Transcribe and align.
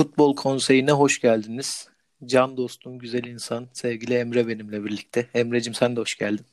Futbol 0.00 0.36
Konseyi'ne 0.36 0.92
hoş 0.92 1.20
geldiniz. 1.20 1.88
Can 2.24 2.56
dostum, 2.56 2.98
güzel 2.98 3.24
insan, 3.24 3.68
sevgili 3.72 4.14
Emre 4.14 4.48
benimle 4.48 4.84
birlikte. 4.84 5.26
Emre'cim 5.34 5.74
sen 5.74 5.96
de 5.96 6.00
hoş 6.00 6.18
geldin. 6.18 6.46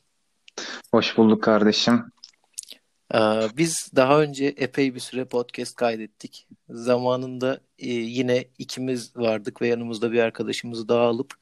Hoş 0.92 1.18
bulduk 1.18 1.44
kardeşim. 1.44 2.04
Ee, 3.14 3.18
biz 3.58 3.92
daha 3.96 4.22
önce 4.22 4.46
epey 4.46 4.96
bir 4.96 5.00
süre 5.00 5.26
podcast 5.26 5.76
kaydettik. 5.76 6.48
Zamanında 6.70 7.60
e, 7.80 7.90
yine 7.90 8.46
ikimiz 8.58 9.16
vardık 9.16 9.62
ve 9.62 9.68
yanımızda 9.68 10.12
bir 10.12 10.20
arkadaşımızı 10.20 10.88
daha 10.88 11.04
alıp 11.04 11.34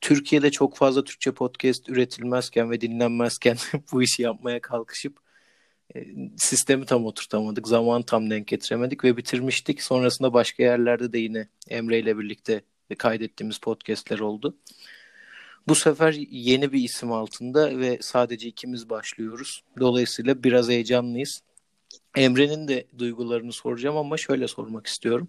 Türkiye'de 0.00 0.50
çok 0.50 0.76
fazla 0.76 1.04
Türkçe 1.04 1.32
podcast 1.32 1.88
üretilmezken 1.88 2.70
ve 2.70 2.80
dinlenmezken 2.80 3.56
bu 3.92 4.02
işi 4.02 4.22
yapmaya 4.22 4.60
kalkışıp 4.60 5.25
sistemi 6.36 6.86
tam 6.86 7.06
oturtamadık. 7.06 7.68
Zaman 7.68 8.02
tam 8.02 8.30
denk 8.30 8.46
getiremedik 8.46 9.04
ve 9.04 9.16
bitirmiştik. 9.16 9.82
Sonrasında 9.82 10.32
başka 10.32 10.62
yerlerde 10.62 11.12
de 11.12 11.18
yine 11.18 11.48
Emre 11.68 11.98
ile 11.98 12.18
birlikte 12.18 12.62
kaydettiğimiz 12.98 13.58
podcastler 13.58 14.18
oldu. 14.18 14.56
Bu 15.68 15.74
sefer 15.74 16.12
yeni 16.30 16.72
bir 16.72 16.82
isim 16.82 17.12
altında 17.12 17.78
ve 17.78 17.98
sadece 18.00 18.48
ikimiz 18.48 18.90
başlıyoruz. 18.90 19.62
Dolayısıyla 19.80 20.42
biraz 20.42 20.68
heyecanlıyız. 20.68 21.42
Emre'nin 22.16 22.68
de 22.68 22.86
duygularını 22.98 23.52
soracağım 23.52 23.96
ama 23.96 24.16
şöyle 24.16 24.48
sormak 24.48 24.86
istiyorum. 24.86 25.28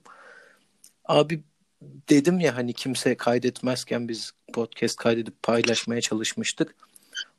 Abi 1.06 1.44
dedim 1.82 2.40
ya 2.40 2.56
hani 2.56 2.74
kimse 2.74 3.16
kaydetmezken 3.16 4.08
biz 4.08 4.32
podcast 4.54 4.96
kaydedip 4.96 5.44
paylaşmaya 5.44 6.02
çalışmıştık. 6.02 6.76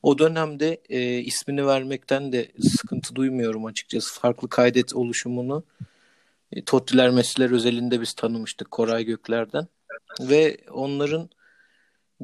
O 0.03 0.19
dönemde 0.19 0.81
e, 0.89 1.19
ismini 1.19 1.67
vermekten 1.67 2.33
de 2.33 2.53
sıkıntı 2.61 3.15
duymuyorum 3.15 3.65
açıkçası. 3.65 4.21
Farklı 4.21 4.49
kaydet 4.49 4.95
oluşumunu 4.95 5.65
e, 6.53 6.65
Tottiler 6.65 7.11
Messi'ler 7.11 7.51
özelinde 7.51 8.01
biz 8.01 8.13
tanımıştık 8.13 8.71
Koray 8.71 9.05
Gökler'den. 9.05 9.67
Ve 10.21 10.57
onların 10.71 11.31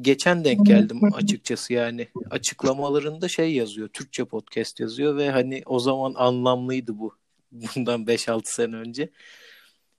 geçen 0.01 0.45
denk 0.45 0.65
geldim 0.65 1.13
açıkçası 1.13 1.73
yani 1.73 2.07
açıklamalarında 2.29 3.27
şey 3.27 3.53
yazıyor 3.53 3.87
Türkçe 3.87 4.25
podcast 4.25 4.79
yazıyor 4.79 5.17
ve 5.17 5.29
hani 5.29 5.63
o 5.65 5.79
zaman 5.79 6.13
anlamlıydı 6.15 6.99
bu 6.99 7.15
bundan 7.51 8.05
5-6 8.05 8.41
sene 8.43 8.75
önce. 8.75 9.09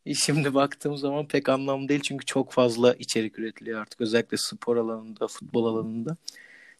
E, 0.06 0.14
şimdi 0.14 0.54
baktığım 0.54 0.96
zaman 0.96 1.28
pek 1.28 1.48
anlamlı 1.48 1.88
değil 1.88 2.00
çünkü 2.00 2.24
çok 2.24 2.52
fazla 2.52 2.94
içerik 2.94 3.38
üretiliyor 3.38 3.80
artık 3.80 4.00
özellikle 4.00 4.36
spor 4.36 4.76
alanında, 4.76 5.26
futbol 5.26 5.66
alanında. 5.66 6.16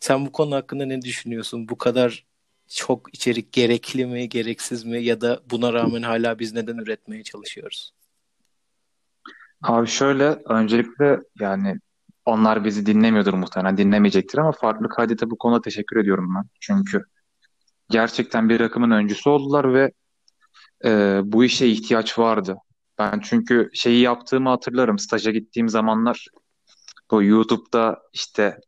Sen 0.00 0.26
bu 0.26 0.32
konu 0.32 0.54
hakkında 0.54 0.86
ne 0.86 1.02
düşünüyorsun? 1.02 1.68
Bu 1.68 1.78
kadar 1.78 2.26
çok 2.68 3.14
içerik 3.14 3.52
gerekli 3.52 4.06
mi, 4.06 4.28
gereksiz 4.28 4.84
mi 4.84 5.02
ya 5.04 5.20
da 5.20 5.40
buna 5.50 5.72
rağmen 5.72 6.02
hala 6.02 6.38
biz 6.38 6.52
neden 6.52 6.76
üretmeye 6.76 7.22
çalışıyoruz? 7.22 7.92
Abi 9.62 9.86
şöyle 9.86 10.24
öncelikle 10.44 11.20
yani 11.40 11.80
onlar 12.24 12.64
bizi 12.64 12.86
dinlemiyordur 12.86 13.34
muhtemelen 13.34 13.76
dinlemeyecektir 13.76 14.38
ama 14.38 14.52
farklı 14.52 14.88
kaydete 14.88 15.30
bu 15.30 15.38
konuda 15.38 15.60
teşekkür 15.60 15.96
ediyorum 15.96 16.34
ben. 16.36 16.44
Çünkü 16.60 17.04
gerçekten 17.90 18.48
bir 18.48 18.60
akımın 18.60 18.90
öncüsü 18.90 19.28
oldular 19.30 19.74
ve 19.74 19.92
e, 20.84 21.20
bu 21.24 21.44
işe 21.44 21.66
ihtiyaç 21.66 22.18
vardı. 22.18 22.56
Ben 22.98 23.20
çünkü 23.20 23.70
şeyi 23.74 24.00
yaptığımı 24.00 24.48
hatırlarım. 24.48 24.98
Staja 24.98 25.30
gittiğim 25.30 25.68
zamanlar 25.68 26.26
bu 27.10 27.22
YouTube'da 27.22 28.02
işte 28.12 28.60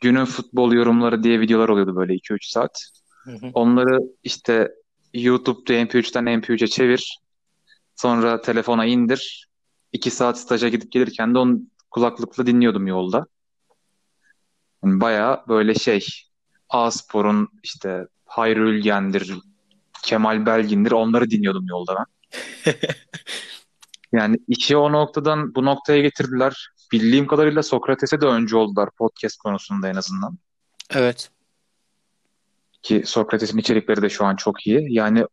günün 0.00 0.24
futbol 0.24 0.72
yorumları 0.72 1.22
diye 1.22 1.40
videolar 1.40 1.68
oluyordu 1.68 1.96
böyle 1.96 2.14
2-3 2.14 2.50
saat. 2.50 2.84
Hı 3.24 3.30
hı. 3.30 3.50
Onları 3.54 3.98
işte 4.22 4.68
YouTube'da 5.14 5.72
MP3'ten 5.72 6.24
MP3'e 6.24 6.66
çevir. 6.66 7.18
Sonra 7.96 8.40
telefona 8.40 8.84
indir. 8.84 9.48
2 9.92 10.10
saat 10.10 10.38
staja 10.38 10.68
gidip 10.68 10.92
gelirken 10.92 11.34
de 11.34 11.38
onu 11.38 11.60
kulaklıkla 11.90 12.46
dinliyordum 12.46 12.86
yolda. 12.86 13.26
Yani 14.84 15.00
bayağı 15.00 15.44
böyle 15.48 15.74
şey 15.74 16.06
A-Spor'un 16.68 17.48
işte 17.62 18.06
Hayri 18.24 18.60
Ülgen'dir, 18.60 19.34
Kemal 20.02 20.46
Belgin'dir 20.46 20.92
onları 20.92 21.30
dinliyordum 21.30 21.66
yolda 21.68 21.96
ben. 21.96 22.06
yani 24.12 24.36
işi 24.48 24.76
o 24.76 24.92
noktadan 24.92 25.54
bu 25.54 25.64
noktaya 25.64 26.00
getirdiler. 26.00 26.68
Bildiğim 26.92 27.26
kadarıyla 27.26 27.62
Sokrates'e 27.62 28.20
de 28.20 28.26
önce 28.26 28.56
oldular 28.56 28.90
podcast 28.90 29.38
konusunda 29.38 29.88
en 29.88 29.94
azından. 29.94 30.38
Evet. 30.90 31.30
Ki 32.82 33.02
Sokrates'in 33.06 33.58
içerikleri 33.58 34.02
de 34.02 34.08
şu 34.08 34.24
an 34.24 34.36
çok 34.36 34.66
iyi. 34.66 34.94
Yani 34.94 35.26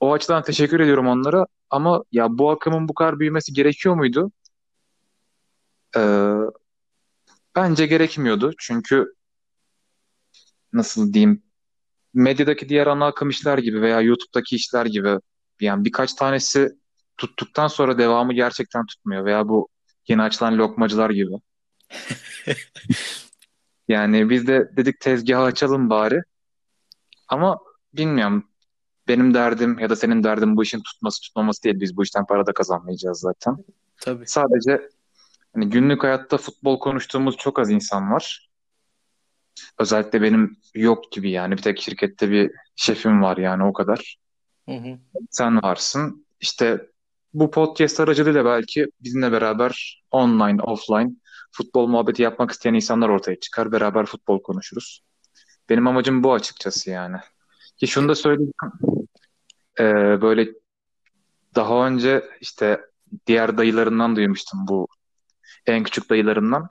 o 0.00 0.12
açıdan 0.12 0.42
teşekkür 0.42 0.80
ediyorum 0.80 1.06
onlara. 1.06 1.46
Ama 1.70 2.04
ya 2.12 2.38
bu 2.38 2.50
akımın 2.50 2.88
bu 2.88 2.94
kadar 2.94 3.18
büyümesi 3.20 3.52
gerekiyor 3.52 3.94
muydu? 3.94 4.32
Ee, 5.96 6.34
bence 7.56 7.86
gerekmiyordu. 7.86 8.52
Çünkü 8.58 9.14
nasıl 10.72 11.12
diyeyim 11.12 11.42
medyadaki 12.14 12.68
diğer 12.68 12.86
ana 12.86 13.06
akım 13.06 13.30
işler 13.30 13.58
gibi 13.58 13.82
veya 13.82 14.00
YouTube'daki 14.00 14.56
işler 14.56 14.86
gibi 14.86 15.18
yani 15.60 15.84
birkaç 15.84 16.14
tanesi 16.14 16.68
tuttuktan 17.16 17.68
sonra 17.68 17.98
devamı 17.98 18.34
gerçekten 18.34 18.86
tutmuyor 18.86 19.24
veya 19.24 19.48
bu 19.48 19.68
yeni 20.08 20.22
açılan 20.22 20.58
lokmacılar 20.58 21.10
gibi. 21.10 21.32
yani 23.88 24.30
biz 24.30 24.46
de 24.46 24.70
dedik 24.76 25.00
tezgahı 25.00 25.42
açalım 25.42 25.90
bari. 25.90 26.22
Ama 27.28 27.58
bilmiyorum. 27.94 28.48
Benim 29.08 29.34
derdim 29.34 29.78
ya 29.78 29.90
da 29.90 29.96
senin 29.96 30.24
derdin 30.24 30.56
bu 30.56 30.62
işin 30.62 30.80
tutması 30.82 31.20
tutmaması 31.20 31.62
değil. 31.62 31.80
Biz 31.80 31.96
bu 31.96 32.02
işten 32.02 32.26
para 32.26 32.46
da 32.46 32.52
kazanmayacağız 32.52 33.20
zaten. 33.20 33.56
Tabii. 34.00 34.26
Sadece 34.26 34.88
hani 35.54 35.70
günlük 35.70 36.02
hayatta 36.02 36.38
futbol 36.38 36.78
konuştuğumuz 36.78 37.36
çok 37.36 37.58
az 37.58 37.70
insan 37.70 38.12
var. 38.12 38.50
Özellikle 39.78 40.22
benim 40.22 40.56
yok 40.74 41.12
gibi 41.12 41.30
yani. 41.30 41.56
Bir 41.56 41.62
tek 41.62 41.80
şirkette 41.80 42.30
bir 42.30 42.50
şefim 42.76 43.22
var 43.22 43.36
yani 43.36 43.64
o 43.64 43.72
kadar. 43.72 44.16
Hı 44.68 44.74
hı. 44.74 44.98
Sen 45.30 45.62
varsın. 45.62 46.26
İşte 46.40 46.91
bu 47.34 47.50
podcast 47.50 48.00
aracılığıyla 48.00 48.44
belki 48.44 48.86
bizimle 49.00 49.32
beraber 49.32 50.02
online, 50.10 50.62
offline 50.62 51.10
futbol 51.52 51.86
muhabbeti 51.86 52.22
yapmak 52.22 52.50
isteyen 52.50 52.74
insanlar 52.74 53.08
ortaya 53.08 53.40
çıkar. 53.40 53.72
Beraber 53.72 54.06
futbol 54.06 54.42
konuşuruz. 54.42 55.02
Benim 55.68 55.86
amacım 55.86 56.22
bu 56.22 56.32
açıkçası 56.32 56.90
yani. 56.90 57.16
Ki 57.76 57.86
şunu 57.86 58.08
da 58.08 58.14
söyleyeyim. 58.14 58.52
Ee, 59.80 59.84
böyle 60.22 60.48
daha 61.54 61.86
önce 61.86 62.24
işte 62.40 62.80
diğer 63.26 63.58
dayılarından 63.58 64.16
duymuştum 64.16 64.68
bu 64.68 64.88
en 65.66 65.84
küçük 65.84 66.10
dayılarından. 66.10 66.68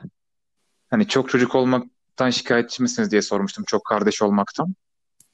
Hani 0.89 1.07
çok 1.07 1.29
çocuk 1.29 1.55
olmaktan 1.55 2.29
şikayetçi 2.29 2.81
misiniz 2.81 3.11
diye 3.11 3.21
sormuştum. 3.21 3.63
Çok 3.67 3.85
kardeş 3.85 4.21
olmaktan. 4.21 4.75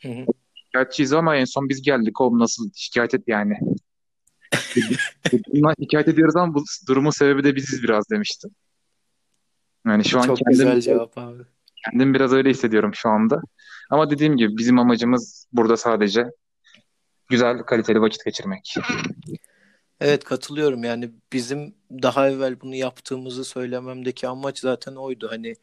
Hı 0.02 0.08
hı. 0.10 0.26
Şikayetçiyiz 0.54 1.14
ama 1.14 1.36
en 1.36 1.46
son 1.46 1.70
biz 1.70 1.82
geldik. 1.82 2.22
Oğlum 2.22 2.40
nasıl 2.40 2.70
şikayet 2.76 3.14
et 3.14 3.24
yani. 3.28 3.60
Bundan 5.54 5.74
şikayet 5.80 6.08
ediyoruz 6.08 6.36
ama 6.36 6.54
bu 6.54 6.64
durumun 6.88 7.10
sebebi 7.10 7.44
de 7.44 7.56
biziz 7.56 7.84
biraz 7.84 8.10
demiştim. 8.10 8.52
Yani 9.88 10.06
şu 10.06 10.20
an 10.20 10.24
Çok 10.24 10.38
kendim, 10.38 10.52
güzel 10.52 10.82
cevap 10.82 11.18
abi. 11.18 11.44
kendim 11.86 12.14
biraz 12.14 12.34
öyle 12.34 12.50
hissediyorum 12.50 12.92
şu 12.96 13.10
anda. 13.10 13.42
Ama 13.90 14.10
dediğim 14.10 14.38
gibi 14.38 14.58
bizim 14.58 14.80
amacımız 14.80 15.48
burada 15.52 15.78
sadece 15.78 16.26
güzel, 17.30 17.60
kaliteli 17.60 18.02
vakit 18.02 18.26
geçirmek. 18.26 18.76
Evet 20.00 20.24
katılıyorum 20.24 20.84
yani 20.84 21.12
bizim 21.34 21.76
daha 21.92 22.30
evvel 22.30 22.62
bunu 22.62 22.76
yaptığımızı 22.76 23.46
söylememdeki 23.46 24.28
amaç 24.28 24.60
zaten 24.60 24.96
oydu. 24.96 25.28
Hani 25.32 25.56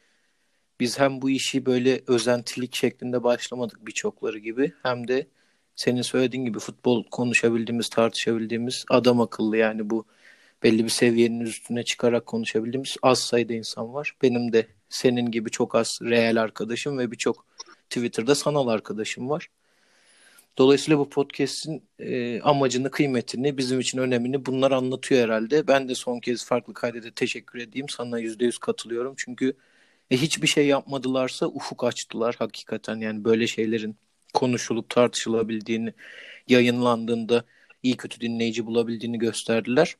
biz 0.80 0.98
hem 0.98 1.22
bu 1.22 1.30
işi 1.30 1.66
böyle 1.66 2.00
özentilik 2.06 2.74
şeklinde 2.74 3.22
başlamadık 3.22 3.86
birçokları 3.86 4.38
gibi 4.38 4.72
hem 4.82 5.08
de 5.08 5.26
senin 5.76 6.02
söylediğin 6.02 6.44
gibi 6.44 6.58
futbol 6.58 7.04
konuşabildiğimiz, 7.04 7.88
tartışabildiğimiz 7.88 8.84
adam 8.90 9.20
akıllı 9.20 9.56
yani 9.56 9.90
bu 9.90 10.06
belli 10.62 10.84
bir 10.84 10.88
seviyenin 10.88 11.40
üstüne 11.40 11.82
çıkarak 11.84 12.26
konuşabildiğimiz 12.26 12.96
az 13.02 13.18
sayıda 13.20 13.52
insan 13.52 13.94
var. 13.94 14.16
Benim 14.22 14.52
de 14.52 14.66
senin 14.88 15.30
gibi 15.30 15.50
çok 15.50 15.74
az 15.74 15.98
reel 16.02 16.42
arkadaşım 16.42 16.98
ve 16.98 17.10
birçok 17.10 17.46
Twitter'da 17.90 18.34
sanal 18.34 18.68
arkadaşım 18.68 19.30
var. 19.30 19.48
Dolayısıyla 20.58 20.98
bu 20.98 21.10
podcast'in 21.10 21.82
e, 21.98 22.40
amacını, 22.40 22.90
kıymetini, 22.90 23.58
bizim 23.58 23.80
için 23.80 23.98
önemini 23.98 24.46
bunlar 24.46 24.72
anlatıyor 24.72 25.24
herhalde. 25.24 25.66
Ben 25.66 25.88
de 25.88 25.94
son 25.94 26.20
kez 26.20 26.44
farklı 26.44 26.74
kaydede 26.74 27.10
teşekkür 27.12 27.58
edeyim. 27.58 27.88
Sana 27.88 28.20
%100 28.20 28.58
katılıyorum. 28.60 29.14
Çünkü 29.16 29.54
e, 30.10 30.16
hiçbir 30.16 30.46
şey 30.48 30.66
yapmadılarsa 30.66 31.46
ufuk 31.46 31.84
açtılar 31.84 32.34
hakikaten. 32.38 32.96
Yani 32.96 33.24
böyle 33.24 33.46
şeylerin 33.46 33.96
konuşulup 34.34 34.88
tartışılabildiğini, 34.90 35.94
yayınlandığında 36.48 37.44
iyi 37.82 37.96
kötü 37.96 38.20
dinleyici 38.20 38.66
bulabildiğini 38.66 39.18
gösterdiler. 39.18 39.96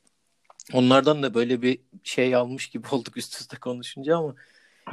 Onlardan 0.73 1.23
da 1.23 1.33
böyle 1.33 1.61
bir 1.61 1.79
şey 2.03 2.35
almış 2.35 2.67
gibi 2.67 2.87
olduk 2.91 3.17
üst 3.17 3.41
üste 3.41 3.57
konuşunca 3.57 4.17
ama 4.17 4.35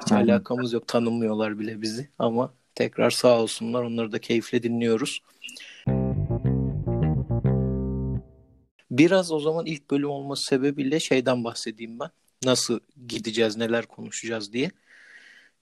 hiç 0.03 0.13
alakamız 0.13 0.73
yok. 0.73 0.89
Tanımıyorlar 0.89 1.59
bile 1.59 1.83
bizi 1.83 2.09
ama 2.19 2.55
tekrar 2.75 3.11
sağ 3.11 3.41
olsunlar. 3.41 3.83
Onları 3.83 4.13
da 4.13 4.21
keyifle 4.21 4.63
dinliyoruz. 4.63 5.23
Biraz 8.91 9.33
o 9.33 9.41
zaman 9.41 9.67
ilk 9.67 9.91
bölüm 9.91 10.11
olması 10.11 10.45
sebebiyle 10.45 11.01
şeyden 11.01 11.45
bahsedeyim 11.45 12.01
ben. 12.01 12.11
Nasıl 12.45 12.81
gideceğiz, 13.09 13.57
neler 13.57 13.87
konuşacağız 13.87 14.53
diye. 14.53 14.71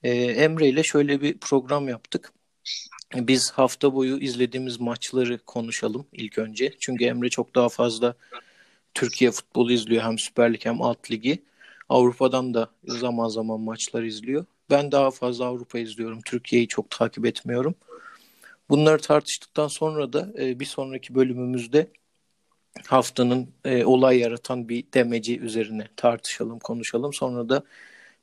Ee, 0.03 0.09
Emre 0.11 0.69
ile 0.69 0.83
şöyle 0.83 1.21
bir 1.21 1.37
program 1.37 1.87
yaptık. 1.87 2.33
Biz 3.15 3.51
hafta 3.51 3.95
boyu 3.95 4.17
izlediğimiz 4.17 4.79
maçları 4.79 5.37
konuşalım 5.37 6.05
ilk 6.13 6.37
önce. 6.37 6.73
Çünkü 6.79 7.05
Emre 7.05 7.29
çok 7.29 7.55
daha 7.55 7.69
fazla 7.69 8.15
Türkiye 8.93 9.31
futbolu 9.31 9.71
izliyor 9.71 10.03
hem 10.03 10.19
Süper 10.19 10.53
Lig 10.53 10.65
hem 10.65 10.81
Alt 10.81 11.11
Ligi. 11.11 11.43
Avrupa'dan 11.89 12.53
da 12.53 12.69
zaman 12.83 13.27
zaman 13.27 13.59
maçlar 13.59 14.03
izliyor. 14.03 14.45
Ben 14.69 14.91
daha 14.91 15.11
fazla 15.11 15.45
Avrupa 15.45 15.79
izliyorum. 15.79 16.21
Türkiye'yi 16.21 16.67
çok 16.67 16.89
takip 16.89 17.25
etmiyorum. 17.25 17.75
Bunları 18.69 19.01
tartıştıktan 19.01 19.67
sonra 19.67 20.13
da 20.13 20.33
e, 20.39 20.59
bir 20.59 20.65
sonraki 20.65 21.15
bölümümüzde 21.15 21.87
haftanın 22.87 23.49
e, 23.65 23.85
olay 23.85 24.17
yaratan 24.17 24.69
bir 24.69 24.83
demeci 24.93 25.39
üzerine 25.39 25.87
tartışalım, 25.95 26.59
konuşalım. 26.59 27.13
Sonra 27.13 27.49
da 27.49 27.63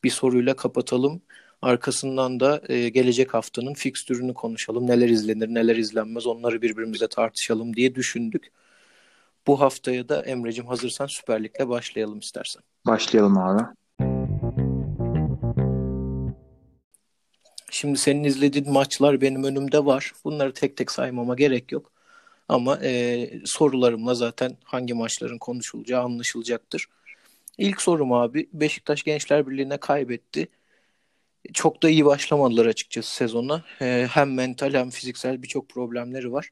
bir 0.05 0.11
soruyla 0.11 0.56
kapatalım. 0.56 1.23
Arkasından 1.62 2.40
da 2.40 2.62
e, 2.69 2.88
gelecek 2.88 3.34
haftanın 3.34 3.75
fikstürünü 3.75 4.34
konuşalım. 4.34 4.87
Neler 4.87 5.08
izlenir, 5.08 5.49
neler 5.49 5.76
izlenmez 5.76 6.26
onları 6.26 6.62
birbirimize 6.62 7.08
tartışalım 7.08 7.76
diye 7.76 7.94
düşündük. 7.94 8.52
Bu 9.46 9.60
haftaya 9.60 10.08
da 10.08 10.22
Emre'cim 10.22 10.66
hazırsan 10.66 11.06
Süper 11.06 11.44
Lig'le 11.44 11.69
başlayalım 11.69 12.19
istersen. 12.19 12.62
Başlayalım 12.87 13.38
abi. 13.38 13.62
Şimdi 17.70 17.99
senin 17.99 18.25
izlediğin 18.25 18.72
maçlar 18.72 19.20
benim 19.20 19.44
önümde 19.44 19.84
var. 19.84 20.12
Bunları 20.25 20.52
tek 20.52 20.76
tek 20.76 20.90
saymama 20.90 21.34
gerek 21.34 21.72
yok. 21.72 21.93
Ama 22.49 22.78
e, 22.82 23.31
sorularımla 23.44 24.14
zaten 24.14 24.56
hangi 24.64 24.94
maçların 24.94 25.38
konuşulacağı 25.38 26.02
anlaşılacaktır. 26.02 26.87
İlk 27.58 27.82
sorum 27.82 28.12
abi 28.12 28.49
Beşiktaş 28.52 29.02
Gençler 29.02 29.46
Birliği'ne 29.46 29.76
kaybetti. 29.76 30.49
Çok 31.55 31.82
da 31.82 31.90
iyi 31.90 32.05
başlamadılar 32.05 32.67
açıkçası 32.67 33.14
sezona. 33.14 33.64
E, 33.81 34.06
hem 34.11 34.35
mental 34.35 34.75
hem 34.75 34.90
fiziksel 34.90 35.43
birçok 35.43 35.69
problemleri 35.69 36.32
var. 36.32 36.50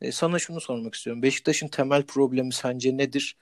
E, 0.00 0.12
sana 0.12 0.38
şunu 0.38 0.60
sormak 0.60 0.94
istiyorum. 0.94 1.22
Beşiktaş'ın 1.22 1.68
temel 1.68 2.02
problemi 2.06 2.52
sence 2.52 2.96
nedir? 2.96 3.38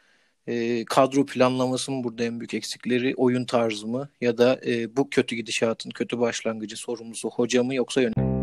E, 0.46 0.84
kadro 0.84 1.26
planlaması 1.26 1.92
mı 1.92 2.04
burada 2.04 2.24
en 2.24 2.40
büyük 2.40 2.54
eksikleri, 2.54 3.14
oyun 3.16 3.44
tarzı 3.44 3.86
mı 3.86 4.10
ya 4.20 4.38
da 4.38 4.60
e, 4.66 4.96
bu 4.96 5.10
kötü 5.10 5.36
gidişatın 5.36 5.90
kötü 5.90 6.20
başlangıcı 6.20 6.76
sorumlusu 6.76 7.30
hoca 7.30 7.62
mı 7.62 7.74
yoksa 7.74 8.00
yönetim? 8.00 8.36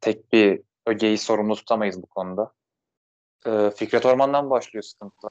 Tek 0.00 0.32
bir 0.32 0.62
ögeyi 0.86 1.18
sorumlu 1.18 1.56
tutamayız 1.56 2.02
bu 2.02 2.06
konuda. 2.06 2.52
Ee, 3.46 3.70
Fikret 3.76 4.06
Orman'dan 4.06 4.50
başlıyor 4.50 4.82
sıkıntı. 4.82 5.28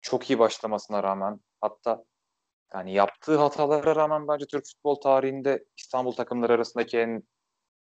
Çok 0.00 0.30
iyi 0.30 0.38
başlamasına 0.38 1.02
rağmen 1.02 1.40
hatta 1.64 2.04
yani 2.74 2.94
yaptığı 2.94 3.36
hatalara 3.38 3.96
rağmen 3.96 4.28
bence 4.28 4.46
Türk 4.46 4.64
futbol 4.66 4.94
tarihinde 4.94 5.64
İstanbul 5.76 6.12
takımları 6.12 6.52
arasındaki 6.52 6.98
en 6.98 7.22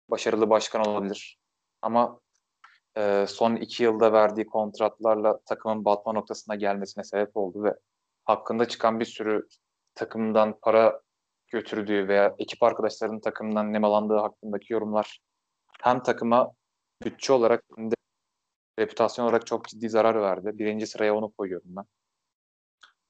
başarılı 0.10 0.50
başkan 0.50 0.86
olabilir. 0.88 1.40
Ama 1.81 2.20
e, 2.98 3.25
son 3.28 3.56
iki 3.56 3.84
yılda 3.84 4.14
verdiği 4.14 4.46
kontratlarla 4.46 5.40
takımın 5.46 5.86
batma 5.86 6.14
noktasına 6.14 6.56
gelmesine 6.56 7.04
sebep 7.04 7.38
oldu 7.38 7.64
ve 7.64 7.75
hakkında 8.25 8.68
çıkan 8.68 9.00
bir 9.00 9.06
sürü 9.06 9.48
takımdan 9.96 10.60
para 10.62 11.02
götürdüğü 11.48 12.08
veya 12.08 12.36
ekip 12.40 12.64
arkadaşlarının 12.64 13.20
takımdan 13.20 13.74
nemalandığı 13.74 14.18
hakkındaki 14.18 14.74
yorumlar 14.74 15.20
hem 15.81 16.04
takıma 16.04 16.52
bütçe 17.06 17.34
olarak 17.34 17.64
hem 17.75 17.92
de 17.92 17.96
reputasyon 18.80 19.25
olarak 19.25 19.48
çok 19.48 19.68
ciddi 19.68 19.90
zarar 19.90 20.22
verdi. 20.22 20.52
Birinci 20.60 20.88
sıraya 20.88 21.16
onu 21.16 21.31
koyuyorum 21.31 21.75
ben. 21.75 21.86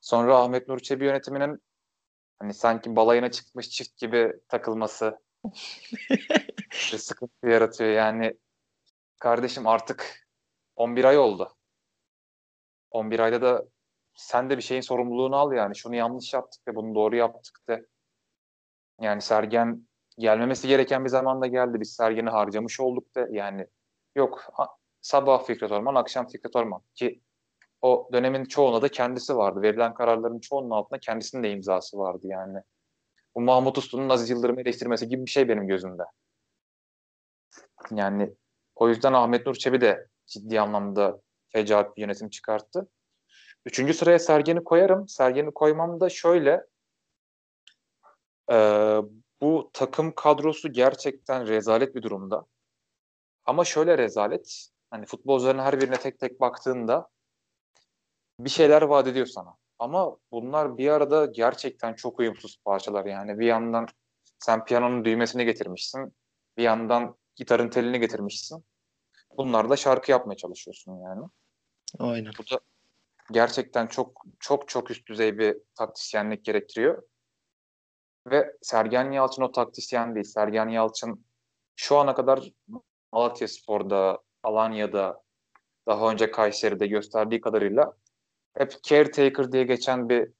Sonra 0.03 0.37
Ahmet 0.37 0.67
Nur 0.67 0.79
Çebi 0.79 1.05
yönetiminin 1.05 1.63
hani 2.39 2.53
sanki 2.53 2.95
balayına 2.95 3.31
çıkmış 3.31 3.69
çift 3.69 3.97
gibi 3.97 4.33
takılması 4.47 5.19
sıkıntı 6.97 7.47
yaratıyor. 7.47 7.89
Yani 7.89 8.37
kardeşim 9.19 9.67
artık 9.67 10.27
11 10.75 11.03
ay 11.03 11.17
oldu. 11.17 11.55
11 12.91 13.19
ayda 13.19 13.41
da 13.41 13.65
sen 14.15 14.49
de 14.49 14.57
bir 14.57 14.61
şeyin 14.61 14.81
sorumluluğunu 14.81 15.35
al 15.35 15.53
yani. 15.53 15.75
Şunu 15.75 15.95
yanlış 15.95 16.33
yaptık 16.33 16.67
ve 16.67 16.75
bunu 16.75 16.95
doğru 16.95 17.15
yaptık 17.15 17.59
de. 17.69 17.85
Yani 19.01 19.21
Sergen 19.21 19.87
gelmemesi 20.17 20.67
gereken 20.67 21.03
bir 21.03 21.09
zamanda 21.09 21.47
geldi. 21.47 21.79
Biz 21.79 21.93
Sergen'i 21.93 22.29
harcamış 22.29 22.79
olduk 22.79 23.15
da 23.15 23.27
yani 23.31 23.67
yok 24.15 24.53
sabah 25.01 25.45
Fikret 25.45 25.71
Orman, 25.71 25.95
akşam 25.95 26.27
Fikret 26.27 26.55
Orman 26.55 26.81
ki 26.95 27.21
o 27.83 28.09
dönemin 28.13 28.45
çoğunda 28.45 28.81
da 28.81 28.89
kendisi 28.89 29.37
vardı. 29.37 29.61
Verilen 29.61 29.93
kararların 29.93 30.39
çoğunun 30.39 30.69
altında 30.69 30.99
kendisinin 30.99 31.43
de 31.43 31.51
imzası 31.51 31.97
vardı 31.97 32.27
yani. 32.27 32.59
Bu 33.35 33.41
Mahmut 33.41 33.77
Uslu'nun 33.77 34.09
Aziz 34.09 34.29
Yıldırım'ı 34.29 34.61
eleştirmesi 34.61 35.09
gibi 35.09 35.25
bir 35.25 35.29
şey 35.31 35.49
benim 35.49 35.67
gözümde. 35.67 36.03
Yani 37.91 38.35
o 38.75 38.89
yüzden 38.89 39.13
Ahmet 39.13 39.45
Nur 39.45 39.55
Çebi 39.55 39.81
de 39.81 40.07
ciddi 40.27 40.61
anlamda 40.61 41.21
fecaat 41.49 41.97
bir 41.97 42.01
yönetim 42.01 42.29
çıkarttı. 42.29 42.89
Üçüncü 43.65 43.93
sıraya 43.93 44.19
Sergen'i 44.19 44.63
koyarım. 44.63 45.07
Sergen'i 45.07 45.51
koymam 45.51 45.99
da 45.99 46.09
şöyle. 46.09 46.65
E, 48.51 48.57
bu 49.41 49.69
takım 49.73 50.15
kadrosu 50.15 50.73
gerçekten 50.73 51.47
rezalet 51.47 51.95
bir 51.95 52.01
durumda. 52.01 52.45
Ama 53.45 53.65
şöyle 53.65 53.97
rezalet. 53.97 54.69
Hani 54.89 55.05
futbolcuların 55.05 55.59
her 55.59 55.81
birine 55.81 55.97
tek 55.97 56.19
tek 56.19 56.41
baktığında 56.41 57.07
bir 58.39 58.49
şeyler 58.49 58.81
vaat 58.81 59.07
ediyor 59.07 59.25
sana. 59.25 59.57
Ama 59.79 60.17
bunlar 60.31 60.77
bir 60.77 60.89
arada 60.89 61.25
gerçekten 61.25 61.93
çok 61.93 62.19
uyumsuz 62.19 62.57
parçalar 62.65 63.05
yani. 63.05 63.39
Bir 63.39 63.45
yandan 63.45 63.87
sen 64.39 64.65
piyanonun 64.65 65.05
düğmesini 65.05 65.45
getirmişsin. 65.45 66.13
Bir 66.57 66.63
yandan 66.63 67.15
gitarın 67.35 67.69
telini 67.69 67.99
getirmişsin. 67.99 68.65
Bunlarla 69.37 69.75
şarkı 69.75 70.11
yapmaya 70.11 70.35
çalışıyorsun 70.35 70.97
yani. 70.97 71.25
Aynen. 71.99 72.31
Bu 72.39 72.55
da 72.55 72.59
gerçekten 73.31 73.87
çok 73.87 74.25
çok 74.39 74.67
çok 74.67 74.91
üst 74.91 75.07
düzey 75.07 75.37
bir 75.37 75.57
taktisyenlik 75.75 76.45
gerektiriyor. 76.45 77.03
Ve 78.27 78.53
Sergen 78.61 79.11
Yalçın 79.11 79.41
o 79.41 79.51
taktisyen 79.51 80.15
değil. 80.15 80.25
Sergen 80.25 80.67
Yalçın 80.67 81.25
şu 81.75 81.97
ana 81.97 82.15
kadar 82.15 82.51
Malatya 83.11 83.47
Spor'da, 83.47 84.19
Alanya'da, 84.43 85.23
daha 85.87 86.11
önce 86.11 86.31
Kayseri'de 86.31 86.87
gösterdiği 86.87 87.41
kadarıyla 87.41 87.93
hep 88.57 88.83
caretaker 88.83 89.51
diye 89.51 89.63
geçen 89.63 90.09
bir 90.09 90.31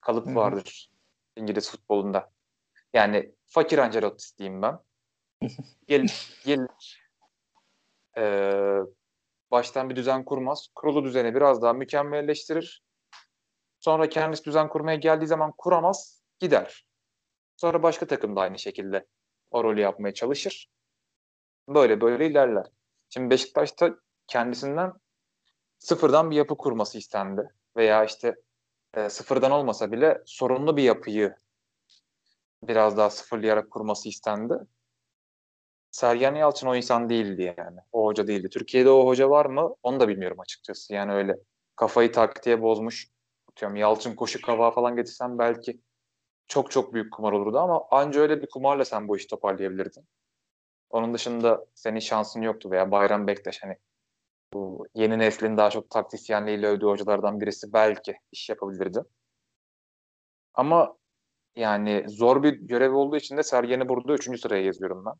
kalıp 0.00 0.26
Hı-hı. 0.26 0.34
vardır 0.34 0.90
İngiliz 1.36 1.70
futbolunda. 1.70 2.32
Yani 2.94 3.34
fakir 3.46 3.78
Ancelotti 3.78 4.38
diyeyim 4.38 4.62
ben. 4.62 4.78
gel, 5.86 6.06
gel 6.44 6.66
e, 8.16 8.24
baştan 9.50 9.90
bir 9.90 9.96
düzen 9.96 10.24
kurmaz. 10.24 10.68
Kurulu 10.74 11.04
düzeni 11.04 11.34
biraz 11.34 11.62
daha 11.62 11.72
mükemmelleştirir. 11.72 12.82
Sonra 13.80 14.08
kendisi 14.08 14.44
düzen 14.44 14.68
kurmaya 14.68 14.96
geldiği 14.96 15.26
zaman 15.26 15.52
kuramaz, 15.58 16.22
gider. 16.38 16.86
Sonra 17.56 17.82
başka 17.82 18.06
takım 18.06 18.36
da 18.36 18.40
aynı 18.40 18.58
şekilde 18.58 19.06
o 19.50 19.64
rolü 19.64 19.80
yapmaya 19.80 20.14
çalışır. 20.14 20.70
Böyle 21.68 22.00
böyle 22.00 22.26
ilerler. 22.26 22.66
Şimdi 23.08 23.30
Beşiktaş'ta 23.30 23.96
kendisinden 24.26 24.92
sıfırdan 25.80 26.30
bir 26.30 26.36
yapı 26.36 26.56
kurması 26.56 26.98
istendi. 26.98 27.54
Veya 27.76 28.04
işte 28.04 28.36
e, 28.94 29.10
sıfırdan 29.10 29.50
olmasa 29.50 29.92
bile 29.92 30.22
sorunlu 30.26 30.76
bir 30.76 30.82
yapıyı 30.82 31.36
biraz 32.62 32.96
daha 32.96 33.10
sıfırlayarak 33.10 33.70
kurması 33.70 34.08
istendi. 34.08 34.54
Sergen 35.90 36.34
Yalçın 36.34 36.66
o 36.66 36.76
insan 36.76 37.08
değildi 37.08 37.54
yani. 37.58 37.80
O 37.92 38.06
hoca 38.06 38.26
değildi. 38.26 38.48
Türkiye'de 38.48 38.90
o 38.90 39.06
hoca 39.06 39.30
var 39.30 39.46
mı? 39.46 39.74
Onu 39.82 40.00
da 40.00 40.08
bilmiyorum 40.08 40.40
açıkçası. 40.40 40.94
Yani 40.94 41.12
öyle 41.12 41.36
kafayı 41.76 42.12
taktiğe 42.12 42.62
bozmuş. 42.62 43.08
Diyorum 43.60 43.76
Yalçın 43.76 44.14
koşu 44.14 44.42
kavağı 44.42 44.70
falan 44.70 44.96
getirsem 44.96 45.38
belki 45.38 45.80
çok 46.48 46.70
çok 46.70 46.94
büyük 46.94 47.12
kumar 47.12 47.32
olurdu 47.32 47.58
ama 47.58 47.86
anca 47.90 48.20
öyle 48.20 48.42
bir 48.42 48.48
kumarla 48.50 48.84
sen 48.84 49.08
bu 49.08 49.16
işi 49.16 49.26
toparlayabilirdin. 49.26 50.08
Onun 50.90 51.14
dışında 51.14 51.66
senin 51.74 52.00
şansın 52.00 52.42
yoktu 52.42 52.70
veya 52.70 52.90
Bayram 52.90 53.26
Bektaş 53.26 53.62
hani 53.62 53.76
bu 54.54 54.86
yeni 54.94 55.18
neslin 55.18 55.56
daha 55.56 55.70
çok 55.70 55.90
taktisyenliğiyle 55.90 56.66
övdüğü 56.66 56.86
hocalardan 56.86 57.40
birisi 57.40 57.72
belki 57.72 58.16
iş 58.32 58.48
yapabilirdi. 58.48 59.02
Ama 60.54 60.96
yani 61.56 62.04
zor 62.08 62.42
bir 62.42 62.52
görev 62.52 62.94
olduğu 62.94 63.16
için 63.16 63.36
de 63.36 63.42
Sergen'i 63.42 63.88
burada 63.88 64.12
3. 64.12 64.40
sıraya 64.40 64.64
yazıyorum 64.64 65.04
ben. 65.06 65.14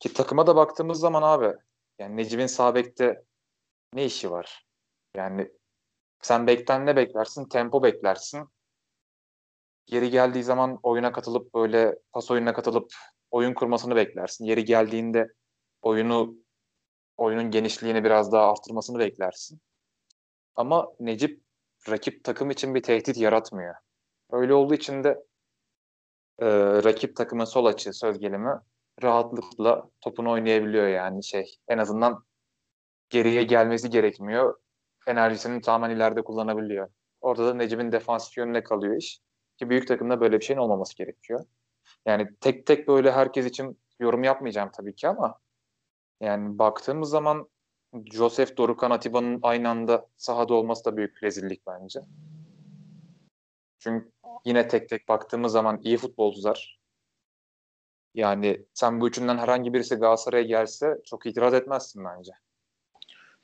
Ki 0.00 0.12
takıma 0.12 0.46
da 0.46 0.56
baktığımız 0.56 1.00
zaman 1.00 1.22
abi 1.22 1.56
yani 1.98 2.16
Necip'in 2.16 2.46
sağ 2.46 2.74
ne 3.94 4.04
işi 4.04 4.30
var? 4.30 4.66
Yani 5.16 5.50
sen 6.22 6.46
bekten 6.46 6.86
ne 6.86 6.96
beklersin? 6.96 7.48
Tempo 7.48 7.82
beklersin. 7.82 8.48
Yeri 9.88 10.10
geldiği 10.10 10.42
zaman 10.42 10.78
oyuna 10.82 11.12
katılıp 11.12 11.54
böyle 11.54 11.98
pas 12.12 12.30
oyununa 12.30 12.52
katılıp 12.52 12.92
oyun 13.30 13.54
kurmasını 13.54 13.96
beklersin. 13.96 14.44
Yeri 14.44 14.64
geldiğinde 14.64 15.28
oyunu 15.82 16.34
oyunun 17.20 17.50
genişliğini 17.50 18.04
biraz 18.04 18.32
daha 18.32 18.52
arttırmasını 18.52 18.98
beklersin. 18.98 19.60
Ama 20.56 20.88
Necip 21.00 21.42
rakip 21.88 22.24
takım 22.24 22.50
için 22.50 22.74
bir 22.74 22.82
tehdit 22.82 23.16
yaratmıyor. 23.16 23.74
Öyle 24.30 24.54
olduğu 24.54 24.74
için 24.74 25.04
de 25.04 25.24
e, 26.38 26.46
rakip 26.84 27.16
takımın 27.16 27.44
sol 27.44 27.64
açı 27.64 27.92
söz 27.92 28.18
gelimi 28.18 28.50
rahatlıkla 29.02 29.90
topunu 30.00 30.30
oynayabiliyor 30.30 30.88
yani 30.88 31.24
şey. 31.24 31.58
En 31.68 31.78
azından 31.78 32.24
geriye 33.10 33.42
gelmesi 33.42 33.90
gerekmiyor. 33.90 34.58
Enerjisini 35.06 35.60
tamamen 35.60 35.96
ileride 35.96 36.22
kullanabiliyor. 36.22 36.88
Orada 37.20 37.46
da 37.46 37.54
Necip'in 37.54 37.92
defansif 37.92 38.36
yönüne 38.36 38.62
kalıyor 38.62 38.96
iş. 38.96 39.20
Ki 39.58 39.70
büyük 39.70 39.88
takımda 39.88 40.20
böyle 40.20 40.40
bir 40.40 40.44
şeyin 40.44 40.60
olmaması 40.60 40.96
gerekiyor. 40.96 41.44
Yani 42.06 42.28
tek 42.40 42.66
tek 42.66 42.88
böyle 42.88 43.12
herkes 43.12 43.46
için 43.46 43.78
yorum 43.98 44.24
yapmayacağım 44.24 44.70
tabii 44.76 44.94
ki 44.94 45.08
ama 45.08 45.38
yani 46.20 46.58
baktığımız 46.58 47.10
zaman 47.10 47.48
Joseph 48.12 48.56
Dorukan 48.56 48.90
Atiba'nın 48.90 49.38
aynı 49.42 49.68
anda 49.68 50.08
sahada 50.16 50.54
olması 50.54 50.84
da 50.84 50.96
büyük 50.96 51.22
rezillik 51.22 51.66
bence. 51.66 52.00
Çünkü 53.78 54.12
yine 54.44 54.68
tek 54.68 54.88
tek 54.88 55.08
baktığımız 55.08 55.52
zaman 55.52 55.80
iyi 55.82 55.96
futbolcular. 55.96 56.80
Yani 58.14 58.66
sen 58.74 59.00
bu 59.00 59.08
üçünden 59.08 59.38
herhangi 59.38 59.74
birisi 59.74 59.94
Galatasaray'a 59.94 60.44
gelse 60.44 61.00
çok 61.04 61.26
itiraz 61.26 61.54
etmezsin 61.54 62.04
bence. 62.04 62.32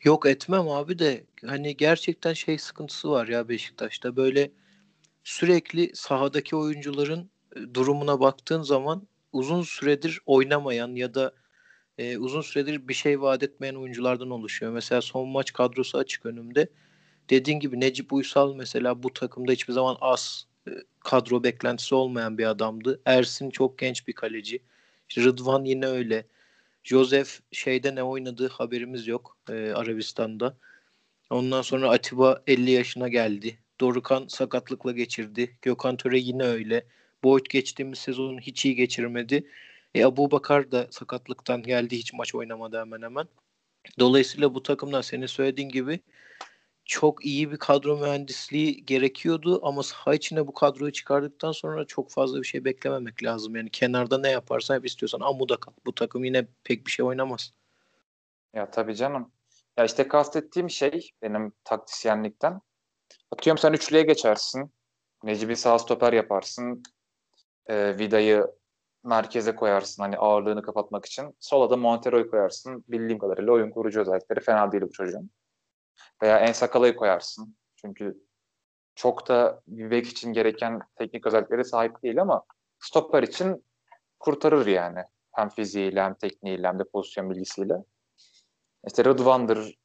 Yok 0.05 0.27
etmem 0.27 0.69
abi 0.69 0.99
de 0.99 1.27
hani 1.47 1.77
gerçekten 1.77 2.33
şey 2.33 2.59
sıkıntısı 2.59 3.11
var 3.11 3.29
ya 3.29 3.49
Beşiktaş'ta 3.49 4.17
böyle 4.17 4.51
sürekli 5.25 5.97
sahadaki 5.97 6.57
oyuncuların 6.57 7.31
durumuna 7.75 8.21
baktığın 8.21 8.63
zaman 8.63 9.09
uzun 9.33 9.63
süredir 9.63 10.21
oynamayan 10.27 10.95
ya 10.95 11.15
da 11.15 11.33
e, 11.99 12.19
uzun 12.19 12.41
süredir 12.41 12.89
bir 12.89 12.95
şey 12.95 13.21
vaat 13.21 13.43
etmeyen 13.43 13.75
oyunculardan 13.75 14.31
oluşuyor. 14.31 14.73
Mesela 14.73 15.01
son 15.01 15.29
maç 15.29 15.53
kadrosu 15.53 15.99
açık 15.99 16.27
önümde. 16.27 16.69
Dediğin 17.31 17.61
gibi 17.61 17.81
Necip 17.81 18.13
Uysal 18.13 18.55
mesela 18.55 19.03
bu 19.03 19.13
takımda 19.13 19.53
hiçbir 19.53 19.73
zaman 19.73 19.97
az 20.01 20.47
e, 20.69 20.71
kadro 21.01 21.43
beklentisi 21.45 21.95
olmayan 21.95 22.39
bir 22.39 22.47
adamdı. 22.47 23.01
Ersin 23.05 23.51
çok 23.51 23.79
genç 23.79 24.09
bir 24.09 24.13
kaleci. 24.13 24.63
İşte 25.09 25.23
Rıdvan 25.23 25.65
yine 25.65 25.87
öyle. 25.87 26.27
Joseph 26.85 27.31
şeyde 27.53 27.95
ne 27.95 28.03
oynadığı 28.03 28.49
haberimiz 28.49 29.07
yok 29.07 29.37
e, 29.51 29.73
Arabistan'da. 29.73 30.57
Ondan 31.31 31.63
sonra 31.63 31.91
Atiba 31.91 32.43
50 32.47 32.71
yaşına 32.71 33.09
geldi. 33.09 33.59
Dorukan 33.81 34.27
sakatlıkla 34.29 34.93
geçirdi. 34.93 35.59
Gökhan 35.63 35.97
Töre 35.97 36.19
yine 36.19 36.43
öyle. 36.45 36.87
Boyd 37.25 37.47
geçtiğimiz 37.51 37.99
sezonu 37.99 38.41
hiç 38.41 38.65
iyi 38.65 38.75
geçirmedi. 38.75 39.47
E, 39.97 40.05
Abu 40.05 40.31
Bakar 40.31 40.71
da 40.71 40.87
sakatlıktan 40.91 41.63
geldi. 41.63 41.97
Hiç 41.97 42.13
maç 42.13 42.35
oynamadı 42.35 42.81
hemen 42.81 43.03
hemen. 43.03 43.29
Dolayısıyla 43.99 44.55
bu 44.55 44.63
takımdan 44.63 45.01
senin 45.01 45.27
söylediğin 45.27 45.69
gibi 45.69 46.01
çok 46.85 47.25
iyi 47.25 47.53
bir 47.53 47.57
kadro 47.57 47.99
mühendisliği 47.99 48.87
gerekiyordu 48.87 49.61
ama 49.63 49.83
saha 49.83 50.15
içine 50.15 50.47
bu 50.47 50.55
kadroyu 50.55 50.93
çıkardıktan 50.93 51.53
sonra 51.53 51.85
çok 51.85 52.11
fazla 52.11 52.39
bir 52.39 52.47
şey 52.47 52.65
beklememek 52.65 53.25
lazım. 53.25 53.57
Yani 53.57 53.71
kenarda 53.71 54.19
ne 54.19 54.31
yaparsan 54.31 54.77
hep 54.77 54.87
istiyorsan 54.87 55.21
amuda 55.21 55.57
kal. 55.57 55.73
Bu 55.87 55.95
takım 55.95 56.25
yine 56.25 56.47
pek 56.65 56.87
bir 56.87 56.91
şey 56.91 57.05
oynamaz. 57.05 57.53
Ya 58.55 58.71
tabii 58.71 58.97
canım. 58.97 59.33
Ya 59.77 59.85
işte 59.85 60.09
kastettiğim 60.09 60.71
şey 60.71 61.11
benim 61.23 61.53
taktisyenlikten. 61.65 62.61
Atıyorum 63.31 63.59
sen 63.59 63.73
üçlüye 63.73 64.03
geçersin. 64.03 64.73
Necip'i 65.23 65.57
sağ 65.57 65.79
stoper 65.79 66.13
yaparsın. 66.13 66.83
E, 67.67 67.99
Vida'yı 67.99 68.47
merkeze 69.07 69.57
koyarsın 69.57 70.03
hani 70.03 70.19
ağırlığını 70.19 70.63
kapatmak 70.63 71.07
için. 71.07 71.37
Sola 71.41 71.71
da 71.71 71.77
Montero'yu 71.77 72.31
koyarsın. 72.31 72.85
Bildiğim 72.89 73.19
kadarıyla 73.19 73.53
oyun 73.53 73.71
kurucu 73.71 74.01
özellikleri 74.01 74.41
fena 74.41 74.73
değil 74.73 74.83
bu 74.83 74.93
çocuğun. 74.93 75.31
Veya 76.23 76.39
En 76.39 76.53
Sakala'yı 76.53 76.97
koyarsın. 76.97 77.57
Çünkü 77.77 78.27
çok 78.95 79.29
da 79.29 79.63
bir 79.67 79.91
bek 79.91 80.07
için 80.07 80.33
gereken 80.33 80.81
teknik 80.97 81.27
özellikleri 81.27 81.65
sahip 81.65 82.03
değil 82.03 82.21
ama 82.21 82.43
stoper 82.79 83.23
için 83.23 83.65
kurtarır 84.19 84.67
yani. 84.67 85.01
Hem 85.33 85.49
fiziğiyle 85.49 86.03
hem 86.03 86.15
tekniğiyle 86.15 86.69
hem 86.69 86.79
de 86.79 86.85
pozisyon 86.85 87.31
bilgisiyle. 87.31 87.75
İşte 88.87 89.05
Rıdvan'dır. 89.05 89.79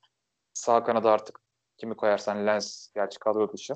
Sağ 0.54 0.84
kanada 0.84 1.12
artık 1.12 1.40
kimi 1.78 1.96
koyarsan 1.96 2.48
Lens 2.48 2.88
gerçi 2.96 3.20
kadro 3.20 3.54
dışı. 3.54 3.74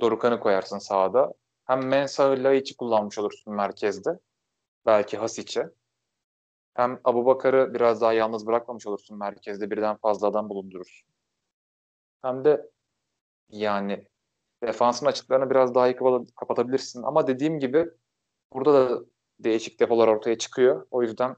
Dorukan'ı 0.00 0.40
koyarsın 0.40 0.78
sağda. 0.78 1.32
Hem 1.64 1.86
Mensah'ı 1.86 2.44
Laiç'i 2.44 2.76
kullanmış 2.76 3.18
olursun 3.18 3.54
merkezde. 3.54 4.18
Belki 4.86 5.16
Hasic'e. 5.16 5.70
Hem 6.74 7.00
Abu 7.04 7.26
Bakar'ı 7.26 7.74
biraz 7.74 8.00
daha 8.00 8.12
yalnız 8.12 8.46
bırakmamış 8.46 8.86
olursun 8.86 9.18
merkezde. 9.18 9.70
Birden 9.70 9.96
fazla 9.96 10.28
adam 10.28 10.48
bulundurursun. 10.48 11.08
Hem 12.22 12.44
de 12.44 12.70
yani 13.48 14.06
defansın 14.62 15.06
açıklarını 15.06 15.50
biraz 15.50 15.74
daha 15.74 15.88
iyi 15.88 15.96
kapatabilirsin. 16.36 17.02
Ama 17.02 17.26
dediğim 17.26 17.58
gibi 17.58 17.90
burada 18.52 18.74
da 18.74 19.04
değişik 19.40 19.80
depolar 19.80 20.08
ortaya 20.08 20.38
çıkıyor. 20.38 20.86
O 20.90 21.02
yüzden 21.02 21.36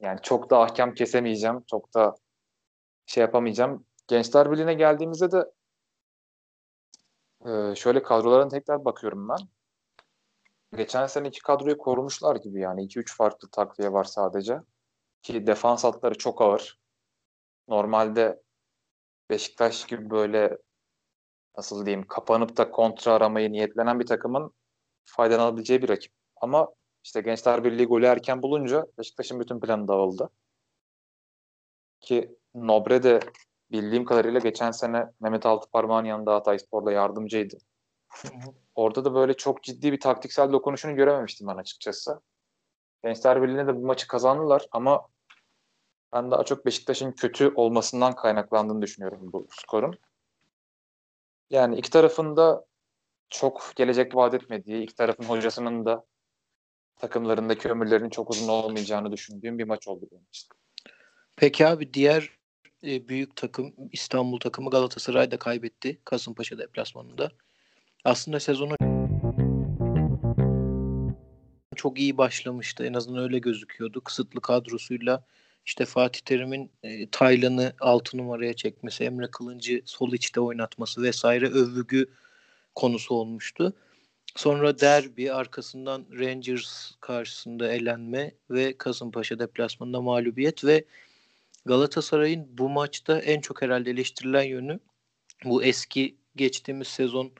yani 0.00 0.20
çok 0.22 0.50
da 0.50 0.60
ahkam 0.60 0.94
kesemeyeceğim. 0.94 1.64
Çok 1.70 1.94
da 1.94 2.14
şey 3.06 3.20
yapamayacağım. 3.20 3.86
Gençler 4.08 4.52
Birliği'ne 4.52 4.74
geldiğimizde 4.74 5.32
de 5.32 5.44
şöyle 7.74 8.02
kadroların 8.02 8.48
tekrar 8.48 8.84
bakıyorum 8.84 9.28
ben. 9.28 9.38
Geçen 10.76 11.06
sene 11.06 11.28
iki 11.28 11.42
kadroyu 11.42 11.78
korumuşlar 11.78 12.36
gibi 12.36 12.60
yani. 12.60 12.84
2-3 12.84 13.16
farklı 13.16 13.48
takviye 13.48 13.92
var 13.92 14.04
sadece. 14.04 14.60
Ki 15.22 15.46
defans 15.46 15.84
hatları 15.84 16.18
çok 16.18 16.42
ağır. 16.42 16.78
Normalde 17.68 18.42
Beşiktaş 19.30 19.86
gibi 19.86 20.10
böyle 20.10 20.58
nasıl 21.56 21.86
diyeyim 21.86 22.06
kapanıp 22.06 22.56
da 22.56 22.70
kontra 22.70 23.12
aramayı 23.12 23.52
niyetlenen 23.52 24.00
bir 24.00 24.06
takımın 24.06 24.52
faydalanabileceği 25.04 25.82
bir 25.82 25.88
rakip. 25.88 26.12
Ama 26.36 26.68
işte 27.04 27.20
Gençler 27.20 27.64
Birliği 27.64 27.86
golü 27.86 28.06
erken 28.06 28.42
bulunca 28.42 28.86
Beşiktaş'ın 28.98 29.40
bütün 29.40 29.60
planı 29.60 29.88
dağıldı. 29.88 30.30
Ki 32.00 32.38
Nobre 32.54 33.02
de 33.02 33.20
bildiğim 33.70 34.04
kadarıyla 34.04 34.40
geçen 34.40 34.70
sene 34.70 35.06
Mehmet 35.20 35.46
Altıparmağ'ın 35.46 36.04
yanında 36.04 36.34
Hatay 36.34 36.58
Spor'da 36.58 36.92
yardımcıydı. 36.92 37.58
Orada 38.74 39.04
da 39.04 39.14
böyle 39.14 39.34
çok 39.34 39.62
ciddi 39.62 39.92
bir 39.92 40.00
taktiksel 40.00 40.52
dokunuşunu 40.52 40.96
görememiştim 40.96 41.46
ben 41.46 41.56
açıkçası. 41.56 42.20
Gençler 43.02 43.42
Birliği'ne 43.42 43.66
de 43.66 43.76
bu 43.76 43.86
maçı 43.86 44.06
kazandılar 44.06 44.66
ama 44.72 45.08
ben 46.12 46.30
daha 46.30 46.44
çok 46.44 46.66
Beşiktaş'ın 46.66 47.12
kötü 47.12 47.52
olmasından 47.54 48.14
kaynaklandığını 48.16 48.82
düşünüyorum 48.82 49.32
bu 49.32 49.46
skorun. 49.50 49.98
Yani 51.50 51.76
iki 51.76 51.90
tarafın 51.90 52.36
da 52.36 52.64
çok 53.28 53.72
gelecek 53.76 54.14
vaat 54.14 54.34
etmediği, 54.34 54.82
iki 54.82 54.94
tarafın 54.94 55.24
hocasının 55.24 55.84
da 55.84 56.04
takımlarındaki 56.96 57.68
ömürlerinin 57.68 58.10
çok 58.10 58.30
uzun 58.30 58.48
olmayacağını 58.48 59.12
düşündüğüm 59.12 59.58
bir 59.58 59.64
maç 59.64 59.88
oldu 59.88 60.08
benim 60.12 60.26
için. 60.28 60.48
Peki 61.36 61.66
abi 61.66 61.94
diğer 61.94 62.30
e, 62.84 63.08
büyük 63.08 63.36
takım 63.36 63.74
İstanbul 63.92 64.40
takımı 64.40 64.70
Galatasaray 64.70 65.30
da 65.30 65.38
kaybetti 65.38 66.00
Kasımpaşa 66.04 66.58
deplasmanında. 66.58 67.30
Aslında 68.04 68.40
sezonu 68.40 68.76
çok 71.76 71.98
iyi 71.98 72.18
başlamıştı. 72.18 72.86
En 72.86 72.94
azından 72.94 73.22
öyle 73.22 73.38
gözüküyordu. 73.38 74.00
Kısıtlı 74.00 74.40
kadrosuyla 74.40 75.24
işte 75.66 75.84
Fatih 75.84 76.20
Terim'in 76.20 76.70
e, 76.82 77.10
Taylan'ı 77.10 77.72
6 77.80 78.18
numaraya 78.18 78.54
çekmesi, 78.54 79.04
Emre 79.04 79.26
Kılıncı 79.30 79.82
sol 79.84 80.12
içte 80.12 80.40
oynatması 80.40 81.02
vesaire 81.02 81.46
övgü 81.46 82.06
konusu 82.74 83.14
olmuştu. 83.14 83.72
Sonra 84.36 84.80
derbi 84.80 85.32
arkasından 85.32 86.06
Rangers 86.18 86.92
karşısında 87.00 87.72
elenme 87.72 88.34
ve 88.50 88.78
Kasımpaşa 88.78 89.38
deplasmanında 89.38 90.00
mağlubiyet 90.00 90.64
ve 90.64 90.84
Galatasaray'ın 91.64 92.58
bu 92.58 92.68
maçta 92.68 93.18
en 93.18 93.40
çok 93.40 93.62
herhalde 93.62 93.90
eleştirilen 93.90 94.42
yönü 94.42 94.80
bu 95.44 95.64
eski 95.64 96.16
geçtiğimiz 96.36 96.88
sezon 96.88 97.32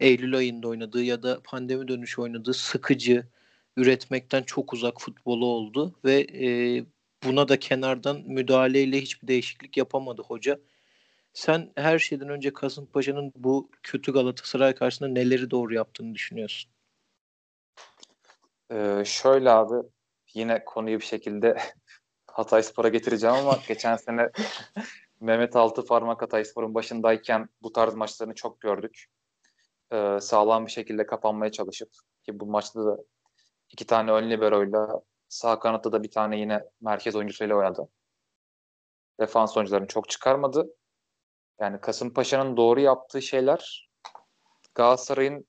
Eylül 0.00 0.36
ayında 0.36 0.68
oynadığı 0.68 1.02
ya 1.02 1.22
da 1.22 1.40
pandemi 1.44 1.88
dönüşü 1.88 2.20
oynadığı 2.20 2.54
sıkıcı, 2.54 3.26
üretmekten 3.76 4.42
çok 4.42 4.72
uzak 4.72 5.00
futbolu 5.00 5.46
oldu 5.46 5.94
ve 6.04 6.20
e, 6.20 6.48
buna 7.24 7.48
da 7.48 7.58
kenardan 7.58 8.20
müdahaleyle 8.26 9.00
hiçbir 9.00 9.28
değişiklik 9.28 9.76
yapamadı 9.76 10.22
hoca. 10.22 10.58
Sen 11.32 11.72
her 11.76 11.98
şeyden 11.98 12.28
önce 12.28 12.52
Kasımpaşa'nın 12.52 13.32
bu 13.36 13.70
kötü 13.82 14.12
Galatasaray 14.12 14.74
karşısında 14.74 15.08
neleri 15.08 15.50
doğru 15.50 15.74
yaptığını 15.74 16.14
düşünüyorsun? 16.14 16.70
Ee, 18.72 19.02
şöyle 19.06 19.50
abi 19.50 19.88
yine 20.34 20.64
konuyu 20.64 21.00
bir 21.00 21.04
şekilde 21.04 21.58
Hatay 22.26 22.62
Spor'a 22.62 22.88
getireceğim 22.88 23.36
ama 23.36 23.58
geçen 23.68 23.96
sene 23.96 24.30
Mehmet 25.20 25.56
Altı 25.56 25.84
Parmak 25.84 26.22
Hatay 26.22 26.44
Spor'un 26.44 26.74
başındayken 26.74 27.48
bu 27.62 27.72
tarz 27.72 27.94
maçlarını 27.94 28.34
çok 28.34 28.60
gördük. 28.60 29.06
Ee, 29.92 30.18
sağlam 30.20 30.66
bir 30.66 30.70
şekilde 30.70 31.06
kapanmaya 31.06 31.52
çalışıp 31.52 31.90
ki 32.24 32.40
bu 32.40 32.46
maçta 32.46 32.84
da 32.86 32.98
iki 33.70 33.86
tane 33.86 34.12
ön 34.12 34.30
liberoyla 34.30 35.00
sağ 35.28 35.58
kanatta 35.58 35.92
da 35.92 36.02
bir 36.02 36.10
tane 36.10 36.38
yine 36.38 36.64
merkez 36.80 37.16
oyuncusuyla 37.16 37.56
oynadı. 37.56 37.88
defans 39.20 39.56
oyuncularını 39.56 39.86
çok 39.86 40.08
çıkarmadı. 40.08 40.66
Yani 41.60 41.80
Kasımpaşa'nın 41.80 42.56
doğru 42.56 42.80
yaptığı 42.80 43.22
şeyler 43.22 43.90
Galatasaray'ın 44.74 45.46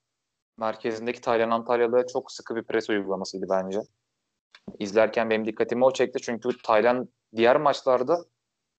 merkezindeki 0.58 1.22
Taylan 1.22 1.52
Antalyalı'ya 1.52 2.08
çok 2.08 2.32
sıkı 2.32 2.56
bir 2.56 2.64
pres 2.64 2.90
uygulamasıydı 2.90 3.46
bence. 3.50 3.82
İzlerken 4.80 5.30
benim 5.30 5.46
dikkatimi 5.46 5.86
o 5.86 5.94
çekti. 5.94 6.20
Çünkü 6.22 6.50
Taylan 6.64 7.10
diğer 7.36 7.56
maçlarda 7.56 8.26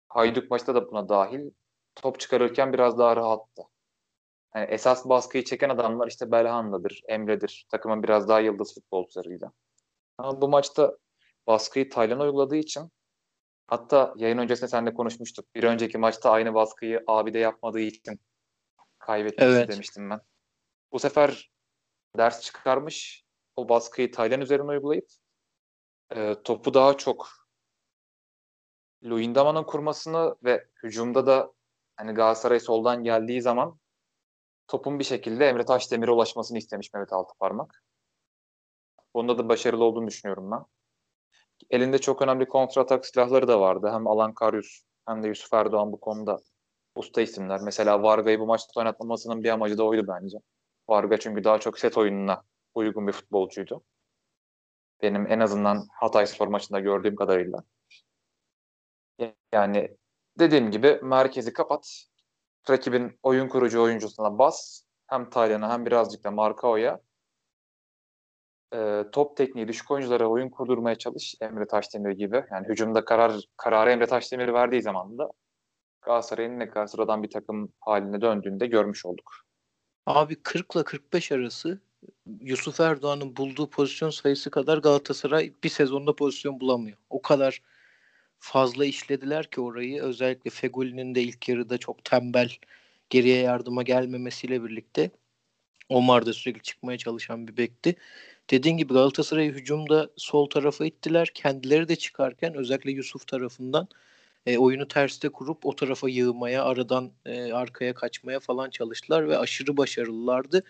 Hayduk 0.08 0.50
maçta 0.50 0.74
da 0.74 0.90
buna 0.90 1.08
dahil 1.08 1.50
top 1.94 2.20
çıkarırken 2.20 2.72
biraz 2.72 2.98
daha 2.98 3.16
rahattı. 3.16 3.62
Yani 4.54 4.66
esas 4.70 5.08
baskıyı 5.08 5.44
çeken 5.44 5.68
adamlar 5.68 6.08
işte 6.08 6.30
Belhanda'dır, 6.30 7.02
Emre'dir. 7.08 7.66
Takımın 7.70 8.02
biraz 8.02 8.28
daha 8.28 8.40
yıldız 8.40 8.74
futbolcularıyla. 8.74 9.52
Ama 10.18 10.40
bu 10.40 10.48
maçta 10.48 10.96
baskıyı 11.46 11.90
Taylan 11.90 12.20
uyguladığı 12.20 12.56
için 12.56 12.90
hatta 13.66 14.14
yayın 14.16 14.38
öncesinde 14.38 14.68
seninle 14.68 14.94
konuşmuştuk. 14.94 15.54
Bir 15.54 15.64
önceki 15.64 15.98
maçta 15.98 16.30
aynı 16.30 16.54
baskıyı 16.54 17.04
abi 17.06 17.34
de 17.34 17.38
yapmadığı 17.38 17.80
için 17.80 18.20
kaybetmişti 18.98 19.44
evet. 19.44 19.68
demiştim 19.68 20.10
ben. 20.10 20.20
Bu 20.92 20.98
sefer 20.98 21.50
ders 22.18 22.40
çıkarmış. 22.40 23.24
O 23.56 23.68
baskıyı 23.68 24.12
Taylan 24.12 24.40
üzerine 24.40 24.70
uygulayıp 24.70 25.06
e, 26.16 26.42
topu 26.44 26.74
daha 26.74 26.96
çok 26.96 27.28
Luyendama'nın 29.04 29.64
kurmasını 29.64 30.36
ve 30.44 30.68
hücumda 30.82 31.26
da 31.26 31.52
hani 31.96 32.12
Galatasaray 32.12 32.60
soldan 32.60 33.04
geldiği 33.04 33.42
zaman 33.42 33.78
topun 34.70 34.98
bir 34.98 35.04
şekilde 35.04 35.48
Emre 35.48 35.64
Taşdemir'e 35.64 36.10
ulaşmasını 36.10 36.58
istemiş 36.58 36.92
Mehmet 36.92 37.12
Altıparmak. 37.12 37.84
Bunda 39.14 39.38
da 39.38 39.48
başarılı 39.48 39.84
olduğunu 39.84 40.06
düşünüyorum 40.06 40.50
ben. 40.50 40.64
Elinde 41.70 41.98
çok 41.98 42.22
önemli 42.22 42.48
kontratak 42.48 43.06
silahları 43.06 43.48
da 43.48 43.60
vardı. 43.60 43.90
Hem 43.92 44.06
Alan 44.06 44.34
Karyus 44.34 44.82
hem 45.06 45.22
de 45.22 45.28
Yusuf 45.28 45.52
Erdoğan 45.52 45.92
bu 45.92 46.00
konuda 46.00 46.38
usta 46.94 47.20
isimler. 47.20 47.60
Mesela 47.60 48.02
Varga'yı 48.02 48.40
bu 48.40 48.46
maçta 48.46 48.80
oynatmamasının 48.80 49.44
bir 49.44 49.50
amacı 49.50 49.78
da 49.78 49.84
oydu 49.84 50.04
bence. 50.08 50.38
Varga 50.88 51.18
çünkü 51.18 51.44
daha 51.44 51.60
çok 51.60 51.78
set 51.78 51.98
oyununa 51.98 52.42
uygun 52.74 53.06
bir 53.06 53.12
futbolcuydu. 53.12 53.84
Benim 55.02 55.32
en 55.32 55.40
azından 55.40 55.88
Hatay 55.92 56.26
Spor 56.26 56.48
maçında 56.48 56.80
gördüğüm 56.80 57.16
kadarıyla. 57.16 57.64
Yani 59.52 59.96
dediğim 60.38 60.70
gibi 60.70 61.00
merkezi 61.02 61.52
kapat. 61.52 62.09
Rakibin 62.70 63.18
oyun 63.22 63.48
kurucu 63.48 63.82
oyuncusuna 63.82 64.38
bas. 64.38 64.82
Hem 65.06 65.30
Taylan'a 65.30 65.72
hem 65.72 65.86
birazcık 65.86 66.24
da 66.24 66.30
Markao'ya 66.30 67.00
e, 68.74 69.04
top 69.12 69.36
tekniği 69.36 69.68
düşük 69.68 69.90
oyunculara 69.90 70.26
oyun 70.26 70.48
kurdurmaya 70.48 70.94
çalış 70.94 71.34
Emre 71.40 71.66
Taşdemir 71.66 72.10
gibi. 72.10 72.44
Yani 72.52 72.68
hücumda 72.68 73.04
karar 73.04 73.44
kararı 73.56 73.90
Emre 73.90 74.06
Taşdemir 74.06 74.48
verdiği 74.48 74.82
zaman 74.82 75.18
da 75.18 75.30
Galatasaray'ın 76.02 76.58
ne 76.58 76.68
kadar 76.68 76.86
sıradan 76.86 77.22
bir 77.22 77.30
takım 77.30 77.72
haline 77.80 78.20
döndüğünde 78.20 78.66
görmüş 78.66 79.06
olduk. 79.06 79.32
Abi 80.06 80.42
40 80.42 80.76
ile 80.76 80.84
45 80.84 81.32
arası 81.32 81.80
Yusuf 82.40 82.80
Erdoğan'ın 82.80 83.36
bulduğu 83.36 83.70
pozisyon 83.70 84.10
sayısı 84.10 84.50
kadar 84.50 84.78
Galatasaray 84.78 85.54
bir 85.64 85.68
sezonda 85.68 86.16
pozisyon 86.16 86.60
bulamıyor. 86.60 86.96
O 87.10 87.22
kadar 87.22 87.62
fazla 88.40 88.84
işlediler 88.84 89.50
ki 89.50 89.60
orayı. 89.60 90.02
Özellikle 90.02 90.50
Fegoli'nin 90.50 91.14
de 91.14 91.22
ilk 91.22 91.48
yarıda 91.48 91.78
çok 91.78 92.04
tembel 92.04 92.50
geriye 93.10 93.38
yardıma 93.38 93.82
gelmemesiyle 93.82 94.64
birlikte 94.64 95.10
Omar 95.90 96.26
da 96.26 96.32
sürekli 96.32 96.62
çıkmaya 96.62 96.98
çalışan 96.98 97.48
bir 97.48 97.56
bekti. 97.56 97.96
Dediğin 98.50 98.76
gibi 98.76 98.94
Galatasaray 98.94 99.48
hücumda 99.48 100.10
sol 100.16 100.50
tarafa 100.50 100.86
ittiler. 100.86 101.28
Kendileri 101.34 101.88
de 101.88 101.96
çıkarken 101.96 102.54
özellikle 102.54 102.90
Yusuf 102.90 103.26
tarafından 103.26 103.88
e, 104.46 104.58
oyunu 104.58 104.88
terste 104.88 105.28
kurup 105.28 105.66
o 105.66 105.76
tarafa 105.76 106.08
yığmaya, 106.08 106.64
aradan 106.64 107.12
e, 107.26 107.52
arkaya 107.52 107.94
kaçmaya 107.94 108.40
falan 108.40 108.70
çalıştılar 108.70 109.28
ve 109.28 109.38
aşırı 109.38 109.76
başarılılardı. 109.76 110.64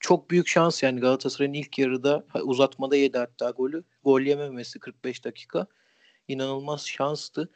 Çok 0.00 0.30
büyük 0.30 0.48
şans 0.48 0.82
yani 0.82 1.00
Galatasaray'ın 1.00 1.54
ilk 1.54 1.78
yarıda 1.78 2.24
uzatmada 2.42 2.96
yedi 2.96 3.18
hatta 3.18 3.50
golü. 3.50 3.84
Gol 4.04 4.20
yememesi 4.20 4.78
45 4.78 5.24
dakika. 5.24 5.66
İnanılmaz 6.28 6.86
şanstı. 6.86 7.48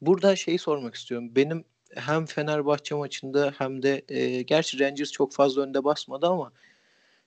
Burada 0.00 0.36
şeyi 0.36 0.58
sormak 0.58 0.94
istiyorum. 0.94 1.30
Benim 1.36 1.64
hem 1.94 2.26
Fenerbahçe 2.26 2.94
maçında 2.94 3.54
hem 3.58 3.82
de 3.82 4.04
e, 4.08 4.42
gerçi 4.42 4.80
Rangers 4.80 5.12
çok 5.12 5.32
fazla 5.32 5.62
önde 5.62 5.84
basmadı 5.84 6.26
ama 6.26 6.52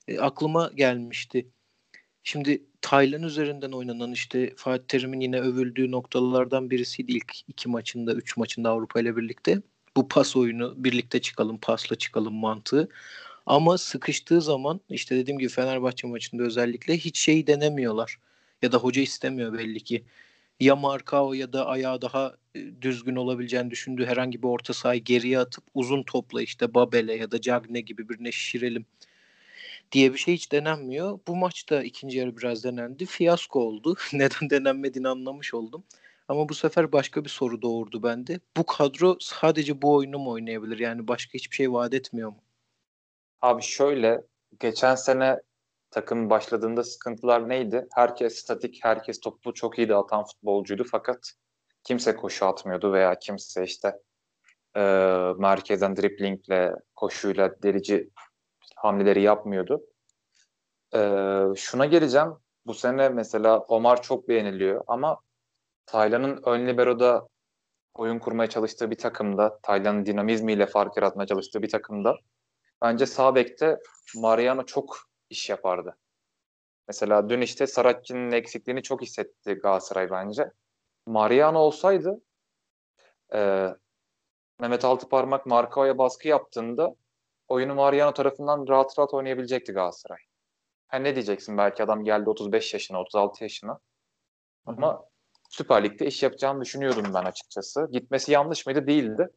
e, 0.08 0.19
aklıma 0.19 0.71
gelmişti. 0.76 1.47
Şimdi 2.23 2.63
Taylan 2.82 3.23
üzerinden 3.23 3.71
oynanan 3.71 4.12
işte 4.12 4.54
Fatih 4.56 4.88
Terim'in 4.88 5.19
yine 5.19 5.39
övüldüğü 5.39 5.91
noktalardan 5.91 6.69
birisiydi 6.69 7.12
ilk 7.12 7.34
iki 7.47 7.69
maçında, 7.69 8.13
üç 8.13 8.38
maçında 8.38 8.69
Avrupa 8.69 9.00
ile 9.00 9.17
birlikte. 9.17 9.62
Bu 9.97 10.08
pas 10.08 10.36
oyunu 10.36 10.73
birlikte 10.78 11.21
çıkalım, 11.21 11.58
pasla 11.62 11.95
çıkalım 11.95 12.34
mantığı. 12.34 12.89
Ama 13.45 13.78
sıkıştığı 13.78 14.41
zaman 14.41 14.80
işte 14.89 15.15
dediğim 15.15 15.39
gibi 15.39 15.50
Fenerbahçe 15.50 16.08
maçında 16.08 16.43
özellikle 16.43 16.97
hiç 16.97 17.19
şeyi 17.19 17.47
denemiyorlar. 17.47 18.17
Ya 18.62 18.71
da 18.71 18.78
hoca 18.78 19.02
istemiyor 19.02 19.54
belli 19.54 19.80
ki. 19.80 20.04
Ya 20.60 20.76
Markao 20.76 21.34
ya 21.34 21.54
da 21.54 21.65
ayağı 21.65 22.02
daha 22.02 22.36
e, 22.56 22.82
düzgün 22.82 23.15
olabileceğini 23.15 23.72
düşündüğü 23.72 24.06
herhangi 24.06 24.43
bir 24.43 24.48
orta 24.48 24.74
sahayı 24.74 25.04
geriye 25.04 25.39
atıp 25.39 25.63
uzun 25.74 26.04
topla 26.04 26.41
işte 26.41 26.74
Babel'e 26.74 27.15
ya 27.15 27.32
da 27.32 27.41
Cagne 27.41 27.82
gibi 27.82 28.10
birine 28.10 28.32
şişirelim 28.32 28.86
diye 29.91 30.13
bir 30.13 30.17
şey 30.17 30.34
hiç 30.34 30.52
denenmiyor. 30.52 31.20
Bu 31.28 31.36
maçta 31.36 31.84
ikinci 31.84 32.17
yarı 32.17 32.38
biraz 32.38 32.63
denendi. 32.63 33.06
Fiyasko 33.06 33.60
oldu. 33.60 33.96
Neden 34.13 34.50
denenmediğini 34.50 35.08
anlamış 35.08 35.54
oldum. 35.54 35.84
Ama 36.28 36.50
bu 36.50 36.54
sefer 36.54 36.91
başka 36.91 37.24
bir 37.24 37.30
soru 37.30 37.62
doğurdu 37.62 38.04
bende. 38.04 38.39
Bu 38.58 38.65
kadro 38.65 39.17
sadece 39.20 39.82
bu 39.82 39.96
oyunu 39.96 40.20
mu 40.20 40.32
oynayabilir? 40.32 40.80
Yani 40.80 41.08
başka 41.08 41.34
hiçbir 41.34 41.56
şey 41.56 41.72
vaat 41.74 41.93
etmiyor 41.93 42.30
mu? 42.30 42.43
Abi 43.41 43.62
şöyle 43.62 44.22
geçen 44.60 44.96
sene 44.96 45.39
takım 45.91 46.30
başladığında 46.30 46.84
sıkıntılar 46.84 47.50
neydi? 47.50 47.88
Herkes 47.93 48.36
statik, 48.36 48.80
herkes 48.84 49.19
topu 49.19 49.54
çok 49.54 49.78
iyi 49.78 49.89
dağıtan 49.89 50.23
futbolcuydu 50.26 50.84
fakat 50.91 51.32
kimse 51.84 52.15
koşu 52.15 52.45
atmıyordu 52.45 52.93
veya 52.93 53.19
kimse 53.19 53.63
işte 53.63 54.00
e, 54.76 54.82
merkezden 55.38 55.95
driplingle, 55.95 56.73
koşuyla 56.95 57.62
delici 57.63 58.10
hamleleri 58.76 59.21
yapmıyordu. 59.21 59.82
Ee, 60.95 61.43
şuna 61.56 61.86
geleceğim. 61.86 62.34
Bu 62.65 62.73
sene 62.73 63.10
mesela 63.10 63.60
Omar 63.60 64.02
çok 64.02 64.28
beğeniliyor 64.28 64.84
ama 64.88 65.19
Taylan'ın 65.86 66.41
ön 66.45 66.67
libero'da 66.67 67.28
oyun 67.93 68.19
kurmaya 68.19 68.50
çalıştığı 68.50 68.91
bir 68.91 68.97
takımda, 68.97 69.60
Taylan'ın 69.63 70.06
dinamizmiyle 70.06 70.65
fark 70.65 70.97
yaratmaya 70.97 71.28
çalıştığı 71.28 71.62
bir 71.62 71.69
takımda 71.69 72.15
bence 72.82 73.06
sağ 73.06 73.36
bekte 73.36 73.78
Mariano 74.15 74.65
çok 74.65 74.97
iş 75.30 75.50
yapardı. 75.50 75.98
Mesela 76.88 77.30
dün 77.30 77.42
işte 77.42 77.68
Saracchi'nin 77.68 78.32
eksikliğini 78.32 78.84
çok 78.84 79.02
hissetti 79.02 79.54
Galatasaray 79.54 80.12
bence. 80.12 80.52
Mariano 81.06 81.60
olsaydı 81.60 82.22
e, 83.34 83.68
Mehmet 84.60 84.86
Altıparmak 84.86 85.46
Markao'ya 85.46 85.98
baskı 85.98 86.28
yaptığında 86.28 86.96
oyunu 87.48 87.76
Mariano 87.76 88.13
tarafından 88.13 88.68
rahat 88.68 89.00
rahat 89.00 89.13
oynayabilecekti 89.13 89.74
Galatasaray. 89.74 90.20
Ha 90.88 90.98
ne 90.98 91.16
diyeceksin 91.16 91.58
belki 91.58 91.84
adam 91.84 92.04
geldi 92.04 92.30
35 92.30 92.74
yaşına, 92.74 93.02
36 93.02 93.44
yaşına. 93.44 93.80
Ama 94.66 94.94
Hı-hı. 94.94 95.06
Süper 95.50 95.84
Lig'de 95.84 96.06
iş 96.06 96.24
yapacağını 96.24 96.62
düşünüyordum 96.62 97.06
ben 97.13 97.26
açıkçası. 97.26 97.88
Gitmesi 97.92 98.32
yanlış 98.32 98.66
mıydı? 98.66 98.88
Değildi. 98.88 99.30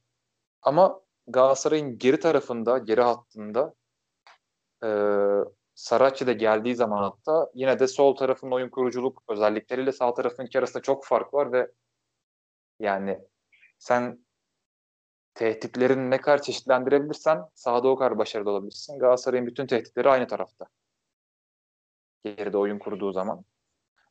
Ama 0.63 1.01
Galatasaray'ın 1.27 1.99
geri 1.99 2.21
tarafında, 2.21 2.79
geri 2.79 3.01
hattında 3.01 3.75
e, 4.85 4.89
Saracchi 5.81 6.27
de 6.27 6.33
geldiği 6.33 6.75
zaman 6.75 7.03
hatta 7.03 7.51
yine 7.55 7.79
de 7.79 7.87
sol 7.87 8.17
tarafın 8.17 8.51
oyun 8.51 8.69
kuruculuk 8.69 9.23
özellikleriyle 9.29 9.93
sağ 9.93 10.15
tarafın 10.15 10.49
arasında 10.55 10.83
çok 10.83 11.05
fark 11.05 11.35
var 11.35 11.53
ve 11.53 11.71
yani 12.81 13.19
sen 13.79 14.25
tehditlerini 15.35 16.11
ne 16.11 16.21
kadar 16.21 16.43
çeşitlendirebilirsen 16.43 17.43
sahada 17.55 17.89
o 17.89 17.97
kadar 17.97 18.19
başarılı 18.19 18.51
olabilirsin. 18.51 18.99
Galatasaray'ın 18.99 19.47
bütün 19.47 19.67
tehditleri 19.67 20.11
aynı 20.11 20.27
tarafta. 20.27 20.67
Geride 22.25 22.59
oyun 22.59 22.79
kurduğu 22.79 23.13
zaman. 23.13 23.45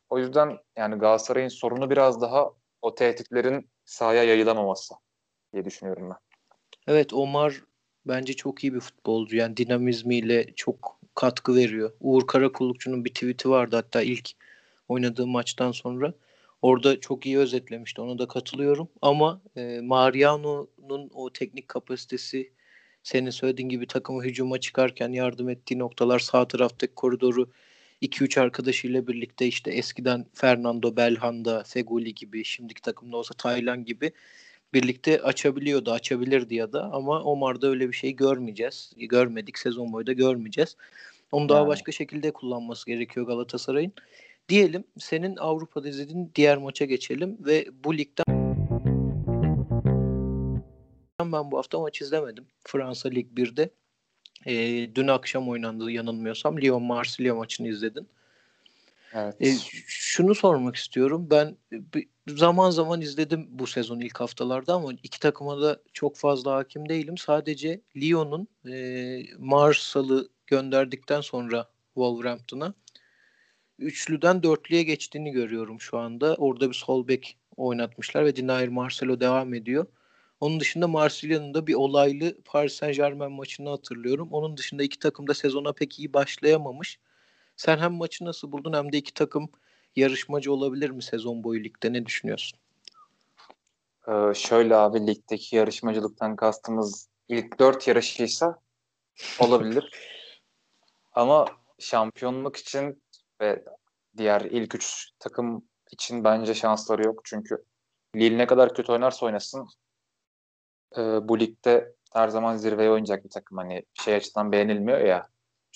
O 0.10 0.20
yüzden 0.20 0.58
yani 0.78 0.96
Galatasaray'ın 0.96 1.48
sorunu 1.48 1.90
biraz 1.90 2.22
daha 2.22 2.50
o 2.82 2.96
tehditlerin 2.96 3.70
sahaya 3.86 4.24
yayılamaması 4.24 4.96
diye 5.54 5.66
düşünüyorum 5.66 6.10
ben. 6.10 6.18
Evet 6.88 7.14
Omar 7.14 7.64
bence 8.06 8.34
çok 8.34 8.64
iyi 8.64 8.74
bir 8.74 8.80
futbolcu. 8.80 9.36
Yani 9.38 9.58
dinamizmiyle 9.58 10.56
çok 10.56 10.99
katkı 11.16 11.56
veriyor. 11.56 11.92
Uğur 12.00 12.28
Karakullukçu'nun 12.28 13.06
bir 13.06 13.14
tweet'i 13.14 13.50
vardı 13.50 13.76
hatta 13.76 14.02
ilk 14.02 14.30
oynadığı 14.88 15.28
maçtan 15.28 15.72
sonra. 15.72 16.14
Orada 16.62 17.00
çok 17.00 17.26
iyi 17.26 17.38
özetlemişti. 17.38 18.02
Ona 18.02 18.20
da 18.20 18.28
katılıyorum. 18.28 18.90
Ama 19.02 19.42
e, 19.56 19.80
Mariano'nun 19.82 21.10
o 21.14 21.34
teknik 21.34 21.68
kapasitesi 21.68 22.52
senin 23.04 23.30
söylediğin 23.30 23.70
gibi 23.70 23.88
takımı 23.88 24.24
hücuma 24.24 24.60
çıkarken 24.60 25.10
yardım 25.10 25.50
ettiği 25.50 25.80
noktalar 25.80 26.20
sağ 26.20 26.48
taraftaki 26.48 26.96
koridoru 26.96 27.50
2-3 28.02 28.42
arkadaşıyla 28.42 29.08
birlikte 29.08 29.48
işte 29.48 29.72
eskiden 29.72 30.26
Fernando 30.34 30.96
Belhanda, 30.96 31.64
Feguli 31.64 32.14
gibi 32.14 32.44
şimdiki 32.44 32.82
takımda 32.82 33.18
olsa 33.18 33.34
Taylan 33.34 33.86
gibi 33.86 34.12
birlikte 34.74 35.22
açabiliyordu, 35.22 35.92
açabilirdi 35.92 36.56
ya 36.56 36.74
da 36.74 36.90
ama 36.94 37.24
Omar'da 37.24 37.68
öyle 37.68 37.88
bir 37.88 37.94
şey 37.94 38.16
görmeyeceğiz. 38.16 38.94
Görmedik, 38.98 39.60
sezon 39.60 39.94
boyu 39.94 40.08
da 40.08 40.14
görmeyeceğiz. 40.14 40.76
Onu 41.32 41.50
daha 41.50 41.60
yani. 41.60 41.68
başka 41.68 41.92
şekilde 41.92 42.32
kullanması 42.32 42.86
gerekiyor 42.86 43.26
Galatasaray'ın. 43.26 43.94
Diyelim 44.50 44.84
senin 44.98 45.38
Avrupa'da 45.38 45.90
izlediğin 45.90 46.32
diğer 46.36 46.58
maça 46.58 46.86
geçelim 46.86 47.38
ve 47.40 47.66
bu 47.84 47.98
ligden 47.98 48.40
ben 51.20 51.52
bu 51.52 51.58
hafta 51.58 51.80
maç 51.80 52.02
izlemedim. 52.02 52.46
Fransa 52.64 53.10
Lig 53.10 53.28
1'de. 53.38 53.70
E, 54.46 54.56
dün 54.96 55.08
akşam 55.08 55.50
oynandı 55.50 55.92
yanılmıyorsam. 55.92 56.62
Lyon 56.62 56.84
Marsilya 56.84 57.36
maçını 57.36 57.68
izledin. 57.68 58.08
Evet. 59.14 59.36
E, 59.40 59.54
şunu 59.88 60.36
sormak 60.36 60.76
istiyorum. 60.76 61.28
Ben 61.32 61.58
zaman 62.28 62.70
zaman 62.70 63.02
izledim 63.02 63.48
bu 63.50 63.68
sezon 63.68 64.00
ilk 64.00 64.20
haftalarda 64.20 64.74
ama 64.74 64.94
iki 65.04 65.20
takıma 65.20 65.62
da 65.62 65.82
çok 65.94 66.18
fazla 66.18 66.56
hakim 66.56 66.90
değilim. 66.90 67.18
Sadece 67.18 67.82
Lyon'un 67.98 68.48
e, 68.72 69.24
Marsal'ı 69.38 70.30
gönderdikten 70.48 71.22
sonra 71.22 71.70
Wolverhampton'a 71.94 72.74
üçlüden 73.80 74.44
dörtlüye 74.44 74.84
geçtiğini 74.84 75.32
görüyorum 75.32 75.82
şu 75.82 75.98
anda. 75.98 76.36
Orada 76.36 76.70
bir 76.70 76.76
sol 76.76 77.08
bek 77.08 77.38
oynatmışlar 77.58 78.26
ve 78.26 78.36
Dinair 78.36 78.68
Marcelo 78.68 79.20
devam 79.20 79.54
ediyor. 79.54 79.86
Onun 80.40 80.60
dışında 80.60 80.88
Marsilya'nın 80.88 81.54
da 81.54 81.68
bir 81.68 81.74
olaylı 81.74 82.38
Paris 82.46 82.74
Saint 82.74 82.96
Germain 82.96 83.32
maçını 83.32 83.70
hatırlıyorum. 83.70 84.30
Onun 84.32 84.58
dışında 84.58 84.84
iki 84.84 85.00
takım 85.00 85.28
da 85.28 85.34
sezona 85.34 85.74
pek 85.74 86.00
iyi 86.00 86.14
başlayamamış. 86.14 87.00
Sen 87.60 87.78
hem 87.78 87.94
maçı 87.94 88.26
nasıl 88.26 88.52
buldun 88.52 88.74
hem 88.74 88.92
de 88.92 88.98
iki 88.98 89.14
takım 89.14 89.50
yarışmacı 89.96 90.54
olabilir 90.54 90.90
mi 90.90 91.04
sezon 91.04 91.44
boyu 91.44 91.64
ligde 91.64 91.94
ne 91.94 92.06
düşünüyorsun? 92.06 92.60
Ee, 94.08 94.34
şöyle 94.36 94.76
abi 94.76 95.08
ligdeki 95.08 95.56
yarışmacılıktan 95.56 96.36
kastımız 96.36 97.10
ilk 97.28 97.60
dört 97.60 97.88
yarışıysa 97.88 98.60
olabilir. 99.40 99.92
Ama 101.14 101.46
şampiyonluk 101.80 102.56
için 102.56 103.04
ve 103.42 103.66
diğer 104.18 104.42
ilk 104.42 104.76
üç 104.76 105.10
takım 105.20 105.64
için 105.92 106.24
bence 106.24 106.54
şansları 106.54 107.04
yok. 107.04 107.22
Çünkü 107.24 107.64
Lille 108.16 108.38
ne 108.38 108.48
kadar 108.48 108.74
kötü 108.74 108.92
oynarsa 108.92 109.26
oynasın 109.26 109.68
e, 110.98 111.02
bu 111.02 111.40
ligde 111.40 111.96
her 112.14 112.28
zaman 112.28 112.56
zirveye 112.56 112.90
oynayacak 112.90 113.24
bir 113.24 113.30
takım. 113.30 113.58
Hani 113.58 113.84
şey 113.94 114.16
açıdan 114.16 114.52
beğenilmiyor 114.52 115.00
ya. 115.00 115.30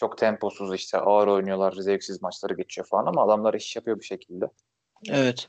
Çok 0.04 0.18
temposuz 0.18 0.76
işte 0.76 0.98
ağır 0.98 1.28
oynuyorlar, 1.28 1.72
zevksiz 1.72 2.22
maçları 2.22 2.54
geçiyor 2.54 2.88
falan 2.88 3.06
ama 3.06 3.24
adamlar 3.24 3.54
iş 3.54 3.76
yapıyor 3.76 4.00
bir 4.00 4.06
şekilde. 4.06 4.50
Evet. 5.10 5.48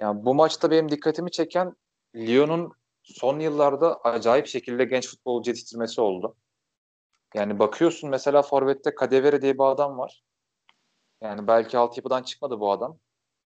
Yani 0.00 0.24
bu 0.24 0.34
maçta 0.34 0.70
benim 0.70 0.90
dikkatimi 0.90 1.30
çeken 1.30 1.76
Lyon'un 2.14 2.72
son 3.02 3.40
yıllarda 3.40 4.00
acayip 4.00 4.46
şekilde 4.46 4.84
genç 4.84 5.08
futbolcu 5.08 5.50
yetiştirmesi 5.50 6.00
oldu. 6.00 6.36
Yani 7.34 7.58
bakıyorsun 7.58 8.10
mesela 8.10 8.42
Forvet'te 8.42 8.94
Kadevere 8.94 9.42
diye 9.42 9.54
bir 9.54 9.64
adam 9.64 9.98
var. 9.98 10.22
Yani 11.20 11.46
belki 11.46 11.78
altyapıdan 11.78 12.22
çıkmadı 12.22 12.60
bu 12.60 12.70
adam. 12.70 12.98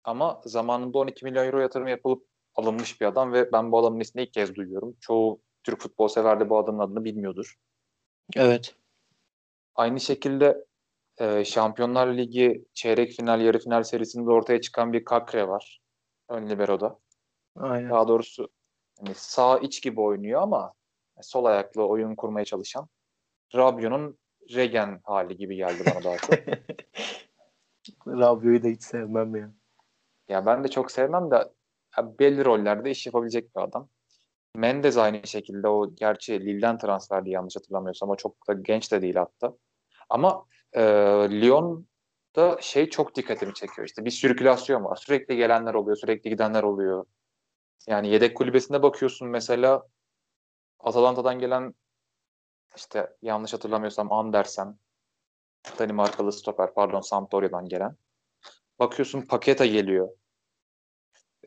Ama 0.04 0.40
zamanında 0.44 0.98
12 0.98 1.24
milyon 1.24 1.46
euro 1.46 1.60
yatırım 1.60 1.88
yapılıp 1.88 2.26
alınmış 2.54 3.00
bir 3.00 3.06
adam 3.06 3.32
ve 3.32 3.52
ben 3.52 3.72
bu 3.72 3.78
adamın 3.78 4.00
ismini 4.00 4.24
ilk 4.24 4.32
kez 4.32 4.54
duyuyorum. 4.54 4.96
Çoğu 5.00 5.40
Türk 5.64 5.80
futbol 5.80 6.08
sever 6.08 6.40
de 6.40 6.50
bu 6.50 6.58
adamın 6.58 6.78
adını 6.78 7.04
bilmiyordur. 7.04 7.58
Evet. 8.36 8.74
Aynı 9.74 10.00
şekilde 10.00 10.64
e, 11.18 11.44
Şampiyonlar 11.44 12.16
Ligi 12.16 12.64
çeyrek 12.74 13.12
final, 13.12 13.40
yarı 13.40 13.58
final 13.58 13.82
serisinde 13.82 14.30
ortaya 14.30 14.60
çıkan 14.60 14.92
bir 14.92 15.04
Kakre 15.04 15.48
var. 15.48 15.80
Ön 16.28 16.48
libero'da. 16.48 16.98
Aynen. 17.56 17.90
Daha 17.90 18.08
doğrusu 18.08 18.48
hani 18.98 19.14
sağ 19.14 19.58
iç 19.58 19.82
gibi 19.82 20.00
oynuyor 20.00 20.42
ama 20.42 20.74
sol 21.20 21.44
ayaklı 21.44 21.86
oyun 21.86 22.14
kurmaya 22.14 22.44
çalışan 22.44 22.88
Rabiot'un 23.54 24.18
Regen 24.54 25.00
hali 25.04 25.36
gibi 25.36 25.56
geldi 25.56 25.84
bana 25.86 26.04
daha 26.04 26.16
çok. 26.16 26.30
Rabiot'u 28.06 28.62
da 28.62 28.68
hiç 28.68 28.82
sevmem 28.82 29.36
ya. 29.36 29.50
Ya 30.28 30.46
ben 30.46 30.64
de 30.64 30.68
çok 30.68 30.90
sevmem 30.90 31.30
de 31.30 31.52
belli 32.18 32.44
rollerde 32.44 32.90
iş 32.90 33.06
yapabilecek 33.06 33.56
bir 33.56 33.60
adam. 33.60 33.88
Mendez 34.54 34.96
aynı 34.96 35.26
şekilde 35.26 35.68
o 35.68 35.94
gerçi 35.94 36.40
Lille'den 36.40 36.78
transferdi 36.78 37.30
yanlış 37.30 37.56
hatırlamıyorsam 37.56 38.10
ama 38.10 38.16
çok 38.16 38.48
da 38.48 38.52
genç 38.52 38.92
de 38.92 39.02
değil 39.02 39.14
hatta. 39.14 39.56
Ama 40.14 40.46
e, 40.72 40.82
Lyon'da 41.30 42.60
şey 42.60 42.90
çok 42.90 43.14
dikkatimi 43.14 43.54
çekiyor 43.54 43.86
işte 43.86 44.04
bir 44.04 44.10
sirkülasyon 44.10 44.84
var. 44.84 44.96
Sürekli 44.96 45.36
gelenler 45.36 45.74
oluyor, 45.74 45.96
sürekli 45.96 46.30
gidenler 46.30 46.62
oluyor. 46.62 47.04
Yani 47.86 48.08
yedek 48.08 48.36
kulübesinde 48.36 48.82
bakıyorsun 48.82 49.28
mesela 49.28 49.82
Atalanta'dan 50.80 51.38
gelen 51.38 51.74
işte 52.76 53.16
yanlış 53.22 53.52
hatırlamıyorsam 53.52 54.12
Andersen 54.12 54.78
Danimarkalı 55.78 56.32
stoper 56.32 56.74
pardon 56.74 57.00
Sampdoria'dan 57.00 57.68
gelen. 57.68 57.96
Bakıyorsun 58.78 59.22
Paketa 59.22 59.66
geliyor. 59.66 60.08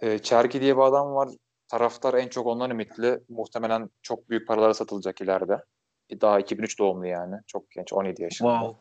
E, 0.01 0.19
Çerki 0.19 0.61
diye 0.61 0.77
bir 0.77 0.81
adam 0.81 1.15
var. 1.15 1.29
Taraftar 1.67 2.13
en 2.13 2.27
çok 2.27 2.47
ondan 2.47 2.71
ümitli. 2.71 3.19
Muhtemelen 3.29 3.89
çok 4.01 4.29
büyük 4.29 4.47
paralara 4.47 4.73
satılacak 4.73 5.21
ileride. 5.21 5.63
Daha 6.21 6.39
2003 6.39 6.79
doğumlu 6.79 7.07
yani. 7.07 7.35
Çok 7.47 7.71
genç. 7.71 7.93
17 7.93 8.23
yaşında. 8.23 8.59
Wow. 8.59 8.77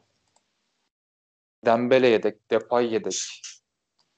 Dembele 1.64 2.08
yedek. 2.08 2.50
Depay 2.50 2.94
yedek. 2.94 3.16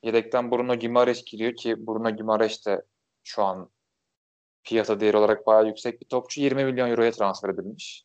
Yedekten 0.03 0.51
Bruno 0.51 0.75
Gimareş 0.75 1.25
giriyor 1.25 1.57
ki 1.57 1.87
Bruno 1.87 2.11
Gimareş 2.11 2.66
de 2.66 2.83
şu 3.25 3.42
an 3.44 3.71
piyasa 4.64 5.01
değeri 5.01 5.16
olarak 5.16 5.47
bayağı 5.47 5.66
yüksek 5.66 6.01
bir 6.01 6.07
topçu. 6.07 6.40
20 6.40 6.64
milyon 6.64 6.90
euroya 6.90 7.11
transfer 7.11 7.49
edilmiş. 7.49 8.05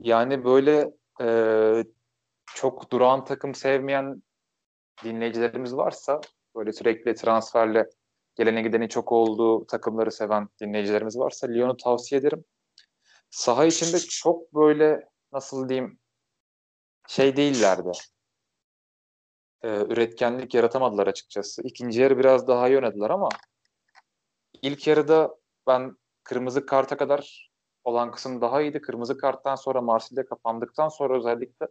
Yani 0.00 0.44
böyle 0.44 0.90
e, 1.20 1.84
çok 2.54 2.92
duran 2.92 3.24
takım 3.24 3.54
sevmeyen 3.54 4.22
dinleyicilerimiz 5.04 5.76
varsa 5.76 6.20
böyle 6.56 6.72
sürekli 6.72 7.14
transferle 7.14 7.90
gelene 8.36 8.62
gideni 8.62 8.88
çok 8.88 9.12
olduğu 9.12 9.66
takımları 9.66 10.12
seven 10.12 10.48
dinleyicilerimiz 10.60 11.18
varsa 11.18 11.46
Lyon'u 11.46 11.76
tavsiye 11.76 12.20
ederim. 12.20 12.44
Saha 13.30 13.64
içinde 13.64 13.98
çok 13.98 14.54
böyle 14.54 15.08
nasıl 15.32 15.68
diyeyim 15.68 15.98
şey 17.08 17.36
değillerdi. 17.36 17.92
Ee, 19.62 19.68
üretkenlik 19.68 20.54
yaratamadılar 20.54 21.06
açıkçası. 21.06 21.62
İkinci 21.62 22.00
yarı 22.00 22.18
biraz 22.18 22.48
daha 22.48 22.68
iyi 22.68 22.76
oynadılar 22.76 23.10
ama 23.10 23.28
ilk 24.62 24.86
yarıda 24.86 25.36
ben 25.66 25.96
kırmızı 26.24 26.66
karta 26.66 26.96
kadar 26.96 27.50
olan 27.84 28.10
kısım 28.10 28.40
daha 28.40 28.62
iyiydi. 28.62 28.80
Kırmızı 28.80 29.18
karttan 29.18 29.54
sonra 29.54 29.80
Marsilya 29.80 30.26
kapandıktan 30.26 30.88
sonra 30.88 31.18
özellikle 31.18 31.66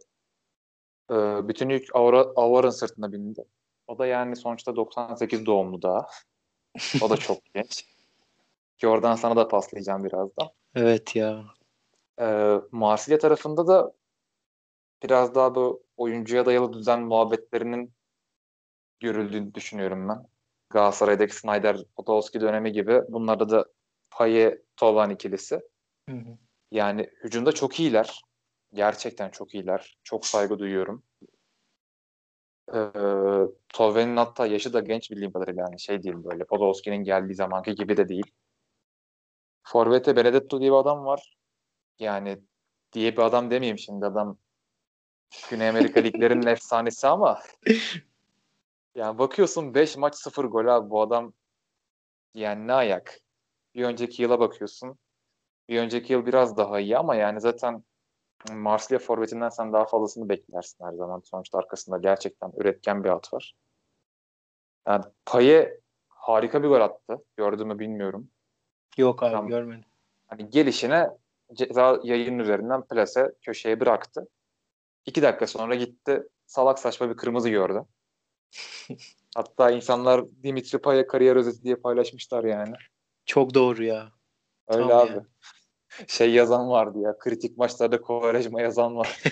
e, 1.10 1.14
bütün 1.48 1.68
yük 1.68 1.96
Avar'ın 2.36 2.70
sırtına 2.70 3.12
bindi. 3.12 3.44
O 3.86 3.98
da 3.98 4.06
yani 4.06 4.36
sonuçta 4.36 4.76
98 4.76 5.46
doğumlu 5.46 5.82
daha. 5.82 6.06
O 7.02 7.10
da 7.10 7.16
çok 7.16 7.38
genç. 7.54 7.84
Ki 8.78 8.88
oradan 8.88 9.14
sana 9.14 9.36
da 9.36 9.48
paslayacağım 9.48 10.04
birazdan. 10.04 10.48
Evet 10.74 11.16
ya. 11.16 11.44
Ee, 12.20 12.60
Marsilya 12.72 13.18
tarafında 13.18 13.66
da 13.66 13.92
biraz 15.02 15.34
daha 15.34 15.54
bu 15.54 15.82
oyuncuya 15.96 16.46
dayalı 16.46 16.72
düzen 16.72 17.02
muhabbetlerinin 17.02 17.92
görüldüğünü 19.00 19.54
düşünüyorum 19.54 20.08
ben. 20.08 20.26
Galatasaray'daki 20.70 21.36
Snyder 21.36 21.84
Podolski 21.96 22.40
dönemi 22.40 22.72
gibi. 22.72 23.02
Bunlarda 23.08 23.50
da 23.50 23.66
Paye 24.10 24.62
Tovan 24.76 25.10
ikilisi. 25.10 25.60
Hı 26.08 26.16
hı. 26.16 26.38
Yani 26.70 27.10
hücumda 27.24 27.52
çok 27.52 27.80
iyiler. 27.80 28.22
Gerçekten 28.72 29.30
çok 29.30 29.54
iyiler. 29.54 29.98
Çok 30.04 30.26
saygı 30.26 30.58
duyuyorum. 30.58 31.02
Ee, 32.74 32.90
Tove'nin 33.68 34.16
hatta 34.16 34.46
yaşı 34.46 34.72
da 34.72 34.80
genç 34.80 35.10
bildiğim 35.10 35.32
kadarıyla 35.32 35.62
yani 35.62 35.80
şey 35.80 36.02
değil 36.02 36.14
böyle 36.24 36.44
Podolski'nin 36.44 37.04
geldiği 37.04 37.34
zamanki 37.34 37.74
gibi 37.74 37.96
de 37.96 38.08
değil. 38.08 38.32
Forvet'e 39.68 40.16
Benedetto 40.16 40.60
diye 40.60 40.70
bir 40.70 40.76
adam 40.76 41.04
var. 41.04 41.36
Yani 41.98 42.42
diye 42.92 43.16
bir 43.16 43.22
adam 43.22 43.50
demeyeyim 43.50 43.78
şimdi 43.78 44.06
adam 44.06 44.38
Güney 45.50 45.68
Amerika 45.68 46.00
liglerinin 46.00 46.46
efsanesi 46.46 47.06
ama 47.06 47.40
yani 48.94 49.18
bakıyorsun 49.18 49.74
5 49.74 49.96
maç 49.96 50.14
0 50.14 50.44
gol 50.44 50.66
abi 50.66 50.90
bu 50.90 51.02
adam 51.02 51.32
yani 52.34 52.66
ne 52.66 52.72
ayak. 52.72 53.20
Bir 53.74 53.84
önceki 53.84 54.22
yıla 54.22 54.40
bakıyorsun. 54.40 54.98
Bir 55.68 55.80
önceki 55.80 56.12
yıl 56.12 56.26
biraz 56.26 56.56
daha 56.56 56.80
iyi 56.80 56.98
ama 56.98 57.14
yani 57.14 57.40
zaten 57.40 57.84
Marsilya 58.52 58.98
forvetinden 58.98 59.48
sen 59.48 59.72
daha 59.72 59.84
fazlasını 59.84 60.28
beklersin 60.28 60.84
her 60.84 60.92
zaman. 60.92 61.20
Sonuçta 61.24 61.58
arkasında 61.58 61.98
gerçekten 61.98 62.52
üretken 62.56 63.04
bir 63.04 63.08
at 63.08 63.32
var. 63.34 63.54
Yani 64.86 65.04
Paye 65.26 65.80
harika 66.08 66.62
bir 66.62 66.68
gol 66.68 66.80
attı. 66.80 67.24
Gördü 67.36 67.64
mü 67.64 67.78
bilmiyorum. 67.78 68.30
Yok 68.96 69.22
abi 69.22 69.32
Tam, 69.32 69.48
görmedim. 69.48 69.84
Hani 70.26 70.50
gelişine 70.50 71.10
ceza 71.54 72.00
yayının 72.02 72.38
üzerinden 72.38 72.86
plase 72.86 73.34
köşeye 73.42 73.80
bıraktı. 73.80 74.28
İki 75.06 75.22
dakika 75.22 75.46
sonra 75.46 75.74
gitti 75.74 76.22
salak 76.46 76.78
saçma 76.78 77.10
bir 77.10 77.16
kırmızı 77.16 77.48
gördü. 77.50 77.84
Hatta 79.34 79.70
insanlar 79.70 80.24
Dimitri 80.42 80.78
Paya 80.78 81.06
kariyer 81.06 81.36
özeti 81.36 81.62
diye 81.62 81.76
paylaşmışlar 81.76 82.44
yani. 82.44 82.74
Çok 83.26 83.54
doğru 83.54 83.84
ya. 83.84 84.12
Öyle 84.68 84.88
Tam 84.88 84.98
abi. 84.98 85.12
Ya. 85.12 85.24
Şey 86.06 86.32
yazan 86.32 86.68
vardı 86.68 86.98
ya. 86.98 87.18
Kritik 87.18 87.58
maçlarda 87.58 88.00
Kovarejma 88.00 88.60
yazan 88.60 88.96
var. 88.96 89.22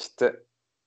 İşte 0.00 0.42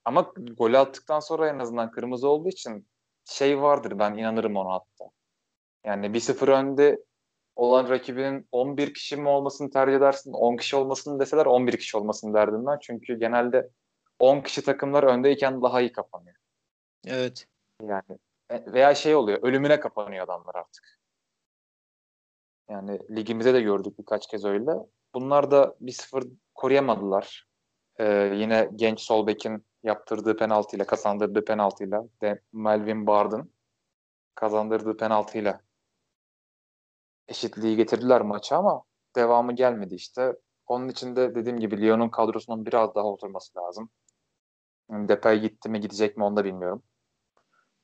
ama 0.06 0.34
golü 0.58 0.78
attıktan 0.78 1.19
sonra 1.19 1.50
en 1.50 1.60
azından 1.60 1.91
kırmızı 1.91 2.28
olduğu 2.28 2.50
için 2.50 2.88
şey 3.25 3.62
vardır 3.62 3.99
ben 3.99 4.13
inanırım 4.13 4.55
ona 4.55 4.73
hatta. 4.73 5.09
Yani 5.86 6.13
1-0 6.13 6.47
önde 6.47 7.03
olan 7.55 7.89
rakibinin 7.89 8.47
11 8.51 8.93
kişi 8.93 9.17
mi 9.17 9.29
olmasını 9.29 9.69
tercih 9.69 9.97
edersin, 9.97 10.33
10 10.33 10.57
kişi 10.57 10.75
olmasını 10.75 11.19
deseler 11.19 11.45
11 11.45 11.77
kişi 11.77 11.97
olmasını 11.97 12.33
derdim 12.33 12.65
ben. 12.65 12.77
Çünkü 12.81 13.19
genelde 13.19 13.69
10 14.19 14.41
kişi 14.41 14.63
takımlar 14.63 15.03
öndeyken 15.03 15.62
daha 15.62 15.81
iyi 15.81 15.91
kapanıyor. 15.91 16.36
Evet. 17.07 17.47
Yani 17.81 18.19
e, 18.49 18.73
veya 18.73 18.95
şey 18.95 19.15
oluyor, 19.15 19.39
ölümüne 19.41 19.79
kapanıyor 19.79 20.23
adamlar 20.25 20.55
artık. 20.55 20.99
Yani 22.69 22.99
ligimize 23.15 23.53
de 23.53 23.62
gördük 23.62 23.99
birkaç 23.99 24.27
kez 24.27 24.45
öyle. 24.45 24.71
Bunlar 25.13 25.51
da 25.51 25.75
1-0 25.81 26.31
koruyamadılar. 26.55 27.47
Ee, 27.99 28.31
yine 28.36 28.69
genç 28.75 29.01
Solbek'in 29.01 29.65
yaptırdığı 29.84 30.38
penaltıyla, 30.38 30.86
kazandırdığı 30.86 31.46
penaltıyla 31.46 32.04
de 32.22 32.41
Melvin 32.54 33.08
Bard'ın 33.08 33.52
kazandırdığı 34.36 34.98
penaltıyla 34.98 35.62
eşitliği 37.28 37.76
getirdiler 37.76 38.22
maçı 38.22 38.56
ama 38.56 38.84
devamı 39.15 39.56
gelmedi 39.56 39.96
işte. 39.96 40.34
Onun 40.67 40.89
için 40.89 41.15
de 41.15 41.36
dediğim 41.36 41.60
gibi 41.60 41.82
Lyon'un 41.82 42.10
kadrosunun 42.10 42.65
biraz 42.65 42.96
daha 42.96 43.06
oturması 43.06 43.60
lazım. 43.60 43.89
Depay 44.89 45.39
gitti 45.39 45.69
mi 45.69 45.82
gidecek 45.82 46.17
mi 46.17 46.24
onu 46.24 46.36
da 46.38 46.46
bilmiyorum. 46.46 46.84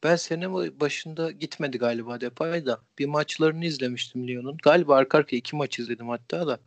Ben 0.04 0.16
sene 0.16 0.54
başında 0.80 1.32
gitmedi 1.32 1.78
galiba 1.78 2.22
Depay 2.22 2.66
da. 2.66 2.80
Bir 3.00 3.06
maçlarını 3.06 3.66
izlemiştim 3.66 4.28
Lyon'un. 4.28 4.58
Galiba 4.64 4.96
arka 4.96 5.18
arkaya 5.18 5.38
iki 5.38 5.56
maç 5.56 5.80
izledim 5.80 6.10
hatta 6.10 6.48
da. 6.48 6.60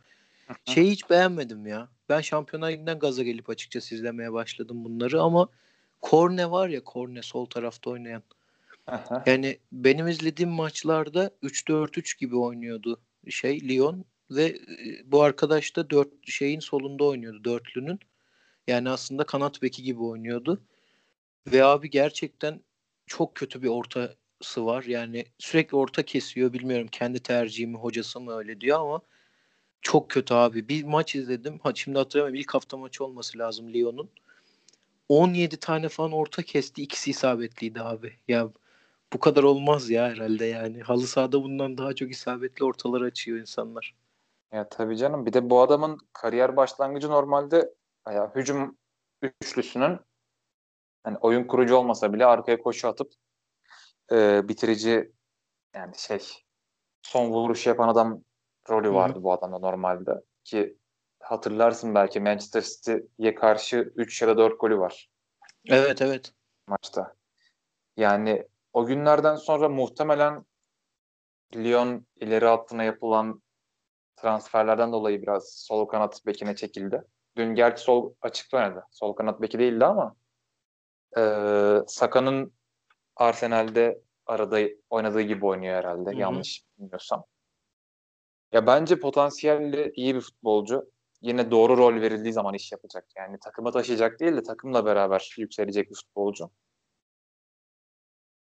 Şeyi 0.65 0.91
hiç 0.91 1.09
beğenmedim 1.09 1.67
ya. 1.67 1.89
Ben 2.13 2.21
Şampiyonlar 2.21 2.71
Ligi'nden 2.71 2.99
gaza 2.99 3.23
gelip 3.23 3.49
açıkçası 3.49 3.95
izlemeye 3.95 4.33
başladım 4.33 4.85
bunları 4.85 5.21
ama 5.21 5.49
Korne 6.01 6.51
var 6.51 6.69
ya 6.69 6.83
Korne 6.83 7.21
sol 7.21 7.45
tarafta 7.45 7.89
oynayan. 7.89 8.23
Aha. 8.87 9.23
Yani 9.25 9.57
benim 9.71 10.07
izlediğim 10.07 10.51
maçlarda 10.51 11.31
3-4-3 11.43 12.19
gibi 12.19 12.35
oynuyordu 12.37 13.01
şey 13.29 13.69
Lyon 13.69 14.05
ve 14.31 14.43
e, 14.45 15.11
bu 15.11 15.21
arkadaş 15.21 15.75
da 15.75 15.89
dört 15.89 16.07
şeyin 16.25 16.59
solunda 16.59 17.03
oynuyordu 17.03 17.43
dörtlünün. 17.43 17.99
Yani 18.67 18.89
aslında 18.89 19.23
kanat 19.23 19.61
beki 19.61 19.83
gibi 19.83 20.03
oynuyordu. 20.03 20.61
Ve 21.47 21.63
abi 21.63 21.89
gerçekten 21.89 22.61
çok 23.07 23.35
kötü 23.35 23.61
bir 23.61 23.67
ortası 23.67 24.65
var. 24.65 24.83
Yani 24.83 25.25
sürekli 25.37 25.77
orta 25.77 26.03
kesiyor. 26.03 26.53
Bilmiyorum 26.53 26.87
kendi 26.91 27.19
tercihimi 27.19 27.77
hocası 27.77 28.19
mı 28.19 28.37
öyle 28.37 28.61
diyor 28.61 28.79
ama 28.79 29.01
çok 29.83 30.09
kötü 30.09 30.33
abi. 30.33 30.69
Bir 30.69 30.83
maç 30.83 31.15
izledim. 31.15 31.59
Ha, 31.63 31.71
şimdi 31.75 31.97
hatırlamıyorum. 31.97 32.41
İlk 32.41 32.53
hafta 32.53 32.77
maçı 32.77 33.05
olması 33.05 33.37
lazım 33.37 33.73
Lyon'un. 33.73 34.09
17 35.09 35.57
tane 35.57 35.89
falan 35.89 36.11
orta 36.11 36.43
kesti. 36.43 36.81
İkisi 36.81 37.11
isabetliydi 37.11 37.81
abi. 37.81 38.13
Ya 38.27 38.49
bu 39.13 39.19
kadar 39.19 39.43
olmaz 39.43 39.89
ya 39.89 40.09
herhalde 40.09 40.45
yani. 40.45 40.81
Halı 40.81 41.07
sahada 41.07 41.43
bundan 41.43 41.77
daha 41.77 41.93
çok 41.93 42.11
isabetli 42.11 42.65
ortalar 42.65 43.01
açıyor 43.01 43.39
insanlar. 43.39 43.95
Ya 44.51 44.69
tabii 44.69 44.97
canım. 44.97 45.25
Bir 45.25 45.33
de 45.33 45.49
bu 45.49 45.61
adamın 45.61 45.97
kariyer 46.13 46.55
başlangıcı 46.55 47.09
normalde 47.09 47.73
ya, 48.07 48.31
hücum 48.35 48.77
üçlüsünün 49.21 49.99
yani 51.05 51.17
oyun 51.17 51.43
kurucu 51.43 51.75
olmasa 51.75 52.13
bile 52.13 52.25
arkaya 52.25 52.61
koşu 52.61 52.87
atıp 52.87 53.13
e, 54.11 54.47
bitirici 54.47 55.11
yani 55.75 55.97
şey 55.97 56.19
son 57.01 57.29
vuruş 57.29 57.67
yapan 57.67 57.87
adam 57.87 58.23
rolü 58.69 58.93
vardı 58.93 59.15
Hı-hı. 59.15 59.23
bu 59.23 59.33
adamda 59.33 59.59
normalde. 59.59 60.21
Ki 60.43 60.77
hatırlarsın 61.19 61.95
belki 61.95 62.19
Manchester 62.19 62.61
City'ye 62.61 63.35
karşı 63.35 63.93
3 63.95 64.21
ya 64.21 64.27
da 64.27 64.37
4 64.37 64.59
golü 64.59 64.79
var. 64.79 65.09
Evet 65.65 66.01
evet. 66.01 66.33
Maçta. 66.67 67.15
Yani 67.97 68.47
o 68.73 68.85
günlerden 68.85 69.35
sonra 69.35 69.69
muhtemelen 69.69 70.45
Lyon 71.55 72.05
ileri 72.15 72.45
hattına 72.45 72.83
yapılan 72.83 73.41
transferlerden 74.15 74.91
dolayı 74.91 75.21
biraz 75.21 75.53
sol 75.53 75.85
kanat 75.85 76.25
bekine 76.25 76.55
çekildi. 76.55 77.03
Dün 77.37 77.55
gerçi 77.55 77.83
sol 77.83 78.13
açıkta 78.21 78.57
oynadı. 78.57 78.85
Sol 78.91 79.13
kanat 79.13 79.41
beki 79.41 79.59
değildi 79.59 79.85
ama 79.85 80.15
e, 81.17 81.21
Saka'nın 81.87 82.53
Arsenal'de 83.15 84.01
arada 84.25 84.59
oynadığı 84.89 85.21
gibi 85.21 85.45
oynuyor 85.45 85.75
herhalde. 85.75 86.09
Hı-hı. 86.09 86.19
Yanlış 86.19 86.63
bilmiyorsam. 86.77 87.23
Ya 88.53 88.67
bence 88.67 88.99
potansiyelli 88.99 89.91
iyi 89.95 90.15
bir 90.15 90.21
futbolcu. 90.21 90.91
Yine 91.21 91.51
doğru 91.51 91.77
rol 91.77 92.01
verildiği 92.01 92.33
zaman 92.33 92.53
iş 92.53 92.71
yapacak. 92.71 93.05
Yani 93.15 93.39
takıma 93.39 93.71
taşıyacak 93.71 94.19
değil 94.19 94.35
de 94.35 94.43
takımla 94.43 94.85
beraber 94.85 95.35
yükselecek 95.37 95.89
bir 95.89 95.95
futbolcu. 95.95 96.49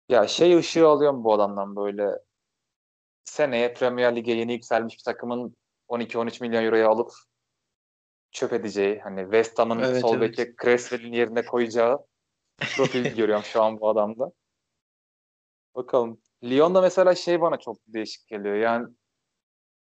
Ya 0.09 0.27
şey 0.27 0.57
ışığı 0.57 0.89
alıyorum 0.89 1.25
bu 1.25 1.35
adamdan 1.35 1.77
böyle 1.77 2.19
seneye 3.25 3.75
Premier 3.75 4.17
Lig'e 4.17 4.33
yeni 4.33 4.53
yükselmiş 4.53 4.95
bir 4.95 5.03
takımın 5.03 5.57
12-13 5.89 6.41
milyon 6.41 6.65
euroya 6.65 6.89
alıp 6.89 7.11
çöp 8.31 8.53
edeceği 8.53 9.01
hani 9.01 9.23
West 9.23 9.59
Ham'ın 9.59 9.79
evet, 9.79 10.01
sol 10.01 10.21
beki 10.21 10.43
evet. 10.43 10.55
Cresswell'in 10.63 11.13
yerine 11.13 11.45
koyacağı 11.45 11.99
profil 12.77 13.05
görüyorum 13.17 13.45
şu 13.45 13.63
an 13.63 13.81
bu 13.81 13.89
adamda. 13.89 14.33
Bakalım. 15.75 16.21
Lyon'da 16.45 16.81
mesela 16.81 17.15
şey 17.15 17.41
bana 17.41 17.57
çok 17.57 17.77
değişik 17.87 18.29
geliyor. 18.29 18.55
Yani 18.55 18.89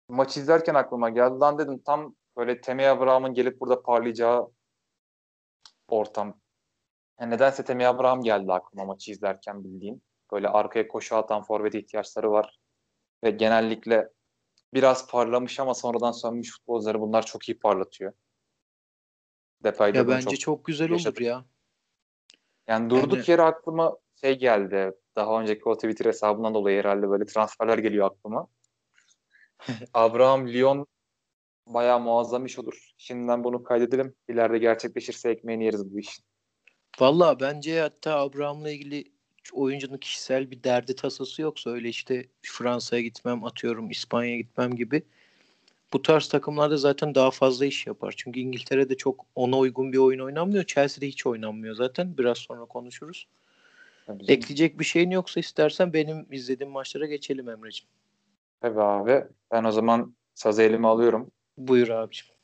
maç 0.08 0.36
izlerken 0.36 0.74
aklıma 0.74 1.10
geldi. 1.10 1.38
Lan 1.38 1.58
dedim 1.58 1.82
tam 1.86 2.14
böyle 2.36 2.60
Temi 2.60 2.86
Abraham'ın 2.86 3.34
gelip 3.34 3.60
burada 3.60 3.82
parlayacağı 3.82 4.48
ortam. 5.88 6.40
Yani 7.20 7.30
nedense 7.30 7.64
Temi 7.64 7.86
Abraham 7.86 8.22
geldi 8.22 8.52
aklıma 8.52 8.84
maçı 8.84 9.10
izlerken 9.10 9.64
bildiğim. 9.64 10.00
Böyle 10.32 10.48
arkaya 10.48 10.88
koşu 10.88 11.16
atan 11.16 11.42
forvet 11.42 11.74
ihtiyaçları 11.74 12.30
var. 12.30 12.58
Ve 13.24 13.30
genellikle 13.30 14.08
biraz 14.74 15.10
parlamış 15.10 15.60
ama 15.60 15.74
sonradan 15.74 16.12
sönmüş 16.12 16.52
futbolcuları 16.52 17.00
bunlar 17.00 17.26
çok 17.26 17.48
iyi 17.48 17.58
parlatıyor. 17.58 18.12
Depay'da 19.64 19.98
ya 19.98 20.08
bence 20.08 20.36
çok, 20.36 20.40
çok 20.40 20.64
güzel 20.64 20.90
yaşadık. 20.90 21.20
olur 21.20 21.26
ya. 21.26 21.44
Yani 22.66 22.90
durduk 22.90 23.16
yani... 23.16 23.30
yere 23.30 23.42
aklıma 23.42 23.96
şey 24.20 24.38
geldi. 24.38 24.92
Daha 25.16 25.40
önceki 25.40 25.68
o 25.68 25.74
Twitter 25.74 26.04
hesabından 26.04 26.54
dolayı 26.54 26.78
herhalde 26.78 27.10
böyle 27.10 27.26
transferler 27.26 27.78
geliyor 27.78 28.06
aklıma. 28.06 28.48
Abraham 29.94 30.48
Lyon 30.48 30.86
bayağı 31.66 32.00
muazzam 32.00 32.46
iş 32.46 32.58
olur. 32.58 32.90
Şimdiden 32.98 33.44
bunu 33.44 33.62
kaydedelim. 33.62 34.14
İleride 34.28 34.58
gerçekleşirse 34.58 35.30
ekmeğini 35.30 35.64
yeriz 35.64 35.94
bu 35.94 35.98
işin. 35.98 36.24
Valla 37.00 37.40
bence 37.40 37.80
hatta 37.80 38.18
Abraham'la 38.18 38.70
ilgili 38.70 39.04
oyuncunun 39.52 39.98
kişisel 39.98 40.50
bir 40.50 40.64
derdi 40.64 40.96
tasası 40.96 41.42
yoksa 41.42 41.70
öyle 41.70 41.88
işte 41.88 42.26
Fransa'ya 42.42 43.02
gitmem 43.02 43.44
atıyorum 43.44 43.90
İspanya'ya 43.90 44.36
gitmem 44.36 44.74
gibi 44.74 45.02
bu 45.92 46.02
tarz 46.02 46.28
takımlarda 46.28 46.76
zaten 46.76 47.14
daha 47.14 47.30
fazla 47.30 47.66
iş 47.66 47.86
yapar. 47.86 48.14
Çünkü 48.16 48.40
İngiltere'de 48.40 48.96
çok 48.96 49.26
ona 49.34 49.58
uygun 49.58 49.92
bir 49.92 49.98
oyun 49.98 50.18
oynanmıyor. 50.18 50.64
Chelsea'de 50.64 51.08
hiç 51.08 51.26
oynanmıyor 51.26 51.74
zaten. 51.74 52.18
Biraz 52.18 52.38
sonra 52.38 52.64
konuşuruz. 52.64 53.26
Tabii 54.06 54.24
Ekleyecek 54.28 54.80
bir 54.80 54.84
şeyin 54.84 55.10
yoksa 55.10 55.40
istersen 55.40 55.92
benim 55.92 56.26
izlediğim 56.30 56.72
maçlara 56.72 57.06
geçelim 57.06 57.48
Emre'ciğim. 57.48 57.90
Tabii 58.60 58.80
abi. 58.80 59.24
Ben 59.52 59.64
o 59.64 59.72
zaman 59.72 60.16
sazı 60.34 60.62
elime 60.62 60.88
alıyorum. 60.88 61.30
Buyur 61.56 61.88
abiciğim. 61.88 62.34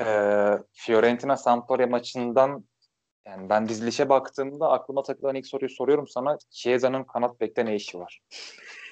Ee, 0.00 0.58
Fiorentina 0.72 1.36
Sampdoria 1.36 1.86
maçından 1.86 2.64
yani 3.26 3.48
ben 3.48 3.68
dizilişe 3.68 4.08
baktığımda 4.08 4.70
aklıma 4.70 5.02
takılan 5.02 5.34
ilk 5.34 5.46
soruyu 5.46 5.70
soruyorum 5.70 6.08
sana. 6.08 6.38
Chiesa'nın 6.50 7.04
kanat 7.04 7.40
bekte 7.40 7.64
ne 7.66 7.76
işi 7.76 7.98
var? 7.98 8.22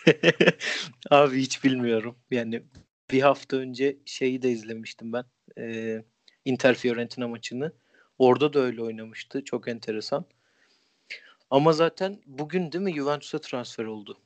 Abi 1.10 1.40
hiç 1.40 1.64
bilmiyorum. 1.64 2.16
Yani 2.30 2.62
bir 3.10 3.22
hafta 3.22 3.56
önce 3.56 3.98
şeyi 4.04 4.42
de 4.42 4.50
izlemiştim 4.50 5.12
ben. 5.12 5.24
Ee, 5.58 6.04
Inter 6.44 6.74
Fiorentina 6.74 7.28
maçını. 7.28 7.72
Orada 8.18 8.52
da 8.52 8.60
öyle 8.60 8.82
oynamıştı. 8.82 9.44
Çok 9.44 9.68
enteresan. 9.68 10.24
Ama 11.50 11.72
zaten 11.72 12.22
bugün 12.26 12.72
değil 12.72 12.84
mi 12.84 12.94
Juventus'a 12.94 13.38
transfer 13.38 13.84
oldu? 13.84 14.18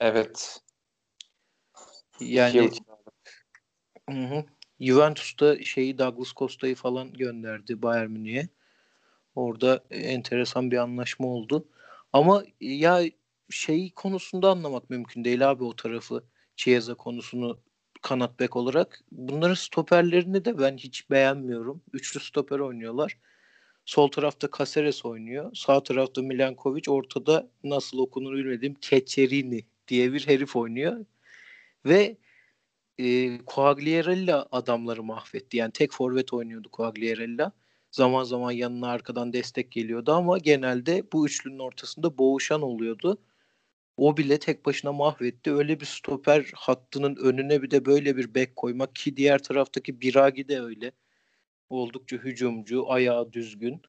Evet. 0.00 0.62
Yani 2.20 2.70
hı 4.10 4.20
hı. 4.20 4.44
Juventus'ta 4.80 5.64
şeyi 5.64 5.98
Douglas 5.98 6.32
Costa'yı 6.32 6.74
falan 6.74 7.12
gönderdi 7.12 7.82
Bayern 7.82 8.10
Münih'e. 8.10 8.48
Orada 9.34 9.84
enteresan 9.90 10.70
bir 10.70 10.76
anlaşma 10.76 11.26
oldu. 11.26 11.68
Ama 12.12 12.44
ya 12.60 13.02
şey 13.50 13.90
konusunda 13.90 14.50
anlamak 14.50 14.90
mümkün 14.90 15.24
değil 15.24 15.50
abi 15.50 15.64
o 15.64 15.76
tarafı. 15.76 16.24
Chiesa 16.56 16.94
konusunu 16.94 17.58
kanat 18.02 18.40
bek 18.40 18.56
olarak. 18.56 19.00
Bunların 19.12 19.54
stoperlerini 19.54 20.44
de 20.44 20.58
ben 20.58 20.76
hiç 20.76 21.10
beğenmiyorum. 21.10 21.82
Üçlü 21.92 22.20
stoper 22.20 22.58
oynuyorlar. 22.58 23.18
Sol 23.86 24.08
tarafta 24.08 24.48
Caceres 24.58 25.04
oynuyor. 25.04 25.50
Sağ 25.54 25.82
tarafta 25.82 26.22
Milankovic. 26.22 26.82
Ortada 26.88 27.50
nasıl 27.64 27.98
okunur 27.98 28.32
bilmediğim 28.36 28.74
Keçerini 28.74 29.64
diye 29.88 30.12
bir 30.12 30.26
herif 30.28 30.56
oynuyor. 30.56 31.06
Ve 31.86 32.16
e, 32.98 33.38
Quagliarella 33.46 34.48
adamları 34.52 35.02
mahvetti. 35.02 35.56
Yani 35.56 35.72
tek 35.72 35.92
forvet 35.92 36.32
oynuyordu 36.32 36.68
Quagliarella. 36.70 37.52
Zaman 37.90 38.24
zaman 38.24 38.52
yanına 38.52 38.88
arkadan 38.88 39.32
destek 39.32 39.72
geliyordu 39.72 40.12
ama 40.12 40.38
genelde 40.38 41.04
bu 41.12 41.26
üçlünün 41.26 41.58
ortasında 41.58 42.18
boğuşan 42.18 42.62
oluyordu. 42.62 43.18
O 43.96 44.16
bile 44.16 44.38
tek 44.38 44.66
başına 44.66 44.92
mahvetti. 44.92 45.52
Öyle 45.54 45.80
bir 45.80 45.86
stoper 45.86 46.50
hattının 46.54 47.16
önüne 47.16 47.62
bir 47.62 47.70
de 47.70 47.84
böyle 47.86 48.16
bir 48.16 48.34
bek 48.34 48.56
koymak 48.56 48.94
ki 48.94 49.16
diğer 49.16 49.42
taraftaki 49.42 50.00
Biragi 50.00 50.48
de 50.48 50.60
öyle. 50.62 50.92
Oldukça 51.70 52.16
hücumcu, 52.16 52.90
ayağı 52.92 53.32
düzgün. 53.32 53.82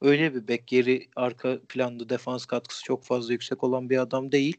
Öyle 0.00 0.34
bir 0.34 0.48
bek 0.48 0.66
geri 0.66 1.08
arka 1.16 1.60
planda 1.68 2.08
defans 2.08 2.46
katkısı 2.46 2.84
çok 2.84 3.04
fazla 3.04 3.32
yüksek 3.32 3.64
olan 3.64 3.90
bir 3.90 3.98
adam 3.98 4.32
değil. 4.32 4.56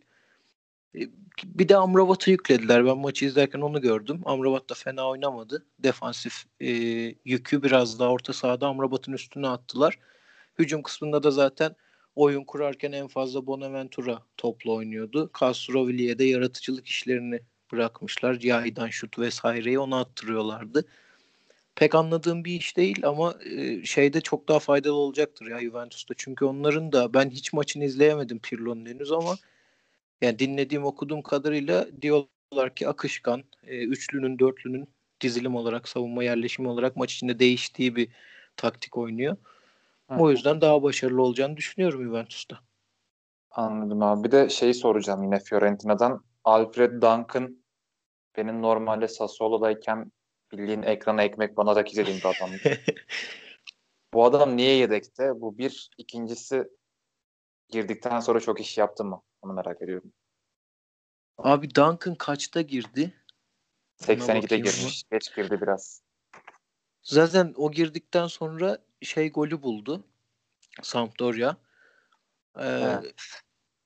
E, 0.96 1.00
bir 1.44 1.70
de 1.70 1.78
Amrabat'ı 1.78 2.32
yüklediler. 2.32 2.86
Ben 2.86 2.98
maçı 2.98 3.26
izlerken 3.26 3.62
onu 3.62 3.82
gördüm. 3.82 4.22
Amrabat 4.26 4.70
da 4.70 4.74
fena 4.74 5.10
oynamadı. 5.10 5.66
Defansif 5.80 6.34
e, 6.60 6.70
yükü 7.26 7.64
biraz 7.64 8.00
daha 8.00 8.10
orta 8.10 8.34
sahada 8.34 8.68
Amrabat'ın 8.68 9.14
üstüne 9.14 9.48
attılar. 9.48 10.00
Hücum 10.60 10.84
kısmında 10.84 11.24
da 11.24 11.32
zaten 11.32 11.76
oyun 12.16 12.44
kurarken 12.44 12.92
en 12.92 13.08
fazla 13.08 13.48
Bonaventura 13.48 14.24
topla 14.38 14.72
oynuyordu. 14.72 15.32
Castrovilli'ye 15.40 16.20
de 16.20 16.24
yaratıcılık 16.24 16.88
işlerini 16.88 17.40
bırakmışlar. 17.72 18.42
Yaydan 18.42 18.90
şut 18.90 19.20
vesaireyi 19.20 19.80
ona 19.80 20.00
attırıyorlardı. 20.00 20.86
Pek 21.76 21.96
anladığım 21.96 22.46
bir 22.46 22.52
iş 22.52 22.78
değil 22.78 23.08
ama 23.08 23.36
e, 23.46 23.86
şeyde 23.86 24.22
çok 24.22 24.48
daha 24.48 24.60
faydalı 24.60 24.94
olacaktır 24.94 25.46
ya 25.46 25.60
Juventus'ta. 25.60 26.14
Çünkü 26.18 26.46
onların 26.46 26.92
da 26.92 27.14
ben 27.14 27.30
hiç 27.30 27.54
maçını 27.54 27.86
izleyemedim 27.86 28.40
Pirlo'nun 28.40 28.86
henüz 28.86 29.12
ama 29.12 29.36
yani 30.22 30.40
dinlediğim 30.40 30.86
okuduğum 30.86 31.22
kadarıyla 31.22 31.88
diyorlar 32.02 32.76
ki 32.76 32.88
akışkan, 32.88 33.44
e, 33.64 33.84
üçlünün, 33.84 34.40
dörtlünün 34.40 34.90
dizilim 35.22 35.56
olarak, 35.56 35.88
savunma 35.88 36.24
yerleşimi 36.24 36.68
olarak 36.68 36.96
maç 36.96 37.14
içinde 37.14 37.40
değiştiği 37.40 37.96
bir 37.96 38.10
taktik 38.58 38.98
oynuyor. 38.98 39.38
Hı. 40.10 40.16
O 40.20 40.32
yüzden 40.32 40.62
daha 40.62 40.84
başarılı 40.84 41.22
olacağını 41.22 41.58
düşünüyorum 41.58 42.04
Juventus'ta. 42.04 42.60
Anladım 43.52 44.02
abi. 44.02 44.24
Bir 44.24 44.32
de 44.32 44.50
şeyi 44.50 44.74
soracağım 44.74 45.24
yine 45.24 45.40
Fiorentina'dan. 45.40 46.24
Alfred 46.44 46.92
Duncan 46.92 47.64
benim 48.38 48.62
normalde 48.62 49.08
Sassuolo'dayken 49.08 50.12
bildiğin 50.54 50.82
ekrana 50.84 51.24
ekmek 51.24 51.58
bana 51.58 51.76
da 51.76 51.84
izlediğim 51.84 52.20
bir 52.20 52.26
adamdı. 52.26 52.80
Bu 54.14 54.26
adam 54.26 54.58
niye 54.58 54.76
yedekte? 54.76 55.42
Bu 55.42 55.58
bir. 55.58 55.90
ikincisi 55.98 56.68
girdikten 57.70 58.20
sonra 58.20 58.40
çok 58.40 58.60
iş 58.60 58.78
yaptı 58.78 59.04
mı? 59.04 59.22
Onu 59.42 59.54
merak 59.54 59.82
ediyorum. 59.82 60.14
Abi 61.38 61.76
Duncan 61.76 62.16
kaçta 62.16 62.62
girdi? 62.62 63.14
82'de 64.02 64.58
girmiş. 64.58 65.04
Geç 65.12 65.36
girdi 65.36 65.62
biraz. 65.62 66.02
Zaten 67.04 67.54
o 67.58 67.72
girdikten 67.72 68.28
sonra 68.28 68.78
şey 69.02 69.32
golü 69.32 69.62
buldu. 69.62 70.04
Sampdoria. 70.82 71.56
Ee, 72.58 72.66
evet. 72.66 73.16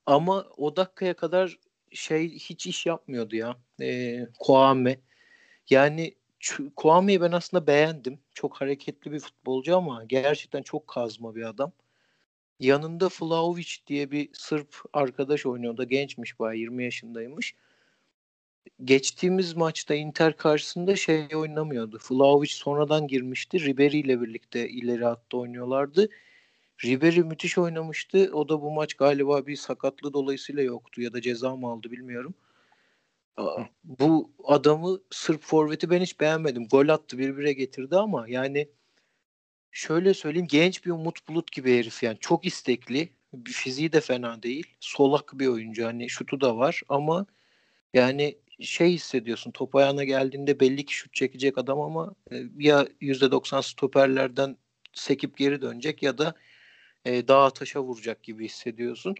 Ama 0.06 0.45
o 0.58 0.75
dakikaya 0.75 1.13
kadar 1.13 1.60
şey 1.91 2.34
hiç 2.34 2.67
iş 2.67 2.86
yapmıyordu 2.86 3.36
ya. 3.36 3.58
Ee, 3.82 4.27
Koame. 4.39 4.99
Yani 5.69 6.16
Koame'yi 6.76 7.21
ben 7.21 7.32
aslında 7.32 7.67
beğendim. 7.67 8.19
Çok 8.34 8.62
hareketli 8.62 9.12
bir 9.12 9.19
futbolcu 9.19 9.78
ama 9.78 10.04
gerçekten 10.04 10.62
çok 10.62 10.88
kazma 10.88 11.36
bir 11.36 11.43
adam. 11.43 11.71
Yanında 12.60 13.10
Vlahovic 13.21 13.67
diye 13.88 14.12
bir 14.12 14.30
Sırp 14.34 14.76
arkadaş 14.93 15.45
oynuyordu. 15.45 15.84
Gençmiş 15.84 16.39
bayağı 16.39 16.58
20 16.58 16.84
yaşındaymış. 16.84 17.56
Geçtiğimiz 18.84 19.54
maçta 19.56 19.95
Inter 19.95 20.38
karşısında 20.38 20.95
şey 20.95 21.28
oynamıyordu. 21.36 22.00
Vlahovic 22.12 22.50
sonradan 22.50 23.08
girmişti. 23.08 23.65
Ribery 23.65 24.00
ile 24.00 24.21
birlikte 24.21 24.69
ileri 24.69 25.06
hatta 25.06 25.38
oynuyorlardı. 25.38 26.10
Ribery 26.86 27.21
müthiş 27.21 27.58
oynamıştı. 27.58 28.30
O 28.34 28.50
da 28.50 28.62
bu 28.62 28.71
maç 28.71 28.93
galiba 28.93 29.47
bir 29.47 29.56
sakatlığı 29.56 30.13
dolayısıyla 30.13 30.63
yoktu 30.63 31.02
ya 31.02 31.13
da 31.13 31.21
ceza 31.21 31.56
mı 31.56 31.67
aldı 31.67 31.91
bilmiyorum. 31.91 32.34
Bu 33.84 34.32
adamı 34.43 35.00
Sırp 35.12 35.43
forveti 35.43 35.89
ben 35.89 36.02
hiç 36.02 36.19
beğenmedim. 36.19 36.67
Gol 36.67 36.89
attı 36.89 37.17
birbirine 37.17 37.54
getirdi 37.54 37.95
ama 37.95 38.26
yani 38.28 38.69
şöyle 39.71 40.13
söyleyeyim 40.13 40.47
genç 40.52 40.86
bir 40.86 40.91
Umut 40.91 41.28
Bulut 41.28 41.52
gibi 41.52 41.80
herif 41.80 42.04
yani 42.04 42.17
çok 42.19 42.45
istekli. 42.45 43.10
Fiziği 43.45 43.93
de 43.93 44.02
fena 44.02 44.43
değil. 44.43 44.67
Solak 44.80 45.32
bir 45.39 45.47
oyuncu 45.47 45.86
hani 45.86 46.10
şutu 46.10 46.41
da 46.41 46.58
var 46.58 46.82
ama 46.89 47.26
yani 47.93 48.38
şey 48.60 48.91
hissediyorsun 48.93 49.52
top 49.52 49.76
ayağına 49.76 50.04
geldiğinde 50.04 50.60
belli 50.60 50.86
ki 50.86 50.93
şut 50.93 51.13
çekecek 51.13 51.58
adam 51.58 51.82
ama 51.82 52.15
e, 52.32 52.36
ya 52.58 52.88
%90 53.02 53.63
stoperlerden 53.63 54.58
sekip 54.93 55.38
geri 55.38 55.62
dönecek 55.62 56.04
ya 56.04 56.17
da 56.17 56.36
e, 57.06 57.28
dağa 57.28 57.50
taşa 57.50 57.84
vuracak 57.84 58.23
gibi 58.23 58.45
hissediyorsun. 58.45 59.15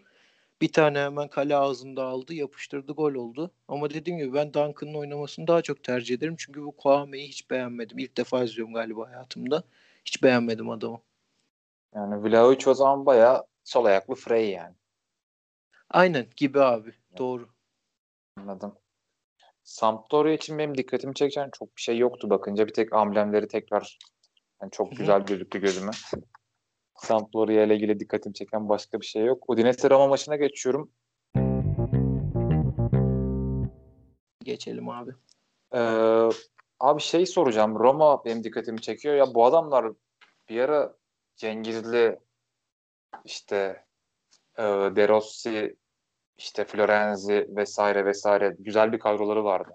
Bir 0.60 0.72
tane 0.72 0.98
hemen 0.98 1.28
kale 1.28 1.56
ağzında 1.56 2.04
aldı, 2.04 2.34
yapıştırdı, 2.34 2.92
gol 2.92 3.14
oldu. 3.14 3.50
Ama 3.68 3.90
dediğim 3.90 4.18
gibi 4.18 4.34
ben 4.34 4.54
Duncan'ın 4.54 4.94
oynamasını 4.94 5.46
daha 5.46 5.62
çok 5.62 5.84
tercih 5.84 6.14
ederim. 6.14 6.34
Çünkü 6.38 6.62
bu 6.62 6.76
Kwame'yi 6.76 7.28
hiç 7.28 7.50
beğenmedim. 7.50 7.98
İlk 7.98 8.16
defa 8.16 8.44
izliyorum 8.44 8.74
galiba 8.74 9.08
hayatımda. 9.08 9.62
Hiç 10.04 10.22
beğenmedim 10.22 10.70
adamı. 10.70 11.00
Yani 11.94 12.24
Vlahovic 12.24 12.66
o 12.66 12.74
zaman 12.74 13.06
bayağı 13.06 13.46
sol 13.64 13.84
ayaklı 13.84 14.14
Frey 14.14 14.50
yani. 14.50 14.74
Aynen 15.90 16.26
gibi 16.36 16.60
abi. 16.60 16.92
Doğru. 17.18 17.48
Anladım. 18.36 18.74
Sampdoria 19.64 20.32
için 20.32 20.58
benim 20.58 20.78
dikkatimi 20.78 21.14
çeken 21.14 21.50
çok 21.58 21.76
bir 21.76 21.82
şey 21.82 21.98
yoktu 21.98 22.30
bakınca. 22.30 22.66
Bir 22.66 22.72
tek 22.72 22.92
amblemleri 22.92 23.48
tekrar 23.48 23.98
yani 24.62 24.70
çok 24.70 24.96
güzel 24.96 25.20
gözüktü 25.20 25.60
gözüme. 25.60 25.90
Sampdoria 26.98 27.64
ile 27.64 27.76
ilgili 27.76 28.00
dikkatimi 28.00 28.34
çeken 28.34 28.68
başka 28.68 29.00
bir 29.00 29.06
şey 29.06 29.24
yok. 29.24 29.50
Udinese 29.50 29.90
Roma 29.90 30.06
maçına 30.06 30.36
geçiyorum. 30.36 30.90
Geçelim 34.44 34.88
abi. 34.88 35.10
Ee, 35.74 36.28
abi 36.80 37.00
şey 37.00 37.26
soracağım. 37.26 37.78
Roma 37.78 38.24
benim 38.24 38.44
dikkatimi 38.44 38.80
çekiyor. 38.80 39.14
Ya 39.14 39.34
bu 39.34 39.44
adamlar 39.46 39.92
bir 40.48 40.60
ara 40.60 40.96
Cengizli 41.36 42.18
işte 43.24 43.84
e, 44.58 44.62
De 44.62 45.08
Rossi 45.08 45.76
işte 46.38 46.64
Florenzi 46.64 47.48
vesaire 47.56 48.04
vesaire 48.04 48.56
güzel 48.58 48.92
bir 48.92 48.98
kadroları 48.98 49.44
vardı. 49.44 49.74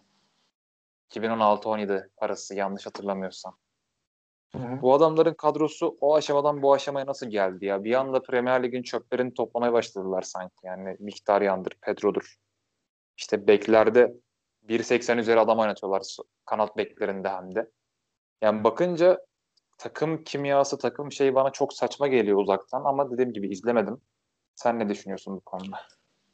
2016-17 1.10 2.10
arası 2.18 2.56
yanlış 2.56 2.86
hatırlamıyorsam. 2.86 3.58
Hı-hı. 4.56 4.82
Bu 4.82 4.94
adamların 4.94 5.34
kadrosu 5.34 5.98
o 6.02 6.16
aşamadan 6.16 6.62
bu 6.62 6.74
aşamaya 6.74 7.06
nasıl 7.06 7.28
geldi 7.28 7.66
ya? 7.66 7.84
Bir 7.84 7.94
anda 7.94 8.22
Premier 8.22 8.64
Lig'in 8.64 8.84
çöplerini 8.84 9.34
toplamaya 9.34 9.74
başladılar 9.74 10.22
sanki. 10.22 10.56
Yani 10.64 10.98
Miktaryan'dır, 11.00 11.74
Pedro'dur. 11.82 12.36
İşte 13.18 13.48
beklerde 13.48 14.14
1.80 14.70 15.20
üzeri 15.20 15.40
adam 15.40 15.60
oynatıyorlar 15.60 16.02
kanat 16.46 16.78
beklerinde 16.78 17.30
hem 17.30 17.56
de. 17.56 17.70
Yani 18.42 18.64
bakınca 18.64 19.26
takım 19.78 20.24
kimyası, 20.24 20.78
takım 20.78 21.12
şey 21.12 21.36
bana 21.36 21.50
çok 21.50 21.74
saçma 21.74 22.08
geliyor 22.08 22.38
uzaktan 22.38 22.84
ama 22.86 23.12
dediğim 23.12 23.34
gibi 23.34 23.50
izlemedim. 23.50 24.02
Sen 24.56 24.80
ne 24.80 24.90
düşünüyorsun 24.90 25.36
bu 25.36 25.40
konuda? 25.40 25.80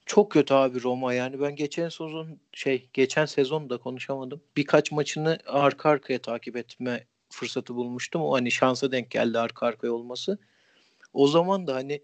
Çok 0.06 0.32
kötü 0.32 0.54
abi 0.54 0.84
Roma 0.84 1.14
yani 1.14 1.42
ben 1.42 1.56
geçen 1.56 1.90
sezon 1.90 2.40
şey 2.52 2.90
geçen 2.94 3.26
sezon 3.26 3.70
da 3.70 3.78
konuşamadım. 3.78 4.42
Birkaç 4.58 4.92
maçını 4.92 5.38
arka 5.46 5.90
arkaya 5.90 6.22
takip 6.22 6.56
etme 6.56 7.08
fırsatı 7.30 7.76
bulmuştum. 7.76 8.22
O 8.22 8.34
hani 8.34 8.52
şansa 8.52 8.92
denk 8.92 9.12
geldi 9.12 9.40
arka 9.40 9.66
arkaya 9.66 9.92
olması. 9.92 10.38
O 11.14 11.28
zaman 11.28 11.68
da 11.68 11.76
hani 11.76 12.02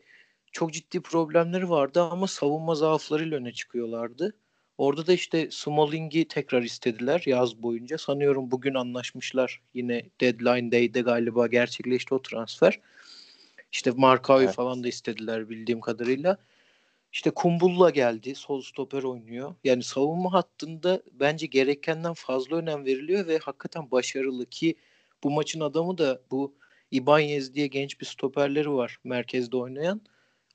çok 0.52 0.74
ciddi 0.74 1.02
problemleri 1.02 1.70
vardı 1.70 2.02
ama 2.02 2.28
savunma 2.28 2.76
zaaflarıyla 2.76 3.38
öne 3.38 3.54
çıkıyorlardı. 3.54 4.36
Orada 4.78 5.08
da 5.08 5.14
işte 5.14 5.48
Smalling'i 5.52 6.28
tekrar 6.28 6.62
istediler 6.62 7.24
yaz 7.26 7.64
boyunca. 7.64 7.98
Sanıyorum 7.98 8.52
bugün 8.52 8.74
anlaşmışlar. 8.74 9.62
Yine 9.74 10.10
deadline 10.22 10.72
day'de 10.72 11.02
galiba 11.02 11.48
gerçekleşti 11.48 12.14
o 12.14 12.22
transfer. 12.22 12.80
İşte 13.72 13.92
Markao'yu 13.92 14.46
evet. 14.46 14.56
falan 14.56 14.84
da 14.84 14.88
istediler 14.88 15.50
bildiğim 15.50 15.82
kadarıyla. 15.82 16.38
İşte 17.14 17.32
Kumbulla 17.32 17.90
geldi. 17.90 18.36
Sol 18.36 18.62
stoper 18.62 19.04
oynuyor. 19.04 19.56
Yani 19.64 19.84
savunma 19.84 20.34
hattında 20.34 21.02
bence 21.12 21.46
gerekenden 21.46 22.14
fazla 22.14 22.56
önem 22.56 22.86
veriliyor 22.86 23.28
ve 23.28 23.38
hakikaten 23.38 23.92
başarılı 23.92 24.46
ki 24.46 24.76
bu 25.26 25.32
maçın 25.32 25.60
adamı 25.60 25.98
da 25.98 26.22
bu 26.32 26.56
Ibanez 26.92 27.54
diye 27.54 27.68
genç 27.68 28.02
bir 28.02 28.06
stoperleri 28.06 28.74
var 28.74 28.98
merkezde 29.04 29.58
oynayan. 29.58 30.02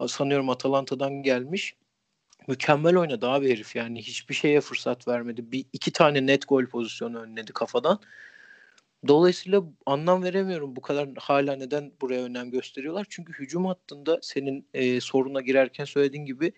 Sanıyorum 0.06 0.50
Atalanta'dan 0.50 1.12
gelmiş. 1.22 1.76
Mükemmel 2.48 2.96
oynadı 2.96 3.28
abi 3.28 3.50
herif 3.50 3.76
yani 3.76 4.02
hiçbir 4.02 4.34
şeye 4.34 4.60
fırsat 4.60 5.08
vermedi. 5.08 5.52
Bir 5.52 5.64
iki 5.72 5.92
tane 5.92 6.26
net 6.26 6.48
gol 6.48 6.66
pozisyonu 6.66 7.18
önledi 7.20 7.52
kafadan. 7.52 8.00
Dolayısıyla 9.08 9.62
anlam 9.86 10.22
veremiyorum 10.22 10.76
bu 10.76 10.80
kadar 10.80 11.08
hala 11.18 11.56
neden 11.56 11.92
buraya 12.00 12.22
önem 12.22 12.50
gösteriyorlar. 12.50 13.06
Çünkü 13.10 13.32
hücum 13.32 13.66
hattında 13.66 14.18
senin 14.22 14.66
e, 14.74 15.00
soruna 15.00 15.40
girerken 15.40 15.84
söylediğin 15.84 16.24
gibi 16.24 16.52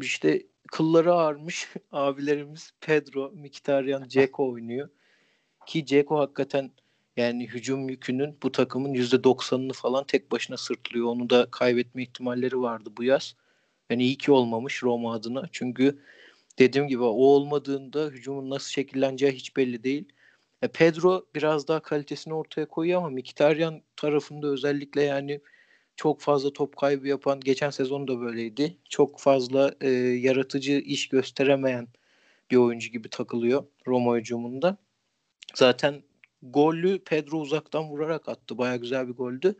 işte 0.00 0.42
kılları 0.72 1.14
ağarmış 1.14 1.68
abilerimiz 1.92 2.72
Pedro, 2.80 3.32
Mkhitaryan, 3.34 4.08
Ceko 4.08 4.50
oynuyor. 4.50 4.88
Ki 5.66 5.86
Ceko 5.86 6.18
hakikaten 6.18 6.70
yani 7.16 7.46
hücum 7.46 7.88
yükünün 7.88 8.36
bu 8.42 8.52
takımın 8.52 8.94
%90'ını 8.94 9.72
falan 9.72 10.04
tek 10.04 10.32
başına 10.32 10.56
sırtlıyor. 10.56 11.06
Onu 11.06 11.30
da 11.30 11.46
kaybetme 11.50 12.02
ihtimalleri 12.02 12.60
vardı 12.60 12.90
bu 12.96 13.04
yaz. 13.04 13.34
Yani 13.90 14.02
iyi 14.02 14.18
ki 14.18 14.32
olmamış 14.32 14.82
Roma 14.82 15.14
adına. 15.14 15.48
Çünkü 15.52 15.98
dediğim 16.58 16.88
gibi 16.88 17.02
o 17.02 17.06
olmadığında 17.06 18.06
hücumun 18.06 18.50
nasıl 18.50 18.70
şekilleneceği 18.70 19.32
hiç 19.32 19.56
belli 19.56 19.84
değil. 19.84 20.12
E 20.62 20.68
Pedro 20.68 21.26
biraz 21.34 21.68
daha 21.68 21.80
kalitesini 21.80 22.34
ortaya 22.34 22.66
koyuyor 22.66 22.98
ama 22.98 23.10
Mkhitaryan 23.10 23.82
tarafında 23.96 24.46
özellikle 24.46 25.02
yani 25.02 25.40
çok 25.96 26.20
fazla 26.20 26.52
top 26.52 26.76
kaybı 26.76 27.08
yapan 27.08 27.40
geçen 27.40 27.70
sezon 27.70 28.08
da 28.08 28.20
böyleydi. 28.20 28.76
Çok 28.88 29.20
fazla 29.20 29.74
e, 29.80 29.90
yaratıcı 29.90 30.72
iş 30.72 31.08
gösteremeyen 31.08 31.88
bir 32.50 32.56
oyuncu 32.56 32.88
gibi 32.88 33.08
takılıyor 33.08 33.64
Roma 33.86 34.16
hücumunda. 34.16 34.76
Zaten 35.54 36.02
golü 36.42 37.04
Pedro 37.04 37.38
uzaktan 37.38 37.84
vurarak 37.84 38.28
attı. 38.28 38.58
Baya 38.58 38.76
güzel 38.76 39.08
bir 39.08 39.12
goldü. 39.12 39.54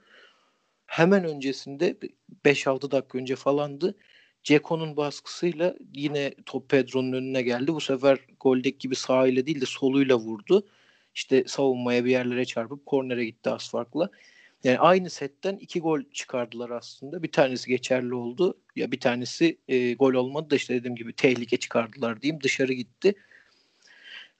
Hemen 0.86 1.24
öncesinde 1.24 1.96
5-6 2.44 2.90
dakika 2.90 3.18
önce 3.18 3.36
falandı. 3.36 3.94
Ceko'nun 4.42 4.96
baskısıyla 4.96 5.76
yine 5.94 6.34
top 6.46 6.68
Pedro'nun 6.68 7.12
önüne 7.12 7.42
geldi. 7.42 7.74
Bu 7.74 7.80
sefer 7.80 8.18
goldeki 8.40 8.78
gibi 8.78 8.94
sağ 8.94 9.26
ile 9.26 9.46
değil 9.46 9.60
de 9.60 9.66
soluyla 9.66 10.16
vurdu. 10.16 10.66
İşte 11.14 11.44
savunmaya 11.46 12.04
bir 12.04 12.10
yerlere 12.10 12.44
çarpıp 12.44 12.86
kornere 12.86 13.24
gitti 13.24 13.50
az 13.50 13.70
farkla. 13.70 14.10
Yani 14.64 14.78
aynı 14.78 15.10
setten 15.10 15.56
iki 15.56 15.80
gol 15.80 16.00
çıkardılar 16.12 16.70
aslında. 16.70 17.22
Bir 17.22 17.32
tanesi 17.32 17.68
geçerli 17.68 18.14
oldu. 18.14 18.58
Ya 18.76 18.92
bir 18.92 19.00
tanesi 19.00 19.58
e, 19.68 19.94
gol 19.94 20.14
olmadı 20.14 20.50
da 20.50 20.56
işte 20.56 20.74
dediğim 20.74 20.96
gibi 20.96 21.12
tehlike 21.12 21.56
çıkardılar 21.56 22.22
diyeyim. 22.22 22.42
Dışarı 22.42 22.72
gitti. 22.72 23.14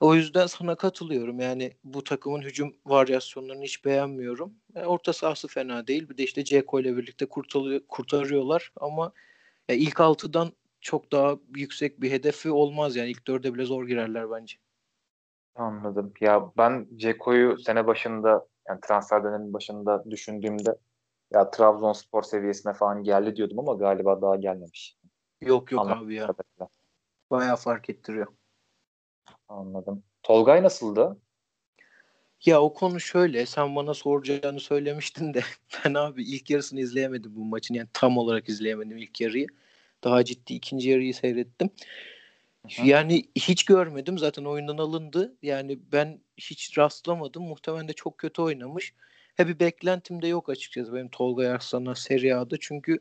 O 0.01 0.15
yüzden 0.15 0.47
sana 0.47 0.75
katılıyorum. 0.75 1.41
Yani 1.41 1.73
bu 1.85 2.05
takımın 2.05 2.43
hücum 2.43 2.77
varyasyonlarını 2.87 3.63
hiç 3.63 3.85
beğenmiyorum. 3.85 4.55
E, 4.75 4.85
orta 4.85 5.13
sahası 5.13 5.49
fena 5.49 5.87
değil. 5.87 6.09
Bir 6.09 6.19
de 6.19 6.23
işte 6.23 6.45
Ceko 6.45 6.81
ile 6.81 6.97
birlikte 6.97 7.27
kurtarıyorlar 7.89 8.73
ama 8.77 9.13
ya 9.69 9.75
ilk 9.77 10.01
altıdan 10.01 10.53
çok 10.81 11.13
daha 11.13 11.37
yüksek 11.57 12.01
bir 12.01 12.11
hedefi 12.11 12.51
olmaz 12.51 12.97
yani 12.97 13.11
ilk 13.11 13.27
dörde 13.27 13.55
bile 13.55 13.65
zor 13.65 13.87
girerler 13.87 14.31
bence. 14.31 14.57
Anladım. 15.55 16.13
Ya 16.21 16.53
ben 16.59 16.87
Ceko'yu 16.97 17.59
sene 17.59 17.87
başında 17.87 18.47
yani 18.69 18.81
transfer 18.81 19.25
dönemin 19.25 19.53
başında 19.53 20.05
düşündüğümde 20.11 20.79
ya 21.33 21.51
Trabzonspor 21.51 22.23
seviyesine 22.23 22.73
falan 22.73 23.03
geldi 23.03 23.37
diyordum 23.37 23.59
ama 23.59 23.75
galiba 23.75 24.23
daha 24.23 24.37
gelmemiş. 24.37 24.97
Yok 25.41 25.73
yok 25.73 25.81
Anladım. 25.81 26.05
abi 26.05 26.15
ya. 26.15 26.27
Kadarıyla. 26.27 26.69
Bayağı 27.31 27.57
fark 27.57 27.91
ettiriyor. 27.91 28.27
Anladım. 29.49 30.03
Tolgay 30.23 30.63
nasıldı? 30.63 31.17
Ya 32.45 32.63
o 32.63 32.75
konu 32.75 33.01
şöyle 33.01 33.47
sen 33.47 33.77
bana 33.77 33.95
soracağını 33.95 34.61
söylemiştin 34.61 35.35
de 35.35 35.43
ben 35.85 35.95
abi 35.95 36.25
ilk 36.25 36.51
yarısını 36.51 36.81
izleyemedim 36.81 37.37
bu 37.37 37.45
maçın 37.45 37.75
yani 37.75 37.89
tam 37.93 38.19
olarak 38.19 38.49
izleyemedim 38.49 38.97
ilk 38.97 39.21
yarıyı. 39.21 39.47
Daha 40.05 40.25
ciddi 40.25 40.55
ikinci 40.55 40.91
yarıyı 40.91 41.15
seyrettim. 41.15 41.71
Hı. 42.67 42.87
Yani 42.87 43.25
hiç 43.35 43.65
görmedim 43.65 44.19
zaten 44.19 44.45
oyundan 44.45 44.79
alındı. 44.79 45.37
Yani 45.43 45.79
ben 45.93 46.21
hiç 46.37 46.79
rastlamadım. 46.79 47.43
Muhtemelen 47.43 47.89
de 47.89 47.93
çok 47.93 48.19
kötü 48.19 48.43
oynamış. 48.43 48.95
He 49.35 49.49
bir 49.49 49.61
beklentim 49.61 50.23
de 50.23 50.27
yok 50.27 50.49
açıkçası 50.49 50.95
benim 50.95 51.09
Tolga 51.09 51.49
Arslan'a 51.49 51.95
Serie 51.95 52.33
A'da. 52.33 52.57
Çünkü 52.61 53.01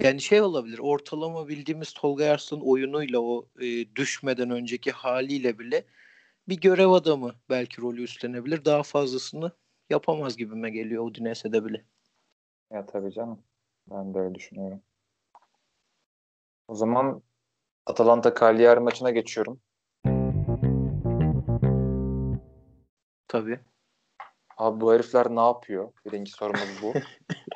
yani 0.00 0.20
şey 0.20 0.42
olabilir 0.42 0.78
ortalama 0.78 1.48
bildiğimiz 1.48 1.92
Tolga 1.92 2.30
Arslan 2.30 2.60
oyunuyla 2.68 3.20
o 3.20 3.48
e, 3.60 3.94
düşmeden 3.96 4.50
önceki 4.50 4.92
haliyle 4.92 5.58
bile 5.58 5.84
bir 6.48 6.60
görev 6.60 6.88
adamı 6.88 7.34
belki 7.50 7.82
rolü 7.82 8.02
üstlenebilir. 8.02 8.64
Daha 8.64 8.82
fazlasını 8.82 9.52
yapamaz 9.90 10.36
gibime 10.36 10.70
geliyor 10.70 11.04
Udinese'de 11.04 11.64
bile. 11.64 11.84
Ya 12.72 12.86
tabii 12.86 13.12
canım. 13.12 13.42
Ben 13.90 14.14
de 14.14 14.18
öyle 14.18 14.34
düşünüyorum. 14.34 14.82
O 16.68 16.74
zaman 16.74 17.22
Atalanta 17.86 18.34
Cagliari 18.40 18.80
maçına 18.80 19.10
geçiyorum. 19.10 19.60
Tabii. 23.28 23.60
Abi 24.56 24.80
bu 24.80 24.94
herifler 24.94 25.30
ne 25.30 25.40
yapıyor? 25.40 25.92
Birinci 26.06 26.32
sorumuz 26.32 26.82
bu. 26.82 26.92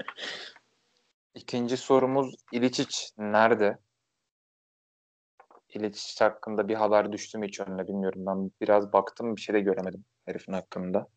İkinci 1.41 1.77
sorumuz 1.77 2.35
İliçic 2.53 2.97
nerede? 3.19 3.79
İliçic 5.69 6.25
hakkında 6.25 6.69
bir 6.69 6.75
haber 6.75 7.13
düştü 7.13 7.39
mü 7.39 7.47
hiç 7.47 7.61
önüne 7.61 7.89
bilmiyorum. 7.89 8.27
Ben 8.27 8.51
biraz 8.61 8.93
baktım 8.93 9.37
bir 9.37 9.41
şey 9.41 9.55
de 9.55 9.61
göremedim 9.61 10.05
herifin 10.27 10.53
hakkında. 10.53 11.09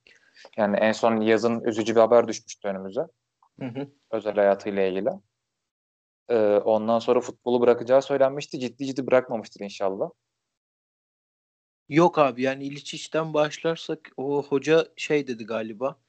Yani 0.57 0.77
en 0.77 0.91
son 0.91 1.21
yazın 1.21 1.63
üzücü 1.63 1.95
bir 1.95 1.99
haber 1.99 2.27
düşmüştü 2.27 2.67
önümüze. 2.67 3.01
Hı 3.59 3.65
hı. 3.65 3.87
Özel 4.11 4.35
hayatıyla 4.35 4.83
ilgili. 4.83 5.09
Ee, 6.29 6.57
ondan 6.57 6.99
sonra 6.99 7.21
futbolu 7.21 7.61
bırakacağı 7.61 8.01
söylenmişti. 8.01 8.59
Ciddi 8.59 8.85
ciddi 8.85 9.07
bırakmamıştır 9.07 9.61
inşallah. 9.61 10.09
Yok 11.89 12.19
abi 12.19 12.41
yani 12.41 12.63
İliçiç'ten 12.63 13.33
başlarsak 13.33 13.99
o 14.17 14.43
hoca 14.43 14.87
şey 14.95 15.27
dedi 15.27 15.45
galiba. 15.45 16.02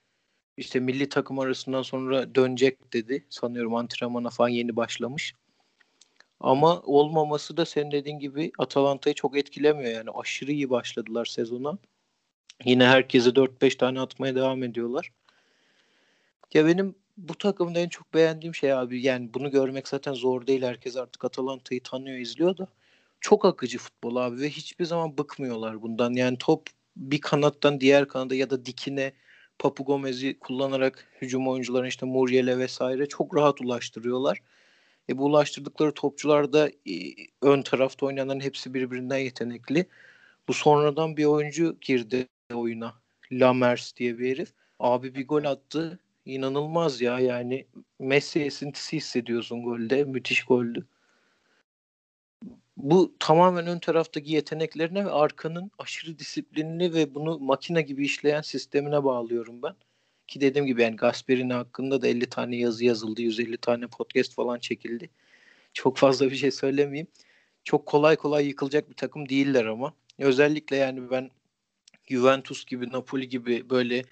İşte 0.57 0.81
milli 0.81 1.09
takım 1.09 1.39
arasından 1.39 1.83
sonra 1.83 2.35
dönecek 2.35 2.93
dedi. 2.93 3.25
Sanıyorum 3.31 3.75
antrenmana 3.75 4.31
falan 4.31 4.49
yeni 4.49 4.77
başlamış. 4.77 5.35
Ama 6.41 6.81
olmaması 6.81 7.57
da 7.57 7.67
senin 7.67 7.91
dediğin 7.91 8.19
gibi 8.19 8.53
Atalanta'yı 8.59 9.15
çok 9.15 9.37
etkilemiyor 9.37 9.91
yani. 9.91 10.11
Aşırı 10.11 10.53
iyi 10.53 10.71
başladılar 10.71 11.25
sezona. 11.25 11.79
Yine 12.65 12.87
herkese 12.87 13.31
4-5 13.31 13.77
tane 13.77 14.01
atmaya 14.01 14.35
devam 14.35 14.63
ediyorlar. 14.63 15.11
Ya 16.55 16.67
benim 16.67 16.95
bu 17.17 17.35
takımda 17.35 17.79
en 17.79 17.89
çok 17.89 18.15
beğendiğim 18.15 18.55
şey 18.55 18.73
abi 18.73 19.03
yani 19.03 19.35
bunu 19.35 19.51
görmek 19.51 19.89
zaten 19.89 20.13
zor 20.13 20.47
değil. 20.47 20.63
Herkes 20.63 20.97
artık 20.97 21.25
Atalanta'yı 21.25 21.83
tanıyor, 21.83 22.19
izliyor 22.19 22.59
da 22.59 22.69
çok 23.21 23.45
akıcı 23.45 23.79
futbol 23.79 24.17
abi 24.17 24.41
ve 24.41 24.51
hiçbir 24.51 24.85
zaman 24.85 25.19
bıkmıyorlar 25.19 25.83
bundan. 25.83 26.13
Yani 26.13 26.39
top 26.39 26.67
bir 26.97 27.21
kanattan 27.21 27.81
diğer 27.81 28.09
kanada 28.09 28.35
ya 28.35 28.51
da 28.51 28.67
dikine 28.67 29.13
Papu 29.59 29.85
Gomez'i 29.85 30.39
kullanarak 30.39 31.09
hücum 31.23 31.49
oyuncularına 31.49 31.89
işte 31.89 32.07
Muriel'e 32.07 32.59
vesaire 32.59 33.07
çok 33.07 33.37
rahat 33.37 33.61
ulaştırıyorlar. 33.61 34.39
E 35.09 35.19
bu 35.19 35.25
ulaştırdıkları 35.25 35.95
topçular 35.95 36.53
da 36.53 36.69
e, 36.69 36.95
ön 37.43 37.63
tarafta 37.63 38.07
oynayanların 38.07 38.41
hepsi 38.41 38.75
birbirinden 38.75 39.19
yetenekli. 39.19 39.87
Bu 40.49 40.53
sonradan 40.55 41.17
bir 41.17 41.25
oyuncu 41.25 41.77
girdi 41.81 42.29
oyuna. 42.55 42.95
Lamers 43.33 43.97
diye 43.97 44.19
bir 44.19 44.31
herif. 44.31 44.53
Abi 44.79 45.15
bir 45.15 45.27
gol 45.29 45.45
attı. 45.45 45.99
İnanılmaz 46.27 47.01
ya 47.01 47.21
yani 47.21 47.67
Messi 47.99 48.41
esintisi 48.41 48.97
hissediyorsun 48.97 49.63
golde. 49.65 50.05
Müthiş 50.05 50.45
goldü. 50.45 50.87
Bu 52.77 53.15
tamamen 53.19 53.67
ön 53.67 53.79
taraftaki 53.79 54.33
yeteneklerine 54.33 55.05
ve 55.05 55.11
arkanın 55.11 55.71
aşırı 55.79 56.19
disiplinli 56.19 56.95
ve 56.95 57.15
bunu 57.15 57.39
makine 57.39 57.83
gibi 57.83 58.05
işleyen 58.05 58.43
sistemine 58.43 59.05
bağlıyorum 59.05 59.63
ben. 59.63 59.75
Ki 60.27 60.41
dediğim 60.41 60.67
gibi 60.67 60.83
yani 60.83 60.97
Gasperini 60.97 61.53
hakkında 61.53 62.03
da 62.03 62.09
50 62.09 62.27
tane 62.27 62.57
yazı 62.57 62.85
yazıldı, 62.85 63.23
150 63.23 63.57
tane 63.59 63.87
podcast 63.87 64.35
falan 64.35 64.59
çekildi. 64.59 65.11
Çok 65.73 65.97
fazla 65.97 66.31
bir 66.31 66.37
şey 66.37 66.51
söylemeyeyim. 66.51 67.07
Çok 67.65 67.87
kolay 67.87 68.17
kolay 68.17 68.47
yıkılacak 68.47 68.91
bir 68.91 68.95
takım 68.97 69.29
değiller 69.29 69.65
ama. 69.65 69.95
Özellikle 70.19 70.77
yani 70.77 71.11
ben 71.11 71.31
Juventus 72.09 72.65
gibi, 72.65 72.93
Napoli 72.93 73.29
gibi 73.29 73.71
böyle 73.71 74.05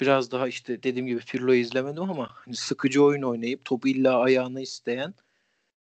biraz 0.00 0.30
daha 0.30 0.48
işte 0.48 0.82
dediğim 0.82 1.06
gibi 1.06 1.20
Pirlo'yu 1.20 1.60
izlemedim 1.60 2.02
ama 2.02 2.28
hani 2.32 2.56
sıkıcı 2.56 3.04
oyun 3.04 3.22
oynayıp 3.22 3.64
topu 3.64 3.88
illa 3.88 4.18
ayağına 4.20 4.60
isteyen 4.60 5.14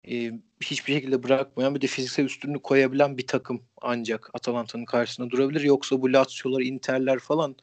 e, 0.09 0.31
hiçbir 0.61 0.93
şekilde 0.93 1.23
bırakmayan 1.23 1.75
bir 1.75 1.81
de 1.81 1.87
fiziksel 1.87 2.25
üstünlük 2.25 2.63
koyabilen 2.63 3.17
bir 3.17 3.27
takım 3.27 3.63
ancak 3.81 4.29
Atalanta'nın 4.33 4.85
karşısında 4.85 5.29
durabilir. 5.29 5.61
Yoksa 5.61 6.01
bu 6.01 6.13
Lazio'lar, 6.13 6.61
Inter'ler 6.61 7.19
falan 7.19 7.55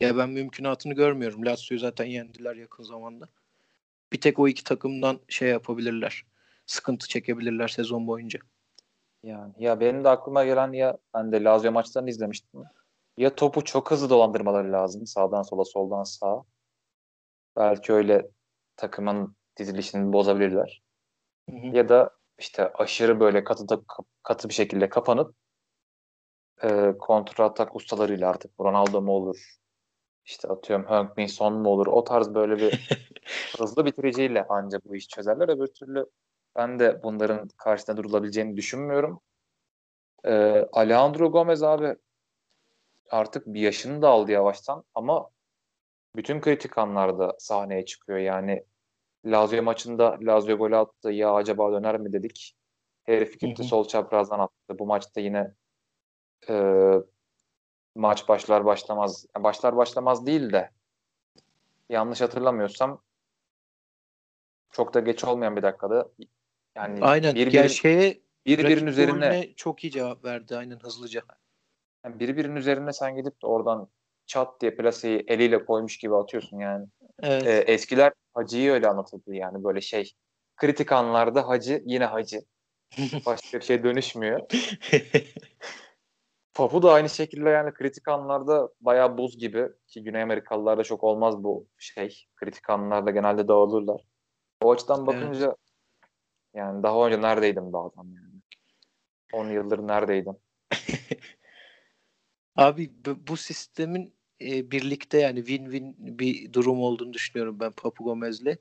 ya 0.00 0.16
ben 0.16 0.30
mümkünatını 0.30 0.94
görmüyorum. 0.94 1.46
Lazio'yu 1.46 1.80
zaten 1.80 2.04
yendiler 2.04 2.56
yakın 2.56 2.82
zamanda. 2.84 3.28
Bir 4.12 4.20
tek 4.20 4.38
o 4.38 4.48
iki 4.48 4.64
takımdan 4.64 5.20
şey 5.28 5.48
yapabilirler. 5.48 6.24
Sıkıntı 6.66 7.08
çekebilirler 7.08 7.68
sezon 7.68 8.06
boyunca. 8.06 8.40
Yani 9.22 9.52
ya 9.58 9.80
benim 9.80 10.04
de 10.04 10.08
aklıma 10.08 10.44
gelen 10.44 10.72
ya 10.72 10.98
ben 11.14 11.32
de 11.32 11.44
Lazio 11.44 11.72
maçlarını 11.72 12.10
izlemiştim. 12.10 12.60
Ya 13.16 13.34
topu 13.34 13.64
çok 13.64 13.90
hızlı 13.90 14.10
dolandırmaları 14.10 14.72
lazım. 14.72 15.06
Sağdan 15.06 15.42
sola, 15.42 15.64
soldan 15.64 16.04
sağa. 16.04 16.44
Belki 17.56 17.92
öyle 17.92 18.30
takımın 18.76 19.36
dizilişini 19.56 20.12
bozabilirler. 20.12 20.82
Hı 21.50 21.56
hı. 21.56 21.76
Ya 21.76 21.88
da 21.88 22.10
işte 22.38 22.72
aşırı 22.72 23.20
böyle 23.20 23.44
katı, 23.44 23.68
da, 23.68 23.80
katı 24.22 24.48
bir 24.48 24.54
şekilde 24.54 24.88
kapanıp 24.88 25.34
e, 26.62 26.94
kontra 26.98 27.44
atak 27.44 27.76
ustalarıyla 27.76 28.30
artık 28.30 28.50
Ronaldo 28.60 29.02
mu 29.02 29.12
olur, 29.12 29.56
işte 30.24 30.48
atıyorum 30.48 30.86
Heung-Min 30.86 31.26
Son 31.26 31.54
mu 31.54 31.68
olur? 31.68 31.86
O 31.86 32.04
tarz 32.04 32.34
böyle 32.34 32.56
bir 32.56 32.88
hızlı 33.58 33.84
bitiriciyle 33.84 34.46
ancak 34.48 34.84
bu 34.84 34.96
iş 34.96 35.08
çözerler. 35.08 35.48
Öbür 35.48 35.66
türlü 35.66 36.06
ben 36.56 36.78
de 36.78 37.02
bunların 37.02 37.48
karşısında 37.56 37.96
durulabileceğini 37.96 38.56
düşünmüyorum. 38.56 39.20
Ee, 40.24 40.66
Alejandro 40.72 41.32
Gomez 41.32 41.62
abi 41.62 41.96
artık 43.10 43.46
bir 43.46 43.60
yaşını 43.60 44.02
da 44.02 44.08
aldı 44.08 44.32
yavaştan 44.32 44.84
ama 44.94 45.30
bütün 46.16 46.40
kritik 46.40 46.78
anlarda 46.78 47.36
sahneye 47.38 47.84
çıkıyor. 47.84 48.18
Yani 48.18 48.64
Lazio 49.24 49.62
maçında 49.62 50.18
Lazio 50.20 50.56
gol 50.56 50.72
attı. 50.72 51.10
Ya 51.10 51.34
acaba 51.34 51.72
döner 51.72 52.00
mi 52.00 52.12
dedik. 52.12 52.54
Herif 53.04 53.40
gitti 53.40 53.64
sol 53.64 53.88
çaprazdan 53.88 54.38
attı. 54.38 54.78
Bu 54.78 54.86
maçta 54.86 55.20
yine 55.20 55.54
e, 56.48 56.92
maç 57.94 58.28
başlar 58.28 58.64
başlamaz 58.64 59.26
başlar 59.38 59.76
başlamaz 59.76 60.26
değil 60.26 60.52
de 60.52 60.70
yanlış 61.88 62.20
hatırlamıyorsam 62.20 63.02
çok 64.70 64.94
da 64.94 65.00
geç 65.00 65.24
olmayan 65.24 65.56
bir 65.56 65.62
dakikada 65.62 66.08
yani 66.76 66.98
aynen 67.04 67.34
bir, 67.34 67.52
bir, 67.52 67.68
şeye 67.68 68.20
birbirinin 68.46 68.86
üzerine 68.86 69.54
çok 69.56 69.84
iyi 69.84 69.90
cevap 69.90 70.24
verdi 70.24 70.56
aynen 70.56 70.78
hızlıca. 70.78 71.22
Yani 72.04 72.20
birbirinin 72.20 72.56
üzerine 72.56 72.92
sen 72.92 73.16
gidip 73.16 73.42
de 73.42 73.46
oradan 73.46 73.88
çat 74.26 74.60
diye 74.60 74.76
plaseyi 74.76 75.24
eliyle 75.28 75.64
koymuş 75.64 75.98
gibi 75.98 76.16
atıyorsun 76.16 76.58
yani. 76.58 76.86
Evet. 77.22 77.46
Ee, 77.46 77.72
eskiler 77.72 78.12
Hacı'yı 78.38 78.72
öyle 78.72 78.88
anlatıldı 78.88 79.34
yani 79.34 79.64
böyle 79.64 79.80
şey. 79.80 80.12
Kritik 80.56 80.92
anlarda 80.92 81.48
Hacı 81.48 81.82
yine 81.86 82.04
Hacı. 82.04 82.40
Başka 83.26 83.58
bir 83.60 83.64
şey 83.64 83.84
dönüşmüyor. 83.84 84.40
Papu 86.54 86.82
da 86.82 86.92
aynı 86.92 87.08
şekilde 87.08 87.50
yani 87.50 87.74
kritik 87.74 88.08
anlarda 88.08 88.68
bayağı 88.80 89.18
buz 89.18 89.38
gibi 89.38 89.68
ki 89.86 90.04
Güney 90.04 90.22
Amerikalılarda 90.22 90.84
çok 90.84 91.04
olmaz 91.04 91.44
bu 91.44 91.68
şey. 91.78 92.24
Kritik 92.36 92.70
anlarda 92.70 93.10
genelde 93.10 93.48
dağılırlar. 93.48 94.00
O 94.62 94.72
açıdan 94.72 95.06
bakınca 95.06 95.46
evet. 95.46 95.56
yani 96.54 96.82
daha 96.82 97.06
önce 97.06 97.22
neredeydim 97.22 97.72
bu 97.72 97.78
adam 97.78 98.12
yani. 98.12 98.42
10 99.32 99.48
yıldır 99.50 99.78
neredeydim. 99.78 100.36
Abi 102.56 102.92
bu 103.04 103.36
sistemin 103.36 104.17
e, 104.40 104.70
birlikte 104.70 105.18
yani 105.18 105.40
win-win 105.40 105.94
bir 105.98 106.52
durum 106.52 106.80
olduğunu 106.80 107.12
düşünüyorum 107.12 107.60
ben 107.60 107.72
Papu 107.72 108.04
Gomez'le. 108.04 108.56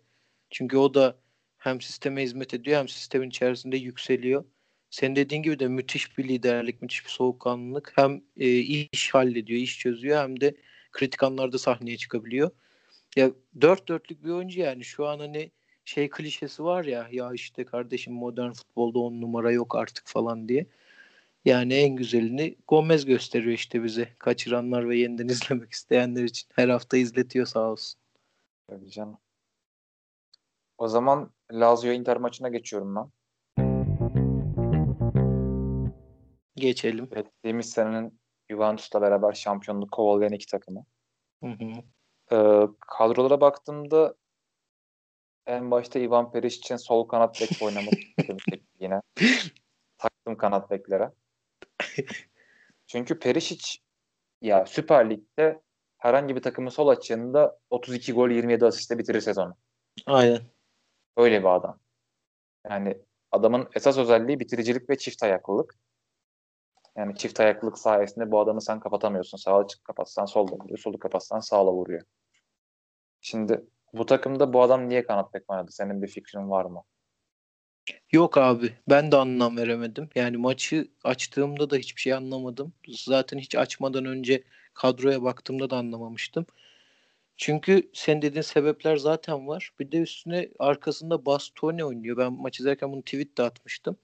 Çünkü 0.49 0.77
o 0.77 0.93
da 0.93 1.17
hem 1.57 1.81
sisteme 1.81 2.23
hizmet 2.23 2.53
ediyor 2.53 2.79
hem 2.79 2.87
sistemin 2.87 3.29
içerisinde 3.29 3.77
yükseliyor. 3.77 4.45
Sen 4.89 5.15
dediğin 5.15 5.43
gibi 5.43 5.59
de 5.59 5.67
müthiş 5.67 6.17
bir 6.17 6.27
liderlik, 6.27 6.81
müthiş 6.81 7.05
bir 7.05 7.09
soğukkanlılık. 7.09 7.93
Hem 7.95 8.21
e, 8.37 8.49
iş 8.57 9.13
hallediyor, 9.13 9.59
iş 9.59 9.79
çözüyor 9.79 10.17
hem 10.17 10.41
de 10.41 10.55
kritik 10.91 11.23
anlarda 11.23 11.57
sahneye 11.57 11.97
çıkabiliyor. 11.97 12.51
Ya 13.15 13.31
dört 13.61 13.87
dörtlük 13.87 14.23
bir 14.23 14.29
oyuncu 14.29 14.59
yani 14.59 14.83
şu 14.83 15.07
an 15.07 15.19
hani 15.19 15.51
şey 15.85 16.09
klişesi 16.09 16.63
var 16.63 16.85
ya 16.85 17.07
ya 17.11 17.33
işte 17.33 17.65
kardeşim 17.65 18.13
modern 18.13 18.51
futbolda 18.51 18.99
on 18.99 19.21
numara 19.21 19.51
yok 19.51 19.75
artık 19.75 20.07
falan 20.07 20.49
diye. 20.49 20.65
Yani 21.45 21.73
en 21.73 21.95
güzelini 21.95 22.57
Gomez 22.67 23.05
gösteriyor 23.05 23.53
işte 23.53 23.83
bize. 23.83 24.09
Kaçıranlar 24.19 24.89
ve 24.89 24.97
yeniden 24.97 25.27
izlemek 25.27 25.71
isteyenler 25.71 26.23
için. 26.23 26.49
Her 26.55 26.69
hafta 26.69 26.97
izletiyor 26.97 27.45
sağ 27.45 27.71
olsun. 27.71 27.99
Tabii 28.67 28.89
canım. 28.89 29.17
O 30.77 30.87
zaman 30.87 31.31
Lazio 31.51 31.91
Inter 31.91 32.17
maçına 32.17 32.49
geçiyorum 32.49 32.95
ben. 32.95 33.11
Geçelim. 36.55 37.09
Geçtiğimiz 37.09 37.69
senenin 37.69 38.19
Juventus'la 38.49 39.01
beraber 39.01 39.33
şampiyonluk 39.33 39.91
kovalayan 39.91 40.33
iki 40.33 40.45
takımı. 40.45 40.85
Hı 41.43 41.49
hı. 41.49 41.71
Ee, 42.31 42.67
kadrolara 42.79 43.41
baktığımda 43.41 44.15
en 45.45 45.71
başta 45.71 45.99
Ivan 45.99 46.31
Perisic 46.31 46.77
sol 46.77 47.07
kanat 47.07 47.41
bek 47.41 47.61
oynamak 47.61 47.93
yine. 48.79 49.01
Taktım 49.97 50.37
kanat 50.37 50.71
beklere. 50.71 51.11
Çünkü 52.87 53.19
Perisic 53.19 53.79
ya 54.41 54.65
Süper 54.65 55.09
Lig'de 55.09 55.61
herhangi 55.97 56.35
bir 56.35 56.41
takımın 56.41 56.69
sol 56.69 56.87
açığında 56.87 57.59
32 57.69 58.13
gol 58.13 58.29
27 58.29 58.65
asiste 58.65 58.97
bitirir 58.97 59.21
sezonu. 59.21 59.55
Aynen. 60.05 60.41
Öyle 61.17 61.39
bir 61.39 61.55
adam. 61.55 61.79
Yani 62.69 63.01
adamın 63.31 63.69
esas 63.75 63.97
özelliği 63.97 64.39
bitiricilik 64.39 64.89
ve 64.89 64.97
çift 64.97 65.23
ayaklılık. 65.23 65.75
Yani 66.97 67.15
çift 67.15 67.39
ayaklılık 67.39 67.77
sayesinde 67.77 68.31
bu 68.31 68.39
adamı 68.39 68.61
sen 68.61 68.79
kapatamıyorsun. 68.79 69.37
Sağa 69.37 69.57
açık 69.57 69.83
kapatsan 69.83 70.25
solda 70.25 70.55
vuruyor, 70.55 70.77
solu 70.77 70.99
kapatsan 70.99 71.39
sağla 71.39 71.71
vuruyor. 71.71 72.01
Şimdi 73.21 73.65
bu 73.93 74.05
takımda 74.05 74.53
bu 74.53 74.61
adam 74.61 74.89
niye 74.89 75.05
kanat 75.05 75.33
bek 75.33 75.51
oynadı? 75.51 75.71
Senin 75.71 76.01
bir 76.01 76.07
fikrin 76.07 76.49
var 76.49 76.65
mı? 76.65 76.83
Yok 78.11 78.37
abi 78.37 78.73
ben 78.89 79.11
de 79.11 79.15
anlam 79.15 79.57
veremedim. 79.57 80.09
Yani 80.15 80.37
maçı 80.37 80.87
açtığımda 81.03 81.69
da 81.69 81.75
hiçbir 81.75 82.01
şey 82.01 82.13
anlamadım. 82.13 82.73
Zaten 82.87 83.37
hiç 83.37 83.55
açmadan 83.55 84.05
önce 84.05 84.43
kadroya 84.73 85.23
baktığımda 85.23 85.69
da 85.69 85.77
anlamamıştım. 85.77 86.45
Çünkü 87.37 87.89
sen 87.93 88.21
dediğin 88.21 88.41
sebepler 88.41 88.97
zaten 88.97 89.47
var. 89.47 89.71
Bir 89.79 89.91
de 89.91 89.97
üstüne 89.97 90.49
arkasında 90.59 91.25
Bastoni 91.25 91.85
oynuyor. 91.85 92.17
Ben 92.17 92.33
maç 92.33 92.59
izlerken 92.59 92.91
bunu 92.91 93.01
tweet 93.01 93.37
de 93.37 93.43
atmıştım. 93.43 93.97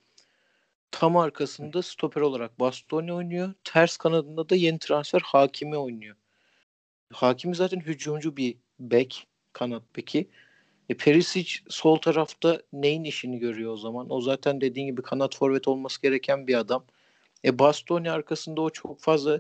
Tam 0.92 1.18
arkasında 1.18 1.82
stoper 1.82 2.22
olarak 2.22 2.60
Bastoni 2.60 3.14
oynuyor. 3.14 3.54
Ters 3.64 3.98
kanadında 3.98 4.50
da 4.50 4.56
yeni 4.56 4.80
transfer 4.80 5.22
Hakimi 5.26 5.78
oynuyor. 5.78 6.16
Hakimi 7.14 7.56
zaten 7.56 7.80
hücumcu 7.80 8.38
bir 8.38 8.58
bek, 8.80 9.28
kanat 9.54 9.84
beki. 9.96 10.30
E, 10.90 10.94
Perisic 10.98 11.60
sol 11.70 11.98
tarafta 11.98 12.62
neyin 12.74 13.04
işini 13.04 13.40
görüyor 13.40 13.74
o 13.74 13.78
zaman? 13.78 14.08
O 14.10 14.22
zaten 14.22 14.62
dediğin 14.62 14.88
gibi 14.88 15.02
kanat 15.02 15.36
forvet 15.36 15.68
olması 15.68 16.02
gereken 16.02 16.48
bir 16.48 16.56
adam. 16.56 16.86
E 17.46 17.60
Bastoni 17.60 18.12
arkasında 18.12 18.62
o 18.62 18.70
çok 18.70 19.00
fazla 19.00 19.40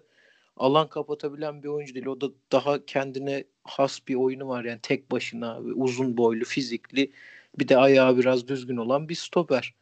alan 0.57 0.89
kapatabilen 0.89 1.63
bir 1.63 1.67
oyuncu 1.67 1.95
değil. 1.95 2.05
O 2.05 2.21
da 2.21 2.27
daha 2.51 2.85
kendine 2.85 3.43
has 3.63 3.99
bir 4.07 4.15
oyunu 4.15 4.47
var. 4.47 4.63
Yani 4.63 4.79
tek 4.81 5.11
başına 5.11 5.59
uzun 5.59 6.17
boylu, 6.17 6.45
fizikli 6.45 7.11
bir 7.59 7.67
de 7.67 7.77
ayağı 7.77 8.17
biraz 8.17 8.47
düzgün 8.47 8.77
olan 8.77 9.09
bir 9.09 9.15
stoper. 9.15 9.73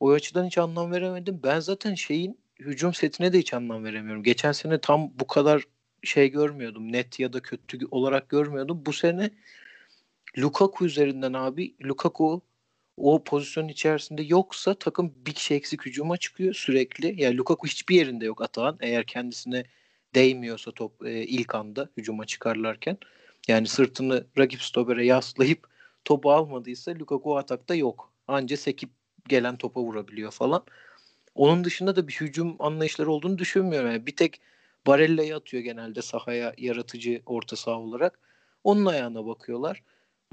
O 0.00 0.10
açıdan 0.10 0.46
hiç 0.46 0.58
anlam 0.58 0.92
veremedim. 0.92 1.40
Ben 1.42 1.60
zaten 1.60 1.94
şeyin 1.94 2.38
hücum 2.58 2.94
setine 2.94 3.32
de 3.32 3.38
hiç 3.38 3.54
anlam 3.54 3.84
veremiyorum. 3.84 4.22
Geçen 4.22 4.52
sene 4.52 4.78
tam 4.80 5.10
bu 5.20 5.26
kadar 5.26 5.64
şey 6.02 6.30
görmüyordum. 6.30 6.92
Net 6.92 7.20
ya 7.20 7.32
da 7.32 7.40
kötü 7.40 7.78
olarak 7.90 8.28
görmüyordum. 8.28 8.82
Bu 8.86 8.92
sene 8.92 9.30
Lukaku 10.38 10.86
üzerinden 10.86 11.32
abi 11.32 11.74
Lukaku 11.84 12.42
o 12.96 13.24
pozisyon 13.24 13.68
içerisinde 13.68 14.22
yoksa 14.22 14.74
takım 14.74 15.14
bir 15.26 15.32
kişi 15.32 15.54
eksik 15.54 15.86
hücuma 15.86 16.16
çıkıyor 16.16 16.54
sürekli. 16.54 17.22
Yani 17.22 17.36
Lukaku 17.36 17.66
hiçbir 17.66 17.96
yerinde 17.96 18.24
yok 18.24 18.42
Atahan. 18.42 18.78
Eğer 18.80 19.06
kendisine 19.06 19.64
değmiyorsa 20.14 20.72
top 20.72 21.06
e, 21.06 21.22
ilk 21.22 21.54
anda 21.54 21.88
hücuma 21.96 22.24
çıkarlarken. 22.26 22.98
Yani 23.48 23.66
sırtını 23.66 24.26
rakip 24.38 24.62
stopere 24.62 25.06
yaslayıp 25.06 25.68
topu 26.04 26.32
almadıysa 26.32 26.92
Lukaku 26.98 27.38
atakta 27.38 27.74
yok. 27.74 28.12
Anca 28.28 28.56
sekip 28.56 28.90
gelen 29.28 29.56
topa 29.56 29.80
vurabiliyor 29.80 30.30
falan. 30.30 30.64
Onun 31.34 31.64
dışında 31.64 31.96
da 31.96 32.08
bir 32.08 32.12
hücum 32.12 32.56
anlayışları 32.58 33.10
olduğunu 33.10 33.38
düşünmüyorum. 33.38 33.90
Yani 33.90 34.06
bir 34.06 34.16
tek 34.16 34.40
Barella'yı 34.86 35.36
atıyor 35.36 35.62
genelde 35.62 36.02
sahaya 36.02 36.54
yaratıcı 36.58 37.22
orta 37.26 37.56
saha 37.56 37.80
olarak. 37.80 38.18
Onun 38.64 38.86
ayağına 38.86 39.26
bakıyorlar. 39.26 39.82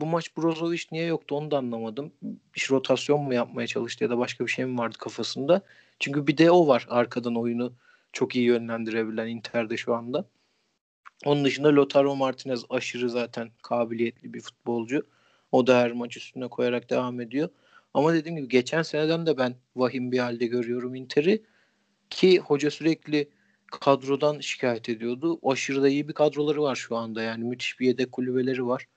Bu 0.02 0.06
maç 0.06 0.38
Brozovic 0.38 0.82
niye 0.92 1.06
yoktu 1.06 1.36
onu 1.36 1.52
da 1.52 1.58
anlamadım. 1.58 2.12
Bir 2.56 2.68
rotasyon 2.70 3.22
mu 3.22 3.34
yapmaya 3.34 3.68
çalıştı 3.68 4.04
ya 4.04 4.10
da 4.10 4.18
başka 4.18 4.46
bir 4.46 4.52
şey 4.52 4.66
mi 4.66 4.78
vardı 4.78 4.98
kafasında? 4.98 5.62
Çünkü 6.00 6.28
bir 6.28 6.38
de 6.38 6.52
o 6.52 6.68
var 6.68 6.88
arkadan 6.90 7.36
oyunu 7.36 7.74
çok 8.14 8.36
iyi 8.36 8.46
yönlendirebilen 8.46 9.28
Inter'de 9.28 9.78
şu 9.78 9.96
anda. 9.96 10.26
Onun 11.26 11.46
dışında 11.46 11.76
Lautaro 11.76 12.16
Martinez 12.16 12.64
aşırı 12.70 13.10
zaten 13.10 13.50
kabiliyetli 13.62 14.34
bir 14.34 14.42
futbolcu. 14.42 15.08
O 15.52 15.68
da 15.68 15.80
her 15.80 15.92
maç 15.92 16.18
üstüne 16.18 16.48
koyarak 16.48 16.90
devam 16.90 17.22
ediyor. 17.22 17.50
Ama 17.94 18.14
dediğim 18.14 18.38
gibi 18.38 18.48
geçen 18.48 18.82
seneden 18.82 19.26
de 19.26 19.38
ben 19.38 19.56
vahim 19.76 20.12
bir 20.12 20.20
halde 20.20 20.46
görüyorum 20.46 20.96
Inter'i. 20.96 21.44
Ki 22.10 22.40
hoca 22.40 22.72
sürekli 22.72 23.30
kadrodan 23.72 24.40
şikayet 24.40 24.90
ediyordu. 24.90 25.40
Aşırı 25.52 25.82
da 25.82 25.90
iyi 25.90 26.08
bir 26.08 26.14
kadroları 26.14 26.62
var 26.62 26.76
şu 26.76 26.96
anda. 26.96 27.22
Yani 27.22 27.44
müthiş 27.44 27.80
bir 27.80 27.88
yedek 27.88 28.12
kulübeleri 28.12 28.68
var. 28.68 28.88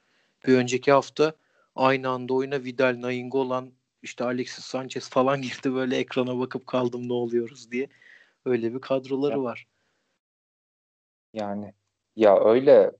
Bir 0.46 0.56
önceki 0.56 0.92
hafta 0.92 1.32
aynı 1.74 2.08
anda 2.08 2.34
oyuna 2.34 2.64
Vidal, 2.64 3.00
Nainggolan, 3.00 3.72
işte 4.02 4.24
Alexis 4.24 4.64
Sanchez 4.64 5.10
falan 5.10 5.42
girdi 5.42 5.74
böyle 5.74 5.96
ekrana 5.96 6.38
bakıp 6.38 6.66
kaldım 6.66 7.08
ne 7.08 7.12
oluyoruz 7.12 7.70
diye. 7.70 7.88
Öyle 8.44 8.74
bir 8.74 8.80
kadroları 8.80 9.32
ya. 9.32 9.42
var. 9.42 9.66
Yani 11.32 11.74
ya 12.16 12.44
öyle 12.44 12.90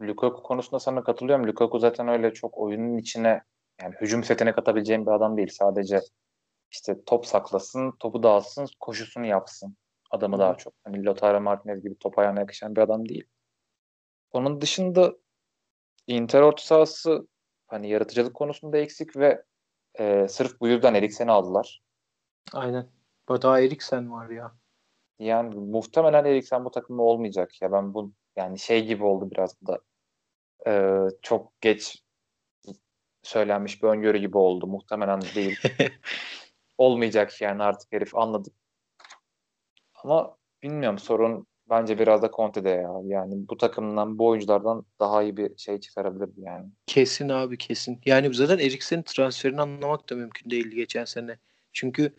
Lukaku 0.00 0.42
konusunda 0.42 0.80
sana 0.80 1.04
katılıyorum. 1.04 1.46
Lukaku 1.46 1.78
zaten 1.78 2.08
öyle 2.08 2.34
çok 2.34 2.58
oyunun 2.58 2.98
içine 2.98 3.42
yani 3.82 3.94
hücum 4.00 4.24
setine 4.24 4.52
katabileceğim 4.52 5.06
bir 5.06 5.10
adam 5.10 5.36
değil. 5.36 5.48
Sadece 5.52 6.00
işte 6.70 7.04
top 7.06 7.26
saklasın, 7.26 7.92
topu 7.98 8.22
dağıtsın, 8.22 8.68
koşusunu 8.80 9.26
yapsın. 9.26 9.76
Adamı 10.10 10.38
daha 10.38 10.56
çok. 10.56 10.74
Hani 10.84 11.04
Lautaro 11.04 11.40
Martinez 11.40 11.82
gibi 11.82 11.98
top 11.98 12.18
ayağına 12.18 12.40
yakışan 12.40 12.76
bir 12.76 12.80
adam 12.80 13.08
değil. 13.08 13.24
Onun 14.32 14.60
dışında 14.60 15.14
Inter 16.10 16.42
orta 16.42 16.62
sahası 16.62 17.28
hani 17.66 17.90
yaratıcılık 17.90 18.34
konusunda 18.34 18.78
eksik 18.78 19.16
ve 19.16 19.44
e, 19.98 20.28
sırf 20.28 20.60
bu 20.60 20.68
yüzden 20.68 20.94
Eriksen'i 20.94 21.30
aldılar. 21.30 21.82
Aynen. 22.52 22.88
Daha 23.28 23.60
Eriksen 23.60 24.12
var 24.12 24.30
ya. 24.30 24.52
Yani 25.18 25.54
muhtemelen 25.54 26.24
Eriksen 26.24 26.64
bu 26.64 26.70
takımda 26.70 27.02
olmayacak 27.02 27.62
ya. 27.62 27.72
Ben 27.72 27.94
bu 27.94 28.12
yani 28.36 28.58
şey 28.58 28.86
gibi 28.86 29.04
oldu 29.04 29.30
biraz 29.30 29.56
da 29.66 29.80
e, 30.66 31.02
çok 31.22 31.60
geç 31.60 32.02
söylenmiş 33.22 33.82
bir 33.82 33.88
öngörü 33.88 34.18
gibi 34.18 34.38
oldu. 34.38 34.66
Muhtemelen 34.66 35.20
değil. 35.20 35.60
olmayacak 36.78 37.40
yani 37.40 37.62
artık 37.62 37.92
herif 37.92 38.16
anladık. 38.16 38.54
Ama 39.94 40.36
bilmiyorum 40.62 40.98
sorun 40.98 41.46
bence 41.70 41.98
biraz 41.98 42.22
da 42.22 42.30
Conte'de 42.36 42.68
ya. 42.68 42.92
Yani 43.04 43.48
bu 43.48 43.56
takımdan 43.56 44.18
bu 44.18 44.26
oyunculardan 44.26 44.84
daha 45.00 45.22
iyi 45.22 45.36
bir 45.36 45.56
şey 45.56 45.80
çıkarabilirdi 45.80 46.40
yani. 46.40 46.66
Kesin 46.86 47.28
abi 47.28 47.58
kesin. 47.58 48.00
Yani 48.06 48.34
zaten 48.34 48.58
Eriksen'in 48.58 49.02
transferini 49.02 49.60
anlamak 49.60 50.10
da 50.10 50.14
mümkün 50.14 50.50
değildi 50.50 50.74
geçen 50.76 51.04
sene. 51.04 51.38
Çünkü 51.72 52.12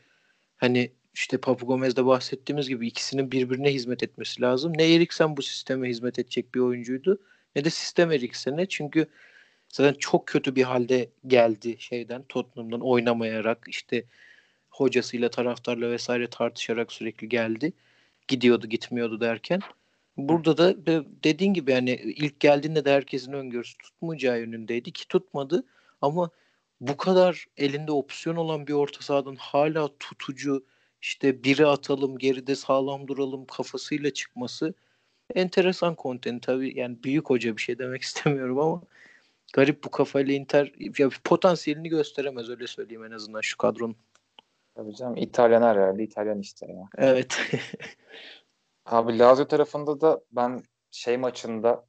hani 0.58 0.92
işte 1.14 1.38
Papu 1.38 1.66
Gomez'de 1.66 2.06
bahsettiğimiz 2.06 2.70
gibi 2.70 2.88
ikisinin 2.88 3.32
birbirine 3.32 3.74
hizmet 3.74 4.04
etmesi 4.04 4.42
lazım. 4.42 4.74
Ne 4.78 4.94
Eriksen 4.96 5.38
bu 5.38 5.42
sisteme 5.42 5.90
hizmet 5.90 6.20
edecek 6.20 6.56
bir 6.56 6.60
oyuncuydu 6.60 7.20
ne 7.56 7.66
de 7.66 7.70
sistem 7.70 8.12
Eriksen'e. 8.12 8.66
Çünkü 8.66 9.06
zaten 9.70 9.94
çok 10.00 10.28
kötü 10.28 10.56
bir 10.56 10.64
halde 10.64 11.10
geldi 11.28 11.76
şeyden 11.80 12.24
Tottenham'dan 12.30 12.82
oynamayarak 12.82 13.66
işte 13.68 14.04
hocasıyla 14.70 15.30
taraftarla 15.30 15.92
vesaire 15.92 16.28
tartışarak 16.28 16.92
sürekli 16.92 17.30
geldi. 17.30 17.74
Gidiyordu 18.32 18.68
gitmiyordu 18.68 19.22
derken. 19.22 19.60
Burada 20.18 20.58
da 20.58 20.86
dediğin 21.24 21.54
gibi 21.54 21.72
yani 21.72 21.92
ilk 21.92 22.40
geldiğinde 22.40 22.86
de 22.86 22.92
herkesin 22.92 23.34
öngörüsü 23.34 23.78
tutmayacağı 23.78 24.40
yönündeydi 24.40 24.92
ki 24.92 25.08
tutmadı. 25.08 25.64
Ama 26.02 26.30
bu 26.82 26.98
kadar 26.98 27.46
elinde 27.58 27.92
opsiyon 27.92 28.36
olan 28.36 28.68
bir 28.68 28.74
orta 28.74 29.02
sahadan 29.02 29.36
hala 29.36 29.90
tutucu 30.00 30.66
işte 31.02 31.44
biri 31.44 31.68
atalım 31.68 32.18
geride 32.18 32.56
sağlam 32.56 33.08
duralım 33.08 33.46
kafasıyla 33.46 34.14
çıkması 34.14 34.74
enteresan 35.36 35.96
konten 35.96 36.40
tabii 36.40 36.80
yani 36.80 37.04
büyük 37.04 37.30
hoca 37.30 37.58
bir 37.58 37.62
şey 37.62 37.80
demek 37.80 38.02
istemiyorum 38.08 38.60
ama 38.60 38.82
garip 39.54 39.84
bu 39.84 39.92
kafayla 39.92 40.34
Inter 40.34 40.72
ya 40.98 41.10
potansiyelini 41.24 41.90
gösteremez 41.90 42.50
öyle 42.50 42.68
söyleyeyim 42.68 43.04
en 43.04 43.12
azından 43.12 43.42
şu 43.42 43.58
kadronun. 43.58 43.96
Tabii 44.76 44.96
canım 44.96 45.18
İtalyan 45.18 45.62
herhalde 45.62 46.04
İtalyan 46.04 46.40
işte 46.40 46.66
ya. 46.72 46.88
Evet. 46.98 47.38
Abi 48.86 49.20
Lazio 49.20 49.48
tarafında 49.48 50.02
da 50.02 50.22
ben 50.32 50.64
şey 50.92 51.18
maçında 51.18 51.86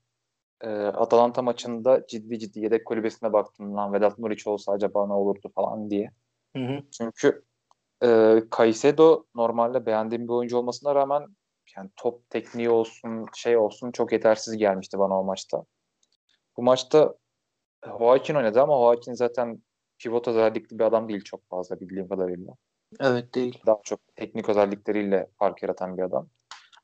e, 0.61 0.69
Atalanta 0.87 1.43
maçında 1.43 2.07
ciddi 2.07 2.39
ciddi 2.39 2.61
yedek 2.61 2.87
kulübesine 2.87 3.33
baktım 3.33 3.77
lan 3.77 3.93
Vedat 3.93 4.19
Muriç 4.19 4.47
olsa 4.47 4.73
acaba 4.73 5.07
ne 5.07 5.13
olurdu 5.13 5.51
falan 5.55 5.91
diye. 5.91 6.11
Hı 6.57 6.63
hı. 6.63 6.83
Çünkü 6.91 7.45
e, 8.05 8.39
Caicedo 8.57 9.25
normalde 9.35 9.87
beğendiğim 9.87 10.25
bir 10.25 10.33
oyuncu 10.33 10.59
olmasına 10.59 10.95
rağmen 10.95 11.27
yani 11.77 11.91
top 11.97 12.31
tekniği 12.31 12.71
olsun 12.71 13.27
şey 13.35 13.57
olsun 13.57 13.93
çok 13.93 14.13
yetersiz 14.13 14.57
gelmişti 14.57 14.99
bana 14.99 15.21
o 15.21 15.25
maçta. 15.25 15.65
Bu 16.57 16.63
maçta 16.63 17.15
Joaquin 17.87 18.35
oynadı 18.35 18.63
ama 18.63 18.75
Joaquin 18.75 19.15
zaten 19.15 19.63
pivot 19.99 20.29
özellikli 20.29 20.79
bir 20.79 20.85
adam 20.85 21.09
değil 21.09 21.25
çok 21.25 21.49
fazla 21.49 21.81
bildiğim 21.81 22.09
kadarıyla. 22.09 22.53
Evet 23.01 23.35
değil. 23.35 23.59
Daha 23.67 23.81
çok 23.85 24.01
teknik 24.17 24.49
özellikleriyle 24.49 25.27
fark 25.39 25.63
yaratan 25.63 25.99
bir 25.99 26.03
adam. 26.03 26.29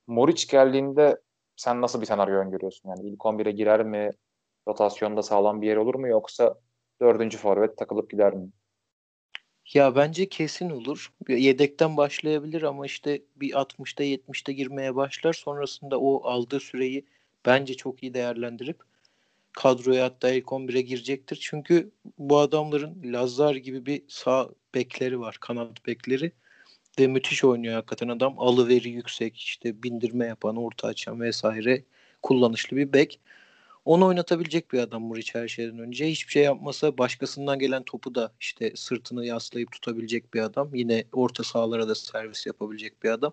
Moric 0.07 0.47
geldiğinde 0.51 1.21
sen 1.57 1.81
nasıl 1.83 2.01
bir 2.01 2.07
senaryo 2.07 2.35
öngörüyorsun? 2.35 2.89
Yani 2.89 3.09
ilk 3.09 3.25
11'e 3.25 3.51
girer 3.51 3.85
mi? 3.85 4.11
Rotasyonda 4.69 5.23
sağlam 5.23 5.63
bir 5.63 5.67
yer 5.67 5.77
olur 5.77 5.95
mu? 5.95 6.09
Yoksa 6.09 6.55
dördüncü 7.01 7.39
forvet 7.39 7.77
takılıp 7.77 8.11
gider 8.11 8.35
mi? 8.35 8.49
Ya 9.75 9.97
bence 9.97 10.29
kesin 10.29 10.71
olur. 10.71 11.13
Yedekten 11.29 11.97
başlayabilir 11.97 12.63
ama 12.63 12.87
işte 12.87 13.23
bir 13.37 13.61
60'ta 13.61 14.05
70'te 14.05 14.53
girmeye 14.53 14.95
başlar. 14.97 15.33
Sonrasında 15.33 16.01
o 16.01 16.29
aldığı 16.29 16.61
süreyi 16.61 17.07
bence 17.47 17.75
çok 17.75 18.03
iyi 18.03 18.15
değerlendirip 18.15 18.88
kadroya 19.59 20.05
hatta 20.05 20.31
ilk 20.31 20.45
11'e 20.45 20.81
girecektir. 20.81 21.39
Çünkü 21.41 21.91
bu 22.19 22.39
adamların 22.39 23.03
Lazar 23.05 23.55
gibi 23.55 23.87
bir 23.87 24.03
sağ 24.09 24.51
bekleri 24.75 25.21
var. 25.21 25.37
Kanat 25.41 25.87
bekleri. 25.87 26.33
Ve 26.99 27.07
müthiş 27.07 27.45
oynuyor 27.45 27.75
hakikaten 27.75 28.09
adam. 28.09 28.39
Alıveri 28.39 28.89
yüksek, 28.89 29.37
işte 29.37 29.83
bindirme 29.83 30.27
yapan, 30.27 30.57
orta 30.57 30.89
açan 30.89 31.21
vesaire 31.21 31.85
kullanışlı 32.23 32.77
bir 32.77 32.93
bek. 32.93 33.21
Onu 33.85 34.07
oynatabilecek 34.07 34.73
bir 34.73 34.79
adam 34.79 35.03
Muriç 35.03 35.35
her 35.35 35.49
şeyden 35.49 35.79
önce. 35.79 36.11
Hiçbir 36.11 36.33
şey 36.33 36.43
yapmasa 36.43 36.99
başkasından 36.99 37.59
gelen 37.59 37.83
topu 37.83 38.15
da 38.15 38.33
işte 38.41 38.73
sırtını 38.77 39.27
yaslayıp 39.27 39.73
tutabilecek 39.73 40.35
bir 40.35 40.41
adam. 40.41 40.75
Yine 40.75 41.05
orta 41.13 41.45
sahalara 41.45 41.89
da 41.89 41.95
servis 41.95 42.47
yapabilecek 42.47 43.03
bir 43.03 43.11
adam. 43.11 43.33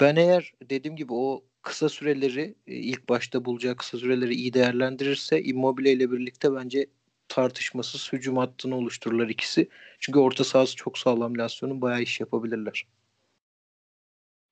Ben 0.00 0.16
eğer 0.16 0.52
dediğim 0.70 0.96
gibi 0.96 1.12
o 1.12 1.44
kısa 1.62 1.88
süreleri 1.88 2.54
e, 2.66 2.74
ilk 2.74 3.08
başta 3.08 3.44
bulacağı 3.44 3.76
kısa 3.76 3.98
süreleri 3.98 4.34
iyi 4.34 4.54
değerlendirirse 4.54 5.42
Immobile 5.42 5.92
ile 5.92 6.10
birlikte 6.10 6.54
bence 6.54 6.86
tartışmasız 7.28 8.12
hücum 8.12 8.36
hattını 8.36 8.76
oluştururlar 8.76 9.28
ikisi. 9.28 9.68
Çünkü 9.98 10.18
orta 10.18 10.44
sahası 10.44 10.76
çok 10.76 10.98
sağlam 10.98 11.38
Lazio'nun 11.38 11.80
bayağı 11.80 12.02
iş 12.02 12.20
yapabilirler. 12.20 12.86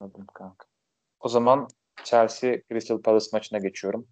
Anladım 0.01 0.27
kanka. 0.35 0.67
O 1.21 1.29
zaman 1.29 1.69
Chelsea 2.05 2.57
Crystal 2.69 3.03
Palace 3.03 3.27
maçına 3.33 3.59
geçiyorum. 3.59 4.07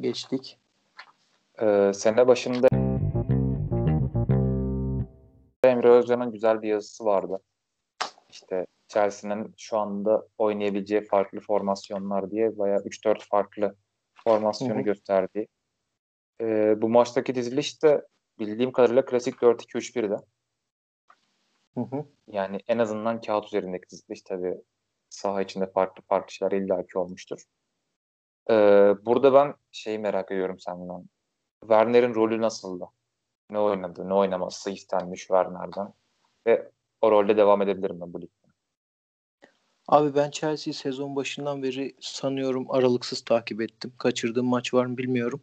Geçtik. 0.00 0.58
Ee, 1.62 1.92
sene 1.94 2.26
başında 2.26 2.68
Emre 5.64 5.90
Özcan'ın 5.90 6.32
güzel 6.32 6.62
bir 6.62 6.68
yazısı 6.68 7.04
vardı. 7.04 7.40
İşte 8.30 8.66
Chelsea'nin 8.90 9.54
şu 9.56 9.78
anda 9.78 10.28
oynayabileceği 10.38 11.04
farklı 11.04 11.40
formasyonlar 11.40 12.30
diye 12.30 12.58
bayağı 12.58 12.80
3-4 12.84 13.28
farklı 13.28 13.76
formasyonu 14.24 14.74
Hı-hı. 14.74 14.82
gösterdi. 14.82 15.46
Ee, 16.40 16.82
bu 16.82 16.88
maçtaki 16.88 17.34
diziliş 17.34 17.82
de 17.82 18.06
bildiğim 18.38 18.72
kadarıyla 18.72 19.04
klasik 19.04 19.34
4-2-3-1'de. 19.34 20.16
Hı 21.74 21.80
hı. 21.80 22.04
Yani 22.26 22.60
en 22.68 22.78
azından 22.78 23.20
kağıt 23.20 23.46
üzerindeki 23.46 23.90
diziliş 23.90 24.22
tabii 24.22 24.54
saha 25.08 25.42
içinde 25.42 25.66
farklı 25.70 26.02
farklı 26.02 26.32
şeyler 26.32 26.52
illaki 26.52 26.98
olmuştur. 26.98 27.44
Ee, 28.50 28.94
burada 29.04 29.34
ben 29.34 29.54
şeyi 29.72 29.98
merak 29.98 30.32
ediyorum 30.32 30.58
senden. 30.58 31.04
Werner'in 31.60 32.14
rolü 32.14 32.40
nasıldı? 32.40 32.84
Ne 33.50 33.58
oynadı? 33.58 34.08
Ne 34.08 34.14
oynaması 34.14 34.70
istenmiş 34.70 35.20
Werner'den? 35.20 35.92
Ve 36.46 36.70
o 37.00 37.10
rolde 37.10 37.36
devam 37.36 37.62
edebilir 37.62 37.90
mi 37.90 38.00
bu 38.06 38.20
ligde? 38.22 38.39
Abi 39.90 40.14
ben 40.14 40.30
Chelsea'yi 40.30 40.74
sezon 40.74 41.16
başından 41.16 41.62
beri 41.62 41.94
sanıyorum 42.00 42.70
aralıksız 42.70 43.20
takip 43.20 43.60
ettim. 43.60 43.92
Kaçırdığım 43.98 44.46
maç 44.46 44.74
var 44.74 44.86
mı 44.86 44.98
bilmiyorum. 44.98 45.40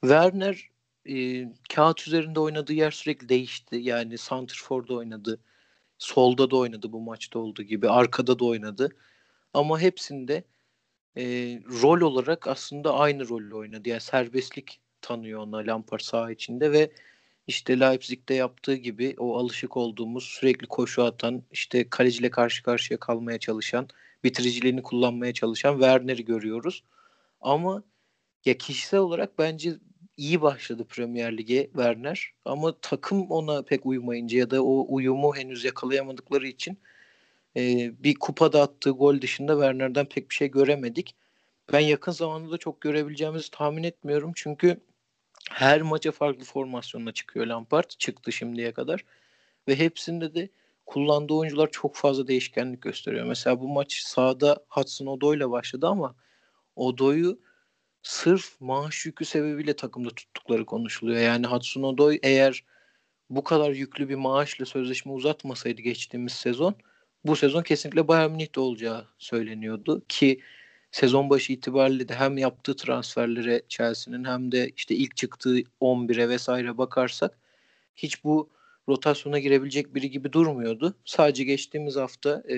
Werner 0.00 0.68
e, 1.08 1.46
kağıt 1.74 2.06
üzerinde 2.06 2.40
oynadığı 2.40 2.72
yer 2.72 2.90
sürekli 2.90 3.28
değişti. 3.28 3.76
Yani 3.76 4.18
Santrfor'da 4.18 4.94
oynadı. 4.94 5.40
Solda 5.98 6.50
da 6.50 6.56
oynadı 6.56 6.92
bu 6.92 7.00
maçta 7.00 7.38
olduğu 7.38 7.62
gibi. 7.62 7.88
Arkada 7.88 8.38
da 8.38 8.44
oynadı. 8.44 8.96
Ama 9.54 9.80
hepsinde 9.80 10.44
e, 11.16 11.22
rol 11.82 12.00
olarak 12.00 12.46
aslında 12.46 12.94
aynı 12.94 13.28
rolü 13.28 13.54
oynadı. 13.54 13.88
Yani 13.88 14.00
serbestlik 14.00 14.80
tanıyor 15.02 15.40
ona 15.40 15.56
Lampard 15.56 16.00
saha 16.00 16.32
içinde 16.32 16.72
ve 16.72 16.92
işte 17.50 17.80
Leipzig'te 17.80 18.34
yaptığı 18.34 18.74
gibi 18.74 19.14
o 19.18 19.36
alışık 19.38 19.76
olduğumuz 19.76 20.24
sürekli 20.24 20.66
koşu 20.66 21.04
atan, 21.04 21.42
işte 21.50 21.90
kaleciyle 21.90 22.30
karşı 22.30 22.62
karşıya 22.62 23.00
kalmaya 23.00 23.38
çalışan, 23.38 23.88
bitiriciliğini 24.24 24.82
kullanmaya 24.82 25.32
çalışan 25.32 25.72
Werner'i 25.72 26.24
görüyoruz. 26.24 26.84
Ama 27.40 27.82
ya 28.44 28.58
kişisel 28.58 29.00
olarak 29.00 29.38
bence 29.38 29.72
iyi 30.16 30.42
başladı 30.42 30.84
Premier 30.84 31.36
Lig'e 31.36 31.64
Werner 31.64 32.32
ama 32.44 32.80
takım 32.80 33.30
ona 33.30 33.62
pek 33.62 33.86
uymayınca 33.86 34.38
ya 34.38 34.50
da 34.50 34.64
o 34.64 34.86
uyumu 34.88 35.36
henüz 35.36 35.64
yakalayamadıkları 35.64 36.46
için 36.48 36.78
e, 37.56 37.92
bir 38.04 38.14
kupada 38.14 38.62
attığı 38.62 38.90
gol 38.90 39.20
dışında 39.20 39.52
Werner'den 39.52 40.06
pek 40.06 40.30
bir 40.30 40.34
şey 40.34 40.50
göremedik. 40.50 41.16
Ben 41.72 41.80
yakın 41.80 42.12
zamanda 42.12 42.50
da 42.50 42.58
çok 42.58 42.80
görebileceğimizi 42.80 43.50
tahmin 43.50 43.82
etmiyorum 43.82 44.32
çünkü 44.34 44.80
her 45.50 45.82
maça 45.82 46.12
farklı 46.12 46.44
formasyonla 46.44 47.12
çıkıyor 47.12 47.46
Lampard. 47.46 47.90
Çıktı 47.98 48.32
şimdiye 48.32 48.72
kadar. 48.72 49.04
Ve 49.68 49.78
hepsinde 49.78 50.34
de 50.34 50.48
kullandığı 50.86 51.34
oyuncular 51.34 51.70
çok 51.70 51.96
fazla 51.96 52.26
değişkenlik 52.26 52.82
gösteriyor. 52.82 53.26
Mesela 53.26 53.60
bu 53.60 53.68
maç 53.68 54.00
sahada 54.02 54.64
Hudson 54.68 55.06
Odoi 55.06 55.36
ile 55.36 55.50
başladı 55.50 55.86
ama 55.86 56.14
Odoi'yu 56.76 57.40
sırf 58.02 58.60
maaş 58.60 59.06
yükü 59.06 59.24
sebebiyle 59.24 59.76
takımda 59.76 60.10
tuttukları 60.10 60.66
konuşuluyor. 60.66 61.20
Yani 61.20 61.46
Hudson 61.46 61.82
Odoi 61.82 62.18
eğer 62.22 62.64
bu 63.30 63.44
kadar 63.44 63.70
yüklü 63.70 64.08
bir 64.08 64.14
maaşla 64.14 64.64
sözleşme 64.64 65.12
uzatmasaydı 65.12 65.82
geçtiğimiz 65.82 66.32
sezon 66.32 66.74
bu 67.24 67.36
sezon 67.36 67.62
kesinlikle 67.62 68.08
Bayern 68.08 68.30
Münih'te 68.30 68.60
olacağı 68.60 69.06
söyleniyordu 69.18 70.02
ki 70.08 70.40
sezon 70.90 71.30
başı 71.30 71.52
itibariyle 71.52 72.08
de 72.08 72.14
hem 72.14 72.38
yaptığı 72.38 72.76
transferlere 72.76 73.62
Chelsea'nin 73.68 74.24
hem 74.24 74.52
de 74.52 74.70
işte 74.76 74.94
ilk 74.94 75.16
çıktığı 75.16 75.58
11'e 75.80 76.28
vesaire 76.28 76.78
bakarsak 76.78 77.38
hiç 77.96 78.24
bu 78.24 78.50
rotasyona 78.88 79.38
girebilecek 79.38 79.94
biri 79.94 80.10
gibi 80.10 80.32
durmuyordu. 80.32 80.94
Sadece 81.04 81.44
geçtiğimiz 81.44 81.96
hafta 81.96 82.42
e, 82.48 82.56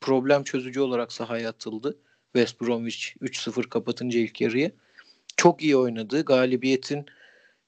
problem 0.00 0.44
çözücü 0.44 0.80
olarak 0.80 1.12
sahaya 1.12 1.48
atıldı. 1.48 1.98
West 2.32 2.60
Bromwich 2.60 3.16
3-0 3.20 3.68
kapatınca 3.68 4.20
ilk 4.20 4.40
yarıyı. 4.40 4.72
Çok 5.36 5.62
iyi 5.62 5.76
oynadı. 5.76 6.24
Galibiyetin 6.24 7.06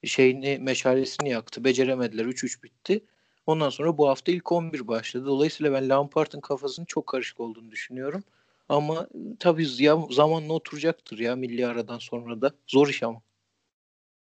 şeyini 0.05 0.59
meşalesini 0.59 1.29
yaktı. 1.29 1.65
Beceremediler. 1.65 2.25
3-3 2.25 2.63
bitti. 2.63 3.05
Ondan 3.47 3.71
sonra 3.71 3.99
bu 3.99 4.09
hafta 4.09 4.33
ilk 4.33 4.53
11 4.53 4.89
başladı. 4.89 5.27
Dolayısıyla 5.27 5.73
ben 5.73 5.89
Lampard'ın 5.89 6.41
kafasının 6.41 6.87
çok 6.87 7.07
karışık 7.07 7.41
olduğunu 7.41 7.71
düşünüyorum. 7.71 8.25
Ama 8.73 9.07
tabii 9.39 9.67
ya, 9.79 9.99
zamanla 10.11 10.53
oturacaktır 10.53 11.19
ya 11.19 11.37
milli 11.37 11.67
aradan 11.67 11.99
sonra 11.99 12.41
da. 12.41 12.51
Zor 12.67 12.89
iş 12.89 13.03
ama. 13.03 13.23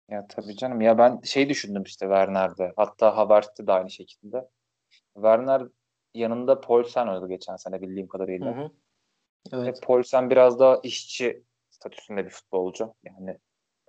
Ya 0.10 0.28
tabii 0.28 0.58
canım. 0.58 0.82
Ya 0.82 0.97
ben 0.97 1.22
şey 1.24 1.49
düşündüm 1.49 1.84
işte 1.84 2.06
Werner'de. 2.06 2.74
Hatta 2.76 3.18
Havertz'te 3.18 3.68
de 3.68 3.72
aynı 3.72 3.89
şekilde. 3.89 4.49
Werner 5.14 5.64
yanında 6.14 6.62
Poulsen 6.62 7.08
oynadı 7.08 7.28
geçen 7.28 7.56
sene 7.56 7.82
bildiğim 7.82 8.08
kadarıyla. 8.08 8.58
Hı 8.58 8.62
hı. 8.62 8.72
Evet. 9.54 9.68
Ve 9.68 9.86
Poulsen 9.86 10.30
biraz 10.30 10.60
daha 10.60 10.80
işçi 10.84 11.43
statüsünde 11.70 12.26
bir 12.26 12.30
futbolcu. 12.30 12.93
Yani 13.04 13.38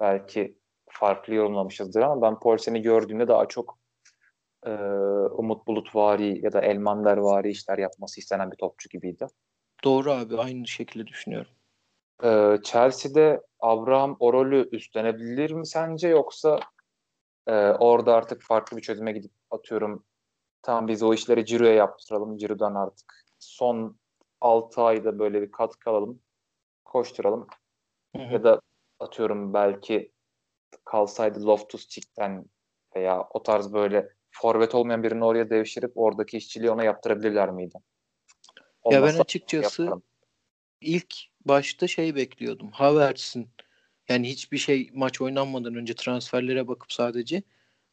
belki 0.00 0.58
farklı 0.90 1.34
yorumlamışızdır 1.34 2.00
ama 2.00 2.22
ben 2.22 2.38
Poulsen'i 2.38 2.82
gördüğümde 2.82 3.28
daha 3.28 3.48
çok 3.48 3.78
e, 4.66 4.70
Umut 5.30 5.66
Bulutvari 5.66 6.44
ya 6.44 6.52
da 6.52 6.60
Elmander 6.60 7.16
vari 7.16 7.50
işler 7.50 7.78
yapması 7.78 8.20
istenen 8.20 8.50
bir 8.50 8.56
topçu 8.56 8.88
gibiydi. 8.88 9.26
Doğru 9.84 10.12
abi 10.12 10.38
aynı 10.38 10.66
şekilde 10.66 11.06
düşünüyorum. 11.06 11.52
Ee, 12.24 12.58
Chelsea'de 12.64 13.42
Abraham 13.60 14.16
o 14.20 14.32
rolü 14.32 14.68
üstlenebilir 14.72 15.50
mi 15.50 15.66
sence 15.66 16.08
yoksa 16.08 16.60
e, 17.46 17.52
orada 17.52 18.14
artık 18.14 18.42
farklı 18.42 18.76
bir 18.76 18.82
çözüme 18.82 19.12
gidip 19.12 19.32
atıyorum 19.50 20.04
tam 20.62 20.88
biz 20.88 21.02
o 21.02 21.14
işleri 21.14 21.46
Ciro'ya 21.46 21.72
yaptıralım. 21.74 22.36
Ciro'dan 22.36 22.74
artık 22.74 23.24
son 23.38 23.96
6 24.40 24.82
ayda 24.82 25.18
böyle 25.18 25.42
bir 25.42 25.52
katkı 25.52 25.90
alalım. 25.90 26.20
Koşturalım. 26.84 27.46
Hı 28.16 28.22
hı. 28.22 28.32
Ya 28.32 28.44
da 28.44 28.60
atıyorum 29.00 29.54
belki 29.54 30.12
kalsaydı 30.84 31.46
Loftus 31.46 31.88
Cheek'ten 31.88 32.44
veya 32.96 33.28
o 33.30 33.42
tarz 33.42 33.72
böyle 33.72 34.08
forvet 34.30 34.74
olmayan 34.74 35.02
birini 35.02 35.24
oraya 35.24 35.50
devşirip 35.50 35.92
oradaki 35.94 36.36
işçiliği 36.36 36.70
ona 36.70 36.84
yaptırabilirler 36.84 37.50
miydi? 37.50 37.78
Olmazsa 38.82 39.06
ya 39.06 39.14
ben 39.14 39.20
açıkçası 39.20 39.82
yaparım. 39.82 40.02
ilk 40.80 41.14
başta 41.44 41.86
şey 41.86 42.14
bekliyordum. 42.14 42.70
Havertz'in 42.70 43.48
yani 44.08 44.28
hiçbir 44.28 44.58
şey 44.58 44.90
maç 44.94 45.20
oynanmadan 45.20 45.74
önce 45.74 45.94
transferlere 45.94 46.68
bakıp 46.68 46.92
sadece 46.92 47.42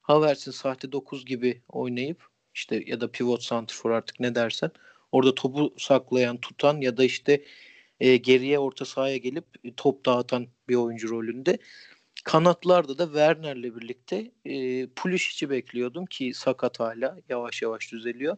Havertz'in 0.01 0.51
sahte 0.51 0.91
9 0.91 1.25
gibi 1.25 1.61
oynayıp 1.69 2.27
işte 2.53 2.83
ya 2.87 3.01
da 3.01 3.11
pivot 3.11 3.43
santrfor 3.43 3.91
artık 3.91 4.19
ne 4.19 4.35
dersen 4.35 4.71
orada 5.11 5.35
topu 5.35 5.73
saklayan, 5.77 6.37
tutan 6.37 6.81
ya 6.81 6.97
da 6.97 7.03
işte 7.03 7.43
e, 7.99 8.17
geriye 8.17 8.59
orta 8.59 8.85
sahaya 8.85 9.17
gelip 9.17 9.45
top 9.77 10.05
dağıtan 10.05 10.47
bir 10.69 10.75
oyuncu 10.75 11.09
rolünde. 11.09 11.57
Kanatlarda 12.23 12.97
da 12.97 13.05
Werner'le 13.05 13.75
birlikte 13.75 14.31
e, 14.45 14.87
Pulisic'i 14.87 15.49
bekliyordum 15.49 16.05
ki 16.05 16.33
sakat 16.33 16.79
hala 16.79 17.17
yavaş 17.29 17.61
yavaş 17.61 17.91
düzeliyor. 17.91 18.37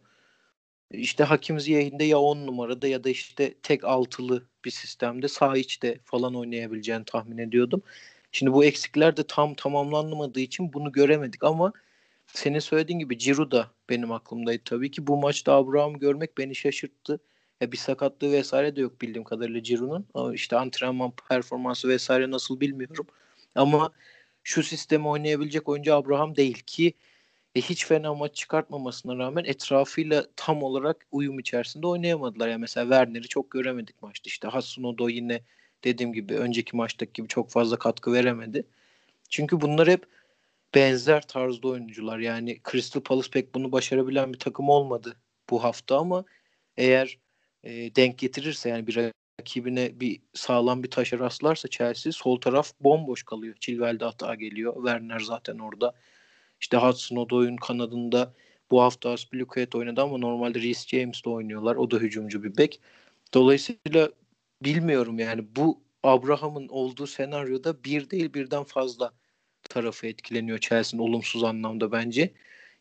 İşte 0.93 1.23
Hakim 1.23 1.59
Ziyeh'in 1.59 1.99
de 1.99 2.03
ya 2.03 2.19
10 2.19 2.47
numarada 2.47 2.87
ya 2.87 3.03
da 3.03 3.09
işte 3.09 3.53
tek 3.63 3.83
altılı 3.83 4.43
bir 4.65 4.71
sistemde 4.71 5.27
sağ 5.27 5.57
içte 5.57 5.99
falan 6.05 6.35
oynayabileceğini 6.35 7.05
tahmin 7.05 7.37
ediyordum. 7.37 7.81
Şimdi 8.31 8.53
bu 8.53 8.65
eksikler 8.65 9.17
de 9.17 9.23
tam 9.27 9.53
tamamlanmadığı 9.53 10.39
için 10.39 10.73
bunu 10.73 10.91
göremedik 10.91 11.43
ama 11.43 11.73
senin 12.27 12.59
söylediğin 12.59 12.99
gibi 12.99 13.17
Ciro 13.17 13.51
da 13.51 13.71
benim 13.89 14.11
aklımdaydı 14.11 14.61
tabii 14.65 14.91
ki. 14.91 15.07
Bu 15.07 15.17
maçta 15.17 15.53
Abraham 15.53 15.99
görmek 15.99 16.37
beni 16.37 16.55
şaşırttı. 16.55 17.19
Ya 17.61 17.71
bir 17.71 17.77
sakatlığı 17.77 18.31
vesaire 18.31 18.75
de 18.75 18.81
yok 18.81 19.01
bildiğim 19.01 19.23
kadarıyla 19.23 19.63
Ciro'nun. 19.63 20.33
İşte 20.33 20.57
antrenman 20.57 21.13
performansı 21.29 21.89
vesaire 21.89 22.31
nasıl 22.31 22.59
bilmiyorum. 22.59 23.07
Ama 23.55 23.91
şu 24.43 24.63
sistemi 24.63 25.07
oynayabilecek 25.07 25.69
oyuncu 25.69 25.95
Abraham 25.95 26.35
değil 26.35 26.63
ki 26.67 26.93
e, 27.55 27.61
hiç 27.61 27.85
fena 27.85 28.13
maç 28.13 28.35
çıkartmamasına 28.35 29.17
rağmen 29.17 29.43
etrafıyla 29.43 30.27
tam 30.35 30.63
olarak 30.63 31.07
uyum 31.11 31.39
içerisinde 31.39 31.87
oynayamadılar. 31.87 32.47
Yani 32.47 32.61
mesela 32.61 32.85
Werner'i 32.85 33.27
çok 33.27 33.51
göremedik 33.51 34.01
maçta. 34.01 34.27
İşte 34.27 34.47
Hasunodo 34.47 35.09
yine 35.09 35.41
dediğim 35.83 36.13
gibi 36.13 36.37
önceki 36.37 36.75
maçtaki 36.75 37.13
gibi 37.13 37.27
çok 37.27 37.49
fazla 37.49 37.79
katkı 37.79 38.13
veremedi. 38.13 38.67
Çünkü 39.29 39.61
bunlar 39.61 39.87
hep 39.87 40.05
benzer 40.75 41.27
tarzda 41.27 41.67
oyuncular. 41.67 42.19
Yani 42.19 42.59
Crystal 42.71 43.01
Palace 43.01 43.29
pek 43.31 43.55
bunu 43.55 43.71
başarabilen 43.71 44.33
bir 44.33 44.39
takım 44.39 44.69
olmadı 44.69 45.15
bu 45.49 45.63
hafta 45.63 45.97
ama 45.97 46.25
eğer 46.77 47.17
e, 47.63 47.95
denk 47.95 48.17
getirirse 48.17 48.69
yani 48.69 48.87
bir 48.87 49.11
rakibine 49.39 49.99
bir 49.99 50.21
sağlam 50.33 50.83
bir 50.83 50.91
taşa 50.91 51.19
rastlarsa 51.19 51.67
Chelsea 51.67 52.11
sol 52.11 52.41
taraf 52.41 52.73
bomboş 52.81 53.23
kalıyor. 53.23 53.55
Chilwell 53.59 53.99
de 53.99 54.05
hata 54.05 54.35
geliyor. 54.35 54.75
Werner 54.75 55.19
zaten 55.19 55.59
orada. 55.59 55.93
İşte 56.61 56.77
Hudson 56.77 57.15
Odoy'un 57.15 57.57
kanadında 57.57 58.33
bu 58.71 58.81
hafta 58.81 59.09
Aspilicueta 59.09 59.77
oynadı 59.77 60.01
ama 60.01 60.17
normalde 60.17 60.61
Reece 60.61 60.97
James 60.97 61.25
de 61.25 61.29
oynuyorlar. 61.29 61.75
O 61.75 61.91
da 61.91 61.97
hücumcu 61.97 62.43
bir 62.43 62.57
bek. 62.57 62.81
Dolayısıyla 63.33 64.09
bilmiyorum 64.61 65.19
yani 65.19 65.55
bu 65.55 65.81
Abraham'ın 66.03 66.67
olduğu 66.67 67.07
senaryoda 67.07 67.83
bir 67.83 68.09
değil 68.09 68.33
birden 68.33 68.63
fazla 68.63 69.11
tarafı 69.69 70.07
etkileniyor 70.07 70.57
Chelsea'nin 70.59 71.03
olumsuz 71.03 71.43
anlamda 71.43 71.91
bence. 71.91 72.33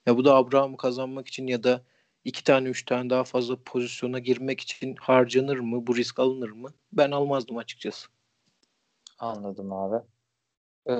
Ya 0.06 0.16
bu 0.16 0.24
da 0.24 0.34
Abraham'ı 0.34 0.76
kazanmak 0.76 1.28
için 1.28 1.46
ya 1.46 1.62
da 1.62 1.84
iki 2.24 2.44
tane 2.44 2.68
üç 2.68 2.84
tane 2.84 3.10
daha 3.10 3.24
fazla 3.24 3.56
pozisyona 3.64 4.18
girmek 4.18 4.60
için 4.60 4.96
harcanır 4.96 5.58
mı? 5.58 5.86
Bu 5.86 5.96
risk 5.96 6.18
alınır 6.18 6.50
mı? 6.50 6.74
Ben 6.92 7.10
almazdım 7.10 7.56
açıkçası. 7.56 8.08
Anladım 9.18 9.72
abi. 9.72 10.04
Ee, 10.86 10.92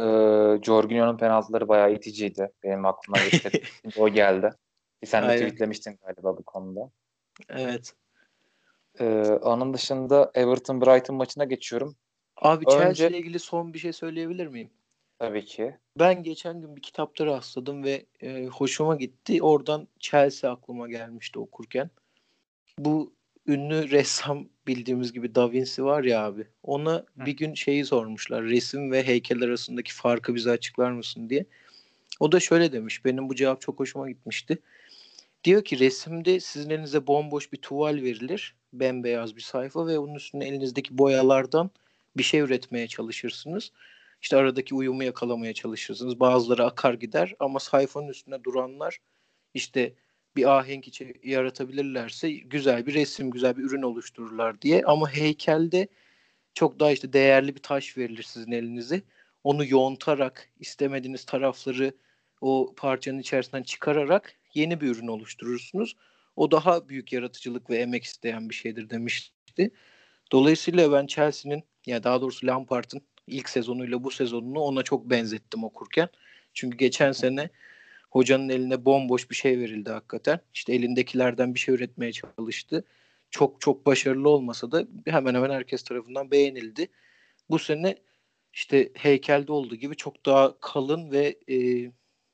Jorginho'nun 0.63 1.17
penaltıları 1.17 1.69
bayağı 1.69 1.93
iticiydi. 1.93 2.53
Benim 2.63 2.87
aklıma 2.87 3.19
geçti. 3.19 3.63
o 3.99 4.09
geldi. 4.09 4.51
Sen 5.05 5.23
de 5.23 5.27
Aynen. 5.27 5.47
tweetlemiştin 5.47 5.99
galiba 6.07 6.37
bu 6.37 6.43
konuda. 6.43 6.91
Evet. 7.49 7.95
Ee, 9.01 9.05
onun 9.43 9.75
dışında 9.75 10.31
Everton 10.35 10.81
Brighton 10.81 11.17
maçına 11.17 11.45
geçiyorum. 11.45 11.97
Abi 12.37 12.65
Önce... 12.67 12.79
Chelsea 12.79 13.09
ile 13.09 13.19
ilgili 13.19 13.39
son 13.39 13.75
bir 13.75 13.79
şey 13.79 13.93
söyleyebilir 13.93 14.47
miyim? 14.47 14.71
Tabii 15.19 15.45
ki. 15.45 15.77
Ben 15.99 16.23
geçen 16.23 16.61
gün 16.61 16.77
bir 16.77 16.83
kitapta 16.83 17.27
rastladım 17.27 17.85
ve 17.85 18.07
e, 18.21 18.47
hoşuma 18.47 18.97
gitti. 18.97 19.43
Oradan 19.43 19.89
Chelsea 19.99 20.53
aklıma 20.53 20.89
gelmişti 20.89 21.39
okurken. 21.39 21.91
Bu 22.79 23.13
ünlü 23.51 23.91
ressam 23.91 24.49
bildiğimiz 24.67 25.13
gibi 25.13 25.35
Da 25.35 25.53
Vinci 25.53 25.85
var 25.85 26.05
ya 26.05 26.25
abi. 26.25 26.47
Ona 26.63 26.95
Hı. 26.95 27.27
bir 27.27 27.37
gün 27.37 27.55
şeyi 27.55 27.85
sormuşlar. 27.85 28.45
Resim 28.45 28.93
ve 28.93 29.07
heykel 29.07 29.43
arasındaki 29.43 29.95
farkı 29.95 30.35
bize 30.35 30.51
açıklar 30.51 30.91
mısın 30.91 31.31
diye. 31.31 31.47
O 32.21 32.33
da 32.33 32.41
şöyle 32.41 32.73
demiş. 32.73 33.05
Benim 33.05 33.29
bu 33.29 33.35
cevap 33.35 33.61
çok 33.61 33.81
hoşuma 33.81 34.11
gitmişti. 34.11 34.59
Diyor 35.45 35.65
ki 35.65 35.79
resimde 35.79 36.41
sizin 36.41 36.71
elinize 36.71 37.07
bomboş 37.07 37.53
bir 37.53 37.59
tuval 37.59 37.95
verilir. 37.95 38.55
Bembeyaz 38.73 39.37
bir 39.37 39.41
sayfa 39.41 39.87
ve 39.87 39.99
onun 39.99 40.15
üstüne 40.15 40.49
elinizdeki 40.49 40.99
boyalardan 40.99 41.71
bir 42.17 42.23
şey 42.23 42.41
üretmeye 42.41 42.89
çalışırsınız. 42.89 43.73
İşte 44.23 44.37
aradaki 44.37 44.75
uyumu 44.75 45.05
yakalamaya 45.05 45.55
çalışırsınız. 45.55 46.21
Bazıları 46.21 46.65
akar 46.65 46.95
gider 46.95 47.35
ama 47.41 47.61
sayfanın 47.61 48.09
üstünde 48.09 48.45
duranlar 48.45 48.99
işte 49.55 49.95
bir 50.37 50.59
ahenk 50.59 50.89
içi 50.89 51.15
yaratabilirlerse 51.25 52.31
güzel 52.31 52.87
bir 52.87 52.95
resim, 52.95 53.31
güzel 53.31 53.57
bir 53.57 53.63
ürün 53.63 53.83
oluştururlar 53.83 54.63
diye. 54.63 54.83
Ama 54.87 55.11
heykelde 55.11 55.89
çok 56.55 56.81
daha 56.81 56.93
işte 56.93 57.13
değerli 57.13 57.55
bir 57.55 57.63
taş 57.63 57.99
verilir 57.99 58.23
sizin 58.23 58.53
elinize. 58.53 59.03
Onu 59.45 59.67
yontarak 59.67 60.49
istemediğiniz 60.61 61.25
tarafları 61.25 61.93
o 62.41 62.75
parçanın 62.77 63.19
içerisinden 63.19 63.63
çıkararak 63.63 64.35
yeni 64.55 64.81
bir 64.81 64.87
ürün 64.89 65.07
oluşturursunuz. 65.07 65.97
O 66.37 66.51
daha 66.51 66.89
büyük 66.89 67.13
yaratıcılık 67.13 67.71
ve 67.71 67.77
emek 67.77 68.05
isteyen 68.05 68.49
bir 68.49 68.55
şeydir 68.55 68.91
demişti. 68.91 69.71
Dolayısıyla 70.33 70.93
ben 70.93 71.07
Chelsea'nin 71.07 71.65
ya 71.87 72.05
daha 72.05 72.21
doğrusu 72.21 72.47
Lampard'ın 72.47 73.03
ilk 73.27 73.49
sezonuyla 73.49 74.05
bu 74.05 74.11
sezonunu 74.11 74.61
ona 74.61 74.83
çok 74.83 75.11
benzettim 75.11 75.65
okurken. 75.65 76.09
Çünkü 76.55 76.79
geçen 76.79 77.13
sene 77.13 77.51
hocanın 78.11 78.49
eline 78.49 78.85
bomboş 78.85 79.31
bir 79.31 79.35
şey 79.35 79.59
verildi 79.59 79.91
hakikaten. 79.91 80.41
İşte 80.55 80.75
elindekilerden 80.75 81.55
bir 81.55 81.61
şey 81.61 81.75
üretmeye 81.75 82.13
çalıştı. 82.13 82.85
Çok 83.31 83.61
çok 83.61 83.87
başarılı 83.87 84.29
olmasa 84.29 84.73
da 84.73 84.87
hemen 85.07 85.35
hemen 85.35 85.51
herkes 85.51 85.83
tarafından 85.83 86.31
beğenildi. 86.31 86.89
Bu 87.51 87.59
sene 87.59 87.97
işte 88.53 88.91
heykelde 88.95 89.53
olduğu 89.53 89.77
gibi 89.77 89.97
çok 89.97 90.27
daha 90.27 90.61
kalın 90.61 91.11
ve 91.11 91.39
e, 91.51 91.57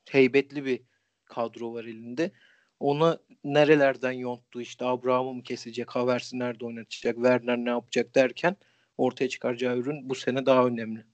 heybetli 0.09 0.65
bir 0.65 0.81
kadro 1.25 1.73
var 1.73 1.85
elinde. 1.85 2.31
Ona 2.79 3.19
nerelerden 3.43 4.11
yonttu 4.11 4.61
işte 4.61 4.85
Abraham'ı 4.85 5.33
mı 5.33 5.43
kesecek, 5.43 5.89
Havertz'i 5.91 6.39
nerede 6.39 6.65
oynatacak, 6.65 7.15
Werner 7.15 7.57
ne 7.57 7.69
yapacak 7.69 8.15
derken 8.15 8.55
ortaya 8.97 9.29
çıkaracağı 9.29 9.77
ürün 9.77 10.09
bu 10.09 10.15
sene 10.15 10.45
daha 10.45 10.65
önemli. 10.65 11.05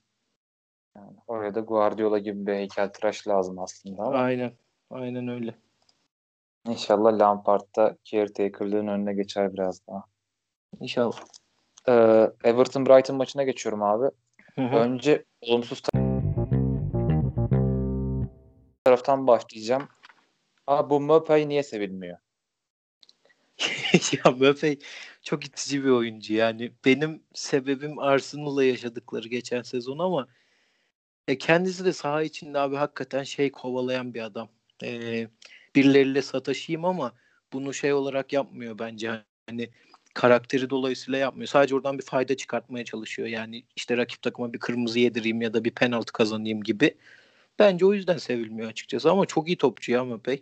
Yani 0.95 1.17
oraya 1.27 1.55
da 1.55 1.59
Guardiola 1.59 2.19
gibi 2.19 2.47
bir 2.47 2.53
heykeltıraş 2.53 3.27
lazım 3.27 3.59
aslında 3.59 4.03
ama. 4.03 4.17
Aynen. 4.17 4.51
Aynen 4.89 5.27
öyle. 5.27 5.55
İnşallah 6.67 7.19
Lampard'da 7.19 7.97
caretaker'lığın 8.03 8.87
önüne 8.87 9.13
geçer 9.13 9.53
biraz 9.53 9.87
daha. 9.87 10.03
İnşallah. 10.79 11.19
Ee, 11.87 12.31
Everton 12.43 12.85
Brighton 12.85 13.15
maçına 13.15 13.43
geçiyorum 13.43 13.83
abi. 13.83 14.05
Hı 14.55 14.61
hı. 14.61 14.75
Önce 14.75 15.25
olumsuz 15.41 15.81
taraftan 18.85 19.27
başlayacağım. 19.27 19.87
Abi 20.67 20.89
bu 20.89 20.99
Mbappe 20.99 21.49
niye 21.49 21.63
sevilmiyor? 21.63 22.17
ya 24.13 24.31
Mbappe 24.31 24.77
çok 25.23 25.45
itici 25.45 25.83
bir 25.83 25.89
oyuncu. 25.89 26.33
Yani 26.33 26.71
benim 26.85 27.23
sebebim 27.33 27.99
Arsenal'la 27.99 28.63
yaşadıkları 28.63 29.27
geçen 29.27 29.61
sezon 29.61 29.99
ama 29.99 30.27
e, 31.27 31.37
kendisi 31.37 31.85
de 31.85 31.93
saha 31.93 32.23
içinde 32.23 32.59
abi 32.59 32.75
hakikaten 32.75 33.23
şey 33.23 33.51
kovalayan 33.51 34.13
bir 34.13 34.21
adam. 34.21 34.49
E, 34.83 35.27
birileriyle 35.75 36.21
sataşayım 36.21 36.85
ama 36.85 37.13
bunu 37.53 37.73
şey 37.73 37.93
olarak 37.93 38.33
yapmıyor 38.33 38.79
bence. 38.79 39.23
Hani 39.49 39.69
karakteri 40.13 40.69
dolayısıyla 40.69 41.19
yapmıyor. 41.19 41.47
Sadece 41.47 41.75
oradan 41.75 41.97
bir 41.97 42.03
fayda 42.03 42.37
çıkartmaya 42.37 42.85
çalışıyor. 42.85 43.27
Yani 43.27 43.63
işte 43.75 43.97
rakip 43.97 44.21
takıma 44.21 44.53
bir 44.53 44.59
kırmızı 44.59 44.99
yedireyim 44.99 45.41
ya 45.41 45.53
da 45.53 45.63
bir 45.63 45.71
penaltı 45.71 46.13
kazanayım 46.13 46.63
gibi. 46.63 46.97
Bence 47.59 47.85
o 47.85 47.93
yüzden 47.93 48.17
sevilmiyor 48.17 48.69
açıkçası 48.69 49.11
ama 49.11 49.25
çok 49.25 49.47
iyi 49.47 49.57
topçu 49.57 49.91
ya 49.91 50.05
Mbappe. 50.05 50.39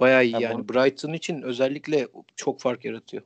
Bayağı 0.00 0.24
iyi 0.24 0.32
Ya 0.32 0.40
yani. 0.40 0.54
bunu- 0.54 0.68
Brighton 0.68 1.12
için 1.12 1.42
özellikle 1.42 2.08
çok 2.36 2.60
fark 2.60 2.84
yaratıyor. 2.84 3.22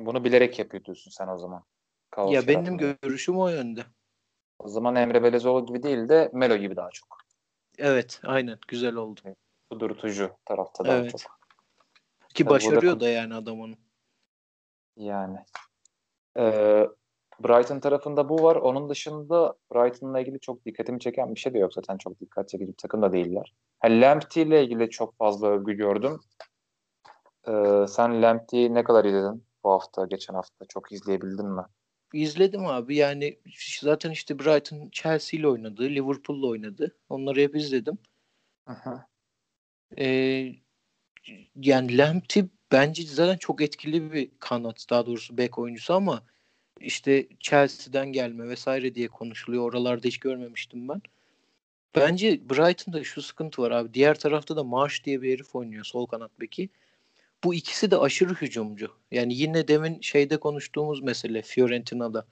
Bunu 0.00 0.24
bilerek 0.24 0.58
yapıyor 0.58 0.84
diyorsun 0.84 1.10
sen 1.10 1.28
o 1.28 1.38
zaman. 1.38 1.62
Kaos 2.10 2.34
ya 2.34 2.48
benim 2.48 2.96
görüşüm 3.02 3.38
o 3.38 3.48
yönde. 3.48 3.84
O 4.58 4.68
zaman 4.68 4.96
Emre 4.96 5.22
Belezoğlu 5.22 5.66
gibi 5.66 5.82
değil 5.82 6.08
de 6.08 6.30
Melo 6.32 6.56
gibi 6.56 6.76
daha 6.76 6.90
çok. 6.90 7.18
Evet, 7.78 8.20
aynen. 8.24 8.58
Güzel 8.68 8.94
oldu. 8.94 9.20
Kudurtucu 9.70 10.30
tarafta 10.44 10.84
daha 10.84 10.96
Evet. 10.96 11.10
çok. 11.10 11.20
Ki 12.34 12.46
burada 12.46 12.54
başarıyor 12.54 12.92
kum- 12.92 13.00
da 13.00 13.08
yani 13.08 13.34
adam 13.34 13.60
onu. 13.60 13.74
Yani. 14.96 15.38
Ee, 16.38 16.88
Brighton 17.44 17.80
tarafında 17.80 18.28
bu 18.28 18.42
var. 18.42 18.56
Onun 18.56 18.88
dışında 18.88 19.54
Brighton'la 19.74 20.20
ilgili 20.20 20.40
çok 20.40 20.64
dikkatimi 20.64 21.00
çeken 21.00 21.34
bir 21.34 21.40
şey 21.40 21.54
de 21.54 21.58
yok. 21.58 21.74
Zaten 21.74 21.98
çok 21.98 22.20
dikkat 22.20 22.48
çekici 22.48 22.68
bir 22.68 22.76
takım 22.76 23.02
da 23.02 23.12
değiller. 23.12 23.54
Ha, 23.80 23.88
Lamptey 23.88 24.42
ile 24.42 24.64
ilgili 24.64 24.90
çok 24.90 25.16
fazla 25.16 25.48
övgü 25.48 25.72
gördüm. 25.72 26.20
Ee, 27.48 27.84
sen 27.88 28.22
Lamptey'i 28.22 28.74
ne 28.74 28.84
kadar 28.84 29.04
izledin 29.04 29.44
bu 29.64 29.70
hafta, 29.70 30.06
geçen 30.06 30.34
hafta? 30.34 30.64
Çok 30.64 30.92
izleyebildin 30.92 31.46
mi? 31.46 31.62
İzledim 32.16 32.66
abi. 32.66 32.96
Yani 32.96 33.38
zaten 33.80 34.10
işte 34.10 34.38
Brighton 34.38 34.88
Chelsea 34.92 35.40
ile 35.40 35.48
oynadı, 35.48 35.82
Liverpool'la 35.82 36.46
oynadı. 36.46 36.96
Onları 37.08 37.40
hep 37.40 37.56
izledim. 37.56 37.98
Ee, 39.98 40.52
yani 41.56 41.98
Lamptey 41.98 42.44
bence 42.72 43.02
zaten 43.02 43.36
çok 43.36 43.62
etkili 43.62 44.12
bir 44.12 44.30
kanat, 44.38 44.86
daha 44.90 45.06
doğrusu 45.06 45.38
bek 45.38 45.58
oyuncusu 45.58 45.94
ama 45.94 46.22
işte 46.80 47.28
Chelsea'den 47.40 48.12
gelme 48.12 48.48
vesaire 48.48 48.94
diye 48.94 49.08
konuşuluyor. 49.08 49.62
Oralarda 49.62 50.08
hiç 50.08 50.18
görmemiştim 50.18 50.88
ben. 50.88 51.02
Bence 51.94 52.50
Brighton'da 52.50 53.04
şu 53.04 53.22
sıkıntı 53.22 53.62
var 53.62 53.70
abi. 53.70 53.94
Diğer 53.94 54.18
tarafta 54.18 54.56
da 54.56 54.64
Marsh 54.64 55.04
diye 55.04 55.22
bir 55.22 55.32
herif 55.32 55.54
oynuyor 55.56 55.84
sol 55.84 56.06
kanat 56.06 56.40
beki. 56.40 56.68
Bu 57.44 57.54
ikisi 57.54 57.90
de 57.90 57.96
aşırı 57.96 58.34
hücumcu. 58.34 58.90
Yani 59.10 59.34
yine 59.34 59.68
demin 59.68 60.00
şeyde 60.00 60.36
konuştuğumuz 60.36 61.02
mesele 61.02 61.42
Fiorentina'da. 61.42 62.26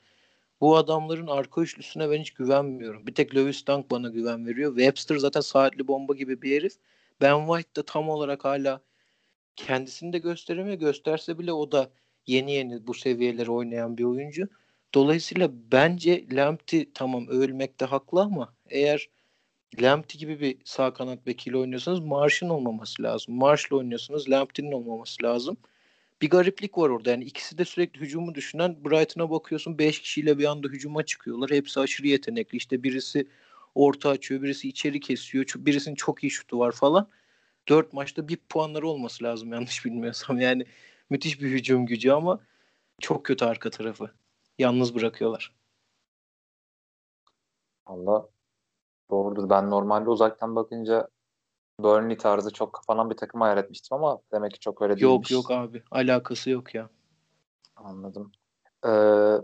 Bu 0.61 0.76
adamların 0.76 1.26
arka 1.26 1.61
üçlüsüne 1.61 2.11
ben 2.11 2.20
hiç 2.20 2.30
güvenmiyorum. 2.30 3.07
Bir 3.07 3.14
tek 3.14 3.34
Lewis 3.34 3.66
Dunk 3.66 3.90
bana 3.90 4.09
güven 4.09 4.46
veriyor. 4.46 4.76
Webster 4.76 5.16
zaten 5.16 5.40
saatli 5.40 5.88
bomba 5.88 6.14
gibi 6.14 6.42
bir 6.42 6.57
herif. 6.57 6.72
Ben 7.20 7.46
White 7.46 7.74
da 7.76 7.84
tam 7.84 8.09
olarak 8.09 8.44
hala 8.44 8.80
kendisini 9.57 10.12
de 10.12 10.18
gösteremiyor. 10.18 10.76
Gösterse 10.76 11.38
bile 11.38 11.52
o 11.52 11.72
da 11.72 11.90
yeni 12.26 12.52
yeni 12.52 12.86
bu 12.86 12.94
seviyeleri 12.94 13.50
oynayan 13.50 13.98
bir 13.98 14.05
oyuncu. 14.05 14.48
Dolayısıyla 14.94 15.50
bence 15.72 16.26
Lamptey 16.32 16.92
tamam 16.94 17.28
övülmekte 17.28 17.84
haklı 17.84 18.20
ama 18.22 18.55
eğer 18.68 19.09
Lamptey 19.83 20.18
gibi 20.18 20.41
bir 20.41 20.57
sağ 20.64 20.95
kanat 20.95 21.27
bekili 21.27 21.57
oynuyorsanız 21.57 22.01
Marsh'ın 22.01 22.49
olmaması 22.49 23.03
lazım. 23.03 23.35
Marsh'la 23.35 23.77
oynuyorsanız 23.77 24.31
Lamptey'nin 24.31 24.72
olmaması 24.72 25.22
lazım. 25.22 25.57
Bir 26.22 26.31
gariplik 26.31 26.79
var 26.79 26.89
orada. 26.89 27.11
Yani 27.11 27.25
ikisi 27.25 27.59
de 27.59 27.64
sürekli 27.64 28.01
hücumu 28.01 28.35
düşünen 28.35 28.85
Brighton'a 28.85 29.31
bakıyorsun 29.31 29.79
5 29.79 30.01
kişiyle 30.01 30.39
bir 30.39 30.45
anda 30.45 30.68
hücuma 30.68 31.03
çıkıyorlar. 31.05 31.51
Hepsi 31.51 31.81
aşırı 31.81 32.07
yetenekli. 32.09 32.57
İşte 32.57 32.83
birisi 32.83 33.29
orta 33.75 34.11
açıyor, 34.11 34.43
birisi 34.43 34.68
içeri 34.68 35.01
kesiyor. 35.01 35.47
Birisinin 35.57 35.95
çok 35.95 36.25
iyi 36.25 36.31
şutu 36.31 36.59
var 36.59 36.72
falan. 36.72 37.09
4 37.68 37.93
maçta 37.93 38.29
bir 38.29 38.37
puanları 38.37 38.89
olması 38.89 39.25
lazım 39.25 39.53
yanlış 39.53 39.85
bilmiyorsam. 39.85 40.41
Yani 40.41 40.64
müthiş 41.11 41.41
bir 41.41 41.51
hücum 41.51 41.87
gücü 41.87 42.11
ama 42.11 42.41
çok 43.01 43.25
kötü 43.27 43.45
arka 43.45 43.70
tarafı. 43.70 44.11
Yalnız 44.59 44.95
bırakıyorlar. 44.95 45.53
Allah 47.87 48.34
doğrudur. 49.14 49.50
Ben 49.50 49.70
normalde 49.70 50.10
uzaktan 50.10 50.56
bakınca 50.56 51.08
Burnley 51.80 52.16
tarzı 52.16 52.52
çok 52.52 52.72
kapanan 52.72 53.10
bir 53.10 53.16
takım 53.16 53.40
hayal 53.40 53.58
etmiştim 53.58 53.96
ama 53.96 54.18
demek 54.32 54.52
ki 54.52 54.60
çok 54.60 54.82
öyle 54.82 54.92
Yok 54.92 55.00
değilmiş. 55.00 55.30
yok 55.30 55.50
abi. 55.50 55.82
Alakası 55.90 56.50
yok 56.50 56.74
ya. 56.74 56.90
Anladım. 57.76 58.32
Ee, 58.86 59.36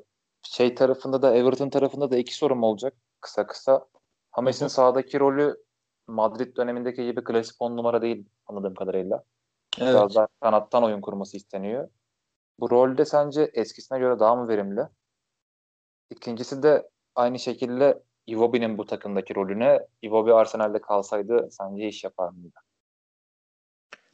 şey 0.42 0.74
tarafında 0.74 1.22
da 1.22 1.34
Everton 1.34 1.70
tarafında 1.70 2.10
da 2.10 2.16
iki 2.16 2.34
sorum 2.36 2.62
olacak 2.62 2.94
kısa 3.20 3.46
kısa. 3.46 3.86
Hames'in 4.30 4.66
sahadaki 4.66 5.20
rolü 5.20 5.56
Madrid 6.08 6.56
dönemindeki 6.56 7.04
gibi 7.04 7.24
klasik 7.24 7.56
on 7.62 7.76
numara 7.76 8.02
değil 8.02 8.28
anladığım 8.46 8.74
kadarıyla. 8.74 9.24
Evet. 9.78 9.94
Biraz 9.94 10.14
daha 10.14 10.28
kanattan 10.40 10.84
oyun 10.84 11.00
kurması 11.00 11.36
isteniyor. 11.36 11.88
Bu 12.60 12.70
rolde 12.70 13.04
sence 13.04 13.50
eskisine 13.54 13.98
göre 13.98 14.18
daha 14.18 14.36
mı 14.36 14.48
verimli? 14.48 14.80
İkincisi 16.10 16.62
de 16.62 16.88
aynı 17.14 17.38
şekilde 17.38 18.02
Iwobi'nin 18.30 18.78
bu 18.78 18.86
takımdaki 18.86 19.34
rolüne 19.34 19.80
Iwobi 20.02 20.32
Arsenal'de 20.32 20.80
kalsaydı 20.80 21.48
sence 21.50 21.88
iş 21.88 22.04
yapar 22.04 22.28
mıydı? 22.28 22.58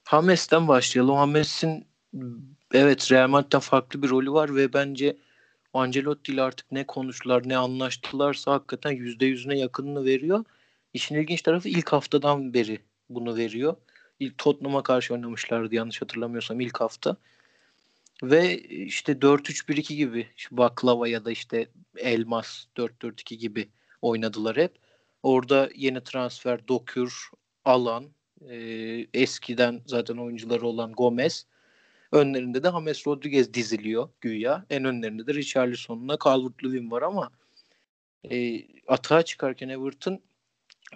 Hames'ten 0.05 0.69
başlayalım. 0.69 1.17
Hames'in 1.17 1.87
evet 2.73 3.13
Real 3.13 3.29
Madrid'den 3.29 3.61
farklı 3.61 4.03
bir 4.03 4.09
rolü 4.09 4.33
var 4.33 4.55
ve 4.55 4.73
bence 4.73 5.17
Ancelotti 5.73 6.33
ile 6.33 6.43
artık 6.43 6.73
ne 6.73 6.87
konuştular 6.87 7.49
ne 7.49 7.57
anlaştılarsa 7.57 8.53
hakikaten 8.53 8.93
%100'üne 8.93 9.59
yakınını 9.59 10.05
veriyor. 10.05 10.45
İşin 10.95 11.15
ilginç 11.15 11.43
tarafı 11.43 11.69
ilk 11.69 11.93
haftadan 11.93 12.55
beri 12.55 12.79
bunu 13.11 13.37
veriyor. 13.37 13.77
İlk 14.21 14.39
Tottenham'a 14.39 14.83
karşı 14.83 15.15
oynamışlardı 15.15 15.75
yanlış 15.75 16.03
hatırlamıyorsam 16.03 16.61
ilk 16.61 16.81
hafta. 16.81 17.17
Ve 18.23 18.59
işte 18.63 19.13
4-3-1-2 19.13 19.95
gibi 19.95 20.27
baklava 20.51 21.09
ya 21.09 21.25
da 21.25 21.31
işte 21.31 21.69
elmas 21.97 22.65
4-4-2 22.77 23.35
gibi 23.35 23.69
oynadılar 24.03 24.57
hep. 24.57 24.79
Orada 25.23 25.71
yeni 25.75 26.01
transfer 26.01 26.69
Dokür, 26.69 27.31
Alan, 27.65 28.05
e, 28.49 28.57
eskiden 29.15 29.83
zaten 29.87 30.17
oyuncuları 30.17 30.67
olan 30.67 30.93
Gomez. 30.93 31.47
Önlerinde 32.13 32.63
de 32.63 32.71
James 32.71 33.07
Rodriguez 33.07 33.55
diziliyor 33.55 34.09
güya. 34.21 34.67
En 34.71 34.85
önlerinde 34.85 35.27
de 35.27 35.35
Richarlison'la 35.35 36.15
Calvert-Lewin 36.15 36.91
var 36.91 37.03
ama 37.03 37.31
e, 38.31 38.63
atağa 38.87 39.23
çıkarken 39.23 39.69
Everton 39.69 40.21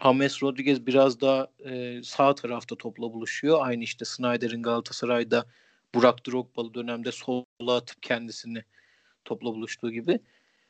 James 0.03 0.43
Rodriguez 0.43 0.87
biraz 0.87 1.21
daha 1.21 1.49
e, 1.65 2.03
sağ 2.03 2.35
tarafta 2.35 2.77
topla 2.77 3.13
buluşuyor. 3.13 3.59
Aynı 3.63 3.85
işte 3.85 4.05
Snyder'in 4.05 4.63
Galatasaray'da 4.63 5.47
Burak 5.95 6.27
Drogba'lı 6.27 6.75
dönemde 6.75 7.13
sola 7.13 7.77
atıp 7.77 8.03
kendisini 8.03 8.65
topla 9.25 9.47
buluştuğu 9.47 9.91
gibi. 9.91 10.21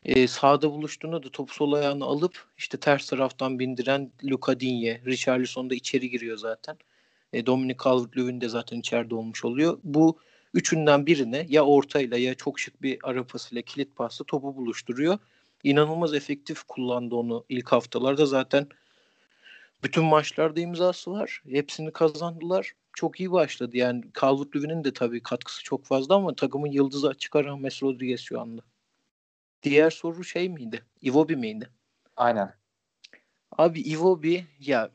E, 0.05 0.27
sağda 0.29 0.71
buluştuğunda 0.71 1.23
da 1.23 1.29
topu 1.31 1.55
sol 1.55 1.73
ayağına 1.73 2.05
alıp 2.05 2.45
işte 2.59 2.81
ters 2.81 3.07
taraftan 3.07 3.59
bindiren 3.59 4.13
Luka 4.25 4.61
Digne, 4.61 5.01
Richarlison 5.07 5.71
da 5.71 5.75
içeri 5.75 6.11
giriyor 6.11 6.37
zaten. 6.37 6.77
E, 7.33 7.47
Dominic 7.47 7.79
Calvert-Lewin 7.79 8.41
de 8.41 8.49
zaten 8.49 8.81
içeride 8.81 9.15
olmuş 9.15 9.45
oluyor. 9.45 9.79
Bu 9.85 10.19
üçünden 10.55 11.07
birine 11.07 11.47
ya 11.49 11.65
ortayla 11.65 12.19
ya 12.19 12.35
çok 12.35 12.61
şık 12.61 12.83
bir 12.83 12.99
ara 13.03 13.27
pasıyla 13.27 13.63
kilit 13.63 13.97
pasla 13.97 14.25
topu 14.25 14.57
buluşturuyor. 14.57 15.19
İnanılmaz 15.65 16.15
efektif 16.15 16.63
kullandı 16.63 17.15
onu 17.15 17.45
ilk 17.49 17.73
haftalarda 17.73 18.27
zaten 18.27 18.67
bütün 19.85 20.05
maçlarda 20.05 20.61
imzası 20.61 21.11
var. 21.11 21.43
Hepsini 21.49 21.93
kazandılar. 21.93 22.73
Çok 22.93 23.21
iyi 23.21 23.33
başladı. 23.33 23.77
Yani 23.77 24.05
Calvert-Lewin'in 24.21 24.85
de 24.85 24.93
tabii 24.93 25.23
katkısı 25.23 25.65
çok 25.65 25.85
fazla 25.85 26.15
ama 26.15 26.35
takımın 26.35 26.71
yıldızı 26.71 27.09
açık 27.09 27.37
ara 27.37 27.49
James 27.49 27.83
Rodriguez 27.83 28.21
şu 28.21 28.41
anda. 28.41 28.63
Diğer 29.63 29.91
soru 29.91 30.25
şey 30.25 30.49
miydi? 30.49 30.85
Iwobi 31.01 31.37
miydi? 31.37 31.71
Aynen. 32.17 32.55
Abi 33.59 33.81
Iwobi 33.81 34.47
ya 34.61 34.91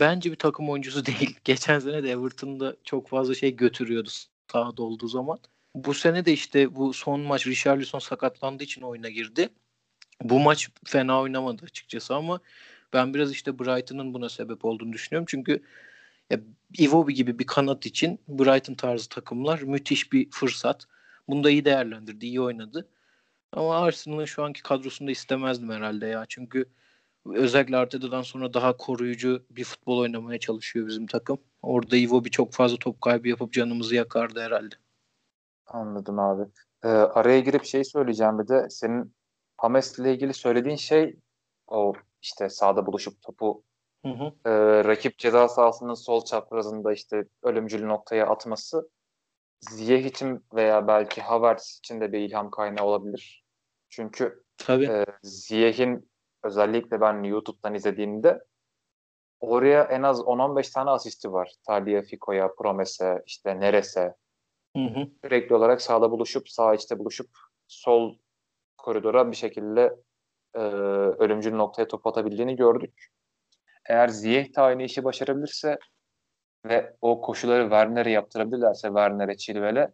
bence 0.00 0.30
bir 0.30 0.36
takım 0.36 0.70
oyuncusu 0.70 1.06
değil. 1.06 1.36
Geçen 1.44 1.78
sene 1.78 2.02
de 2.02 2.10
Everton'da 2.10 2.76
çok 2.84 3.08
fazla 3.08 3.34
şey 3.34 3.56
götürüyordu 3.56 4.10
sahada 4.52 4.82
olduğu 4.82 5.08
zaman. 5.08 5.38
Bu 5.74 5.94
sene 5.94 6.24
de 6.24 6.32
işte 6.32 6.74
bu 6.74 6.92
son 6.92 7.20
maç 7.20 7.46
Richarlison 7.46 7.98
sakatlandığı 7.98 8.64
için 8.64 8.82
oyuna 8.82 9.08
girdi. 9.08 9.48
Bu 10.22 10.40
maç 10.40 10.68
fena 10.84 11.20
oynamadı 11.20 11.64
açıkçası 11.64 12.14
ama 12.14 12.40
ben 12.92 13.14
biraz 13.14 13.32
işte 13.32 13.58
Brighton'ın 13.58 14.14
buna 14.14 14.28
sebep 14.28 14.64
olduğunu 14.64 14.92
düşünüyorum. 14.92 15.26
Çünkü 15.28 15.62
ya, 16.30 16.40
Iwobi 16.78 17.14
gibi 17.14 17.38
bir 17.38 17.46
kanat 17.46 17.86
için 17.86 18.20
Brighton 18.28 18.74
tarzı 18.74 19.08
takımlar 19.08 19.62
müthiş 19.62 20.12
bir 20.12 20.30
fırsat. 20.30 20.86
Bunu 21.28 21.44
da 21.44 21.50
iyi 21.50 21.64
değerlendirdi, 21.64 22.26
iyi 22.26 22.40
oynadı. 22.40 22.88
Ama 23.52 23.78
Arsenal'ın 23.78 24.24
şu 24.24 24.44
anki 24.44 24.62
kadrosunda 24.62 25.10
istemezdim 25.10 25.70
herhalde 25.70 26.06
ya. 26.06 26.24
Çünkü 26.28 26.64
özellikle 27.26 27.76
Arteta'dan 27.76 28.22
sonra 28.22 28.54
daha 28.54 28.76
koruyucu 28.76 29.46
bir 29.50 29.64
futbol 29.64 29.98
oynamaya 29.98 30.38
çalışıyor 30.38 30.86
bizim 30.86 31.06
takım. 31.06 31.38
Orada 31.62 31.96
Iwobi 31.96 32.30
çok 32.30 32.52
fazla 32.52 32.76
top 32.76 33.00
kaybı 33.00 33.28
yapıp 33.28 33.52
canımızı 33.52 33.94
yakardı 33.94 34.40
herhalde. 34.40 34.74
Anladım 35.66 36.18
abi. 36.18 36.42
Ee, 36.84 36.88
araya 36.88 37.40
girip 37.40 37.64
şey 37.64 37.84
söyleyeceğim 37.84 38.38
bir 38.38 38.48
de 38.48 38.70
senin 38.70 39.14
Hames 39.56 39.98
ile 39.98 40.14
ilgili 40.14 40.34
söylediğin 40.34 40.76
şey 40.76 41.16
o 41.66 41.92
işte 42.22 42.48
sahada 42.48 42.86
buluşup 42.86 43.22
topu 43.22 43.62
Hı 44.04 44.08
hı. 44.08 44.24
e, 44.50 44.84
rakip 44.84 45.18
ceza 45.18 45.48
sahasının 45.48 45.94
sol 45.94 46.24
çaprazında 46.24 46.92
işte 46.92 47.24
ölümcül 47.42 47.86
noktaya 47.86 48.26
atması 48.26 48.88
Ziyech 49.60 50.06
için 50.06 50.44
veya 50.54 50.88
belki 50.88 51.20
Havertz 51.20 51.78
için 51.78 52.00
de 52.00 52.12
bir 52.12 52.18
ilham 52.18 52.50
kaynağı 52.50 52.86
olabilir. 52.86 53.44
Çünkü 53.88 54.44
Tabii. 54.58 54.84
e, 54.86 55.06
Ziyech'in 55.22 56.10
özellikle 56.44 57.00
ben 57.00 57.22
YouTube'dan 57.22 57.74
izlediğimde 57.74 58.44
oraya 59.40 59.82
en 59.84 60.02
az 60.02 60.20
10-15 60.20 60.72
tane 60.72 60.90
asisti 60.90 61.32
var. 61.32 61.52
Tagliafico'ya, 61.66 62.54
Promes'e, 62.54 63.22
işte 63.26 63.60
Neres'e. 63.60 64.14
Hı 64.76 64.82
hı. 64.82 65.08
Sürekli 65.24 65.54
olarak 65.54 65.82
sağda 65.82 66.10
buluşup, 66.10 66.48
sağ 66.48 66.74
içte 66.74 66.98
buluşup 66.98 67.30
sol 67.66 68.18
koridora 68.76 69.30
bir 69.30 69.36
şekilde 69.36 69.96
e, 70.54 70.58
ölümcül 71.18 71.54
noktaya 71.54 71.88
top 71.88 72.06
atabildiğini 72.06 72.56
gördük. 72.56 73.06
Eğer 73.88 74.08
Ziyech 74.08 74.56
de 74.56 74.60
aynı 74.60 74.82
işi 74.82 75.04
başarabilirse 75.04 75.78
ve 76.68 76.96
o 77.00 77.20
koşuları 77.20 77.62
Werner'e 77.62 78.10
yaptırabilirlerse 78.10 78.88
Werner'e, 78.88 79.36
Chilwell'e 79.36 79.92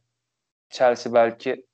Chelsea 0.71 1.13
belki 1.13 1.67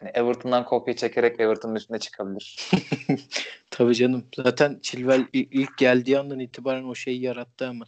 yani 0.00 0.10
Everton'dan 0.14 0.64
kopya 0.64 0.96
çekerek 0.96 1.40
Everton'un 1.40 1.74
üstüne 1.74 1.98
çıkabilir. 1.98 2.70
Tabii 3.70 3.94
canım. 3.94 4.26
Zaten 4.36 4.78
Chilwell 4.82 5.26
ilk 5.32 5.78
geldiği 5.78 6.18
andan 6.18 6.38
itibaren 6.38 6.84
o 6.84 6.94
şeyi 6.94 7.20
yarattı 7.20 7.68
ama. 7.68 7.84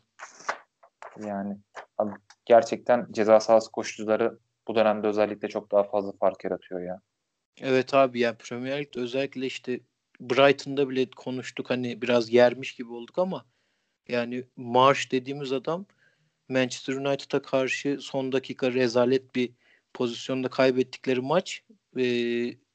Yani 1.26 1.56
abi, 1.98 2.12
gerçekten 2.44 3.06
ceza 3.10 3.40
sahası 3.40 3.72
koşucuları 3.72 4.38
bu 4.68 4.74
dönemde 4.74 5.06
özellikle 5.06 5.48
çok 5.48 5.72
daha 5.72 5.82
fazla 5.82 6.12
fark 6.12 6.44
yaratıyor 6.44 6.82
ya. 6.82 7.00
Evet 7.60 7.94
abi 7.94 8.20
ya 8.20 8.36
Premier 8.36 8.80
Lig'de 8.80 9.00
özellikle 9.00 9.46
işte 9.46 9.80
Brighton'da 10.20 10.88
bile 10.88 11.10
konuştuk 11.10 11.70
hani 11.70 12.02
biraz 12.02 12.32
yermiş 12.32 12.74
gibi 12.74 12.92
olduk 12.92 13.18
ama 13.18 13.44
yani 14.08 14.44
Marsh 14.56 15.12
dediğimiz 15.12 15.52
adam 15.52 15.86
Manchester 16.49 16.95
United'a 16.95 17.42
karşı 17.42 17.99
son 18.01 18.32
dakika 18.32 18.72
rezalet 18.72 19.34
bir 19.34 19.53
pozisyonda 19.95 20.49
kaybettikleri 20.49 21.20
maç 21.20 21.62
e, 21.99 22.05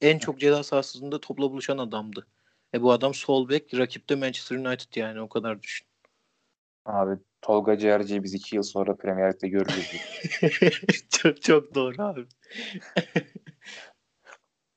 en 0.02 0.20
çok 0.20 0.40
ceza 0.40 0.64
sahasında 0.64 1.22
topla 1.22 1.52
buluşan 1.52 1.78
adamdı. 1.78 2.28
E 2.74 2.82
bu 2.82 2.92
adam 2.92 3.14
sol 3.14 3.50
bek 3.50 3.74
rakipte 3.78 4.16
Manchester 4.16 4.56
United 4.56 4.96
yani 4.96 5.22
o 5.22 5.30
kadar 5.30 5.62
düşün. 5.62 5.88
Abi 6.86 7.20
Tolga 7.42 7.78
Ciğerci'yi 7.78 8.24
biz 8.24 8.34
iki 8.34 8.56
yıl 8.56 8.64
sonra 8.64 8.96
Premier 8.96 9.34
Lig'de 9.34 9.48
görürüz. 9.48 9.92
çok 11.10 11.42
çok 11.42 11.76
doğru 11.76 12.02
abi. 12.02 12.26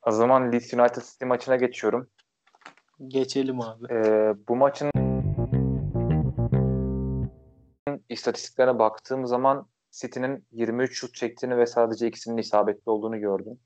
o 0.06 0.10
zaman 0.10 0.52
Leeds 0.52 0.74
United 0.74 1.02
City 1.02 1.24
maçına 1.24 1.56
geçiyorum. 1.56 2.10
Geçelim 3.08 3.60
abi. 3.60 3.86
Ee, 3.92 4.34
bu 4.48 4.56
maçın 4.56 4.90
istatistiklerine 8.12 8.78
baktığım 8.78 9.26
zaman 9.26 9.68
City'nin 9.90 10.46
23 10.52 10.98
şut 10.98 11.14
çektiğini 11.14 11.58
ve 11.58 11.66
sadece 11.66 12.06
ikisinin 12.06 12.36
isabetli 12.36 12.90
olduğunu 12.90 13.20
gördüm. 13.20 13.58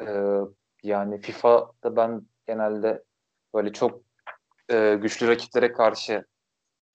Ee, 0.00 0.40
yani 0.82 1.20
FIFA'da 1.20 1.96
ben 1.96 2.22
genelde 2.46 3.04
böyle 3.54 3.72
çok 3.72 4.00
e, 4.70 4.94
güçlü 4.94 5.28
rakiplere 5.28 5.72
karşı 5.72 6.24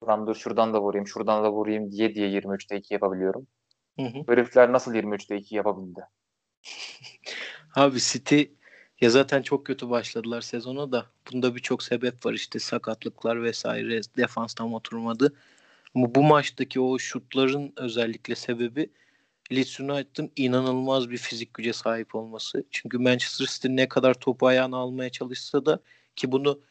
Lan 0.07 0.27
dur 0.27 0.36
şuradan 0.36 0.73
da 0.73 0.82
vurayım, 0.82 1.07
şuradan 1.07 1.43
da 1.43 1.51
vurayım 1.51 1.91
diye 1.91 2.15
diye 2.15 2.29
23'te 2.29 2.77
2 2.77 2.93
yapabiliyorum. 2.93 3.47
Hı 3.99 4.05
hı. 4.05 4.23
Herifler 4.27 4.71
nasıl 4.71 4.93
23'te 4.93 5.38
2 5.38 5.55
yapabildi? 5.55 5.99
Abi 7.75 7.99
City 7.99 8.43
ya 9.01 9.09
zaten 9.09 9.41
çok 9.41 9.65
kötü 9.65 9.89
başladılar 9.89 10.41
sezona 10.41 10.91
da. 10.91 11.05
Bunda 11.32 11.55
birçok 11.55 11.84
sebep 11.84 12.25
var 12.25 12.34
işte 12.34 12.59
sakatlıklar 12.59 13.43
vesaire. 13.43 14.01
Defans 14.17 14.53
tam 14.53 14.73
oturmadı. 14.73 15.34
Bu 15.95 16.23
maçtaki 16.23 16.79
o 16.79 16.99
şutların 16.99 17.73
özellikle 17.77 18.35
sebebi 18.35 18.89
Leeds 19.51 19.79
United'ın 19.79 20.31
inanılmaz 20.35 21.09
bir 21.09 21.17
fizik 21.17 21.53
güce 21.53 21.73
sahip 21.73 22.15
olması. 22.15 22.63
Çünkü 22.71 22.97
Manchester 22.97 23.45
City 23.45 23.67
ne 23.69 23.89
kadar 23.89 24.13
topu 24.13 24.47
ayağına 24.47 24.77
almaya 24.77 25.09
çalışsa 25.09 25.65
da 25.65 25.79
ki 26.15 26.31
bunu 26.31 26.61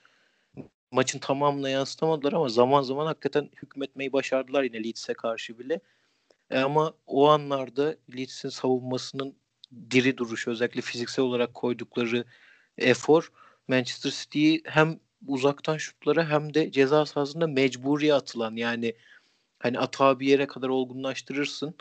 maçın 0.91 1.19
tamamına 1.19 1.71
yansıtamadılar 1.71 2.33
ama 2.33 2.49
zaman 2.49 2.83
zaman 2.83 3.07
hakikaten 3.07 3.51
hükmetmeyi 3.63 4.13
başardılar 4.13 4.63
yine 4.63 4.85
Leeds'e 4.85 5.15
karşı 5.15 5.59
bile. 5.59 5.81
E 6.51 6.59
ama 6.59 6.95
o 7.07 7.29
anlarda 7.29 7.97
Leeds'in 8.17 8.49
savunmasının 8.49 9.37
diri 9.91 10.19
duruşu 10.19 10.51
özellikle 10.51 10.81
fiziksel 10.81 11.25
olarak 11.25 11.55
koydukları 11.55 12.25
efor 12.79 13.33
Manchester 13.69 14.11
City'yi 14.11 14.63
hem 14.65 15.01
uzaktan 15.27 15.77
şutlara 15.77 16.29
hem 16.29 16.55
de 16.55 16.73
ceza 16.73 17.07
sahasında 17.07 17.47
mecburi 17.47 18.15
atılan 18.15 18.57
yani 18.57 18.95
hani 19.59 19.79
atağı 19.79 20.21
bir 20.21 20.27
yere 20.27 20.47
kadar 20.47 20.69
olgunlaştırırsın. 20.69 21.75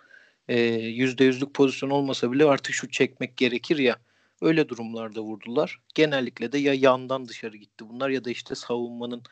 Yüzde 0.80 1.24
yüzlük 1.24 1.54
pozisyon 1.54 1.90
olmasa 1.90 2.32
bile 2.32 2.46
artık 2.46 2.76
şut 2.76 2.94
çekmek 2.94 3.38
gerekir 3.38 3.78
ya. 3.78 3.96
Öyle 4.42 4.70
durumlarda 4.70 5.22
vurdular. 5.22 5.82
Genellikle 5.96 6.52
de 6.52 6.58
ya 6.58 6.74
yandan 6.74 7.28
dışarı 7.28 7.58
gitti 7.58 7.90
bunlar 7.90 8.10
ya 8.10 8.26
da 8.26 8.30
işte 8.30 8.56
savunmanın 8.56 9.24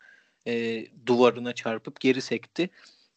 e, 0.46 0.86
duvarına 1.06 1.52
çarpıp 1.52 2.00
geri 2.00 2.20
sekti. 2.22 2.70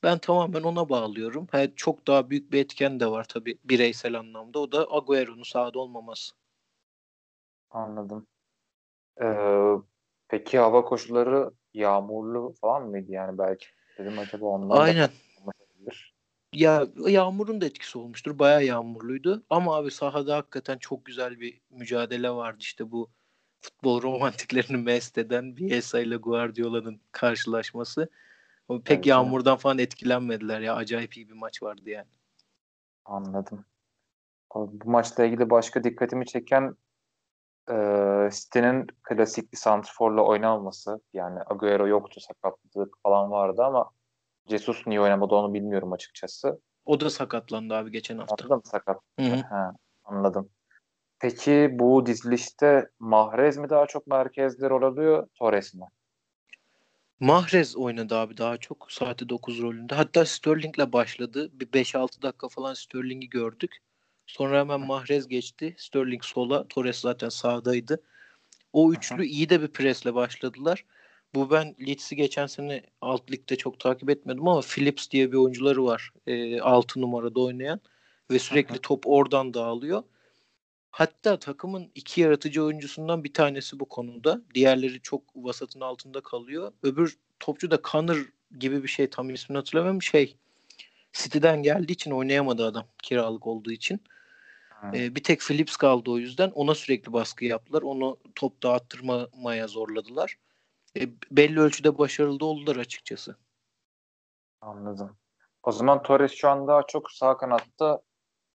Ben 0.04 0.18
tamamen 0.18 0.64
ona 0.64 0.90
bağlıyorum. 0.90 1.48
Ha, 1.52 1.68
çok 1.76 2.08
daha 2.08 2.30
büyük 2.30 2.52
bir 2.52 2.60
etken 2.60 3.00
de 3.00 3.12
var 3.12 3.24
tabii 3.24 3.58
bireysel 3.64 4.20
anlamda. 4.20 4.60
O 4.60 4.72
da 4.72 4.88
Agüero'nun 4.92 5.44
sahada 5.44 5.80
olmaması. 5.80 6.36
Anladım. 7.72 8.28
Ee, 9.22 9.26
peki 10.32 10.60
hava 10.60 10.86
koşulları 10.86 11.52
yağmurlu 11.74 12.54
falan 12.62 12.90
mıydı 12.90 13.12
yani 13.12 13.38
belki? 13.38 13.66
Dedim 13.98 14.20
acaba 14.20 14.46
ondan 14.46 14.78
Aynen. 14.78 15.10
da 15.48 15.52
Ya 16.54 16.88
yağmurun 17.08 17.62
da 17.62 17.66
etkisi 17.66 17.98
olmuştur. 17.98 18.40
Bayağı 18.40 18.64
yağmurluydu. 18.64 19.44
Ama 19.50 19.76
abi 19.76 19.92
sahada 19.92 20.38
hakikaten 20.38 20.78
çok 20.78 21.06
güzel 21.06 21.40
bir 21.40 21.62
mücadele 21.70 22.30
vardı. 22.30 22.58
İşte 22.60 22.92
bu 22.92 23.10
futbol 23.62 24.02
romantiklerini 24.04 24.78
mest 24.78 25.18
eden 25.18 25.58
Bielsa 25.58 26.00
ile 26.00 26.16
Guardiola'nın 26.16 27.02
karşılaşması. 27.12 28.10
O 28.68 28.82
pek 28.82 28.96
Evet, 28.96 29.06
yağmurdan 29.06 29.58
falan 29.58 29.78
etkilenmediler 29.78 30.62
ya. 30.62 30.76
Acayip 30.76 31.18
iyi 31.18 31.30
bir 31.30 31.34
maç 31.34 31.64
vardı 31.64 31.90
yani. 31.90 32.10
Anladım. 33.06 33.66
Bu 34.56 34.90
maçla 34.90 35.26
ilgili 35.26 35.50
başka 35.50 35.84
dikkatimi 35.84 36.26
çeken 36.26 36.76
e, 37.72 38.30
City'nin 38.32 38.88
klasik 39.04 39.52
bir 39.54 39.58
santrforla 39.58 40.22
oynamaması. 40.22 41.02
Yani 41.14 41.40
Agüero 41.46 41.88
yoktu, 41.88 42.20
sakatlık 42.20 42.96
falan 43.04 43.32
vardı 43.32 43.64
ama 43.64 43.90
Jesus 44.50 44.88
niye 44.88 45.02
oynamadı 45.02 45.36
onu 45.36 45.54
bilmiyorum 45.54 45.94
açıkçası. 45.94 46.62
O 46.86 47.00
da 47.00 47.10
sakatlandı 47.10 47.74
abi 47.74 47.92
geçen 47.92 48.18
hafta. 48.18 48.46
O 48.46 48.50
da 48.50 48.56
mı. 48.56 48.62
Ha, 49.50 49.74
anladım. 50.04 50.50
Peki 51.20 51.70
bu 51.72 52.06
dizilişte 52.06 52.90
Mahrez 53.00 53.58
mi 53.58 53.70
daha 53.70 53.86
çok 53.86 54.08
merkezde 54.08 54.70
rol 54.70 54.84
alıyor, 54.84 55.28
Torres 55.36 55.74
mi? 55.74 55.86
Mahrez 57.20 57.78
oynadı 57.78 58.16
abi 58.16 58.38
daha 58.38 58.58
çok 58.58 58.92
saati 58.92 59.30
9 59.30 59.62
rolünde. 59.62 59.96
Hatta 59.96 60.26
Sterling'le 60.26 60.94
başladı. 60.94 61.50
Bir 61.54 61.68
5-6 61.68 62.22
dakika 62.22 62.48
falan 62.48 62.74
Sterling'i 62.74 63.30
gördük. 63.30 63.78
Sonra 64.28 64.60
hemen 64.60 64.80
Mahrez 64.80 65.28
geçti. 65.28 65.76
Sterling 65.78 66.24
sola, 66.24 66.68
Torres 66.68 67.00
zaten 67.00 67.30
sağdaydı. 67.30 68.04
O 68.74 68.94
üçlü 68.94 69.26
iyi 69.26 69.50
de 69.50 69.62
bir 69.62 69.68
presle 69.68 70.16
başladılar. 70.16 70.86
Bu 71.36 71.52
ben 71.52 71.76
Leeds'i 71.88 72.16
geçen 72.16 72.48
sene 72.48 72.84
alt 73.02 73.32
ligde 73.32 73.56
çok 73.56 73.80
takip 73.80 74.10
etmedim 74.10 74.48
ama 74.48 74.62
Phillips 74.62 75.12
diye 75.12 75.32
bir 75.32 75.38
oyuncuları 75.38 75.86
var. 75.86 76.14
E, 76.28 76.62
6 76.62 77.02
numarada 77.02 77.40
oynayan 77.40 77.80
ve 78.32 78.40
sürekli 78.40 78.80
top 78.80 79.08
oradan 79.08 79.54
dağılıyor. 79.54 80.04
Hatta 80.92 81.40
takımın 81.40 81.92
iki 81.96 82.22
yaratıcı 82.22 82.64
oyuncusundan 82.64 83.24
bir 83.24 83.34
tanesi 83.34 83.80
bu 83.80 83.86
konuda. 83.86 84.42
Diğerleri 84.54 85.02
çok 85.02 85.24
vasatın 85.36 85.82
altında 85.82 86.22
kalıyor. 86.22 86.72
Öbür 86.84 87.18
topçu 87.40 87.72
da 87.72 87.80
Connor 87.92 88.30
gibi 88.60 88.84
bir 88.84 88.88
şey 88.88 89.10
tam 89.10 89.30
ismini 89.30 89.58
hatırlamıyorum. 89.58 90.02
Şey 90.02 90.36
City'den 91.14 91.64
geldiği 91.64 91.92
için 91.92 92.12
oynayamadı 92.12 92.66
adam 92.66 92.86
kiralık 93.04 93.48
olduğu 93.48 93.72
için. 93.72 94.02
E, 94.94 95.16
bir 95.16 95.24
tek 95.24 95.40
Phillips 95.40 95.76
kaldı 95.76 96.12
o 96.12 96.18
yüzden. 96.18 96.52
Ona 96.52 96.76
sürekli 96.76 97.14
baskı 97.14 97.46
yaptılar. 97.46 97.82
Onu 97.82 98.18
top 98.36 98.64
dağıttırmaya 98.64 99.68
zorladılar. 99.68 100.38
E, 101.00 101.10
belli 101.32 101.60
ölçüde 101.60 101.98
başarılı 101.98 102.46
oldular 102.46 102.76
açıkçası. 102.76 103.36
Anladım. 104.62 105.18
O 105.64 105.72
zaman 105.72 106.04
Torres 106.04 106.32
şu 106.32 106.50
an 106.50 106.68
daha 106.68 106.84
çok 106.88 107.12
sağ 107.12 107.38
kanatta 107.38 108.02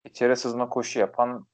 içeri 0.05 0.37
sızma 0.37 0.69
koşu 0.69 0.99
yapan 0.99 1.47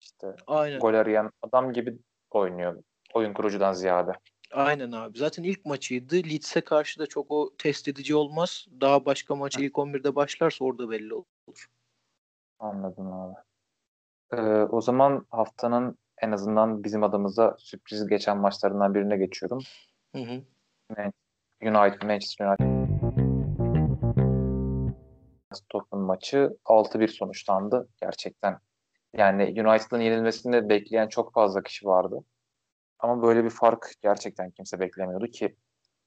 işte 0.00 0.36
Aynen. 0.46 0.78
gol 0.78 0.94
arayan 0.94 1.30
adam 1.42 1.72
gibi 1.72 1.98
oynuyor. 2.30 2.82
Oyun 3.14 3.32
kurucudan 3.32 3.72
ziyade. 3.72 4.12
Aynen 4.52 4.92
abi. 4.92 5.18
Zaten 5.18 5.42
ilk 5.42 5.64
maçıydı. 5.64 6.14
Leeds'e 6.14 6.60
karşı 6.60 7.00
da 7.00 7.06
çok 7.06 7.30
o 7.30 7.50
test 7.58 7.88
edici 7.88 8.14
olmaz. 8.14 8.66
Daha 8.80 9.04
başka 9.04 9.34
maç 9.34 9.58
ilk 9.58 9.78
11'de 9.78 10.14
başlarsa 10.14 10.64
orada 10.64 10.90
belli 10.90 11.14
olur. 11.14 11.66
Anladım 12.58 13.12
abi. 13.12 13.34
Ee, 14.32 14.62
o 14.62 14.80
zaman 14.80 15.26
haftanın 15.30 15.98
en 16.22 16.32
azından 16.32 16.84
bizim 16.84 17.02
adımıza 17.02 17.56
sürpriz 17.58 18.06
geçen 18.06 18.38
maçlarından 18.38 18.94
birine 18.94 19.16
geçiyorum. 19.16 19.62
Hı 20.14 20.22
hı. 20.22 20.42
United, 21.62 22.02
Manchester 22.02 22.46
United 22.46 22.80
Tottenham 25.68 26.06
maçı 26.06 26.56
6-1 26.64 27.08
sonuçlandı 27.08 27.88
gerçekten. 28.00 28.58
Yani 29.12 29.42
United'ın 29.42 30.00
yenilmesini 30.00 30.68
bekleyen 30.68 31.08
çok 31.08 31.34
fazla 31.34 31.62
kişi 31.62 31.86
vardı. 31.86 32.24
Ama 33.02 33.22
böyle 33.22 33.44
bir 33.44 33.50
fark 33.50 33.92
gerçekten 34.02 34.50
kimse 34.50 34.80
beklemiyordu 34.80 35.26
ki 35.26 35.56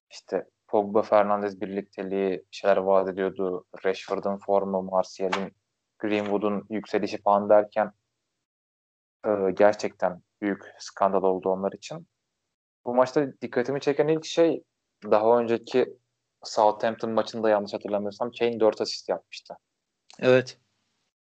işte 0.10 0.46
Pogba 0.68 1.02
Fernandez 1.02 1.62
birlikteliği 1.62 2.46
şeyler 2.52 2.78
vaat 2.78 3.10
ediyordu. 3.10 3.66
Rashford'un 3.86 4.38
formu, 4.38 4.82
Martial'in, 4.82 5.54
Greenwood'un 6.00 6.66
yükselişi 6.70 7.22
falan 7.22 7.50
derken 7.50 7.92
e, 9.26 9.30
gerçekten 9.54 10.22
büyük 10.42 10.64
skandal 10.80 11.24
oldu 11.24 11.50
onlar 11.50 11.72
için. 11.72 12.08
Bu 12.86 12.96
maçta 12.96 13.42
dikkatimi 13.42 13.82
çeken 13.82 14.08
ilk 14.08 14.26
şey 14.26 14.64
daha 15.12 15.40
önceki 15.40 15.98
Southampton 16.44 17.12
maçında 17.12 17.50
yanlış 17.50 17.74
hatırlamıyorsam 17.74 18.32
Kane 18.40 18.60
4 18.60 18.82
asist 18.82 19.10
yapmıştı. 19.10 19.56
Evet. 20.20 20.58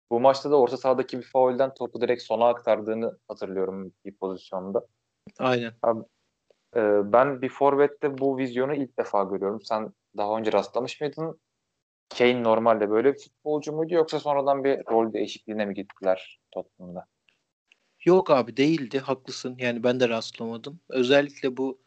Bu 0.10 0.20
maçta 0.20 0.52
da 0.52 0.60
orta 0.60 0.78
sahadaki 0.78 1.18
bir 1.18 1.24
faulden 1.24 1.74
topu 1.74 2.02
direkt 2.02 2.24
sona 2.24 2.48
aktardığını 2.48 3.18
hatırlıyorum 3.28 3.94
bir 4.06 4.16
pozisyonda. 4.16 4.86
Aynen. 5.40 5.74
Abi, 5.84 6.04
e, 6.76 6.82
ben 7.14 7.42
bir 7.42 7.50
forvette 7.50 8.18
bu 8.18 8.38
vizyonu 8.38 8.76
ilk 8.76 8.98
defa 9.00 9.24
görüyorum. 9.24 9.62
Sen 9.62 9.94
daha 10.18 10.38
önce 10.38 10.52
rastlamış 10.52 11.02
mıydın? 11.02 11.40
Kane 12.18 12.44
normalde 12.44 12.90
böyle 12.90 13.14
bir 13.14 13.20
futbolcu 13.20 13.74
muydu 13.74 13.94
yoksa 13.94 14.20
sonradan 14.20 14.64
bir 14.64 14.78
rol 14.92 15.14
değişikliğine 15.14 15.66
mi 15.66 15.74
gittiler 15.74 16.40
Tottenham'da? 16.52 17.06
Yok 18.06 18.32
abi 18.32 18.58
değildi. 18.58 19.00
Haklısın. 19.00 19.56
Yani 19.60 19.84
ben 19.84 20.00
de 20.00 20.10
rastlamadım. 20.10 20.80
Özellikle 20.90 21.58
bu 21.58 21.80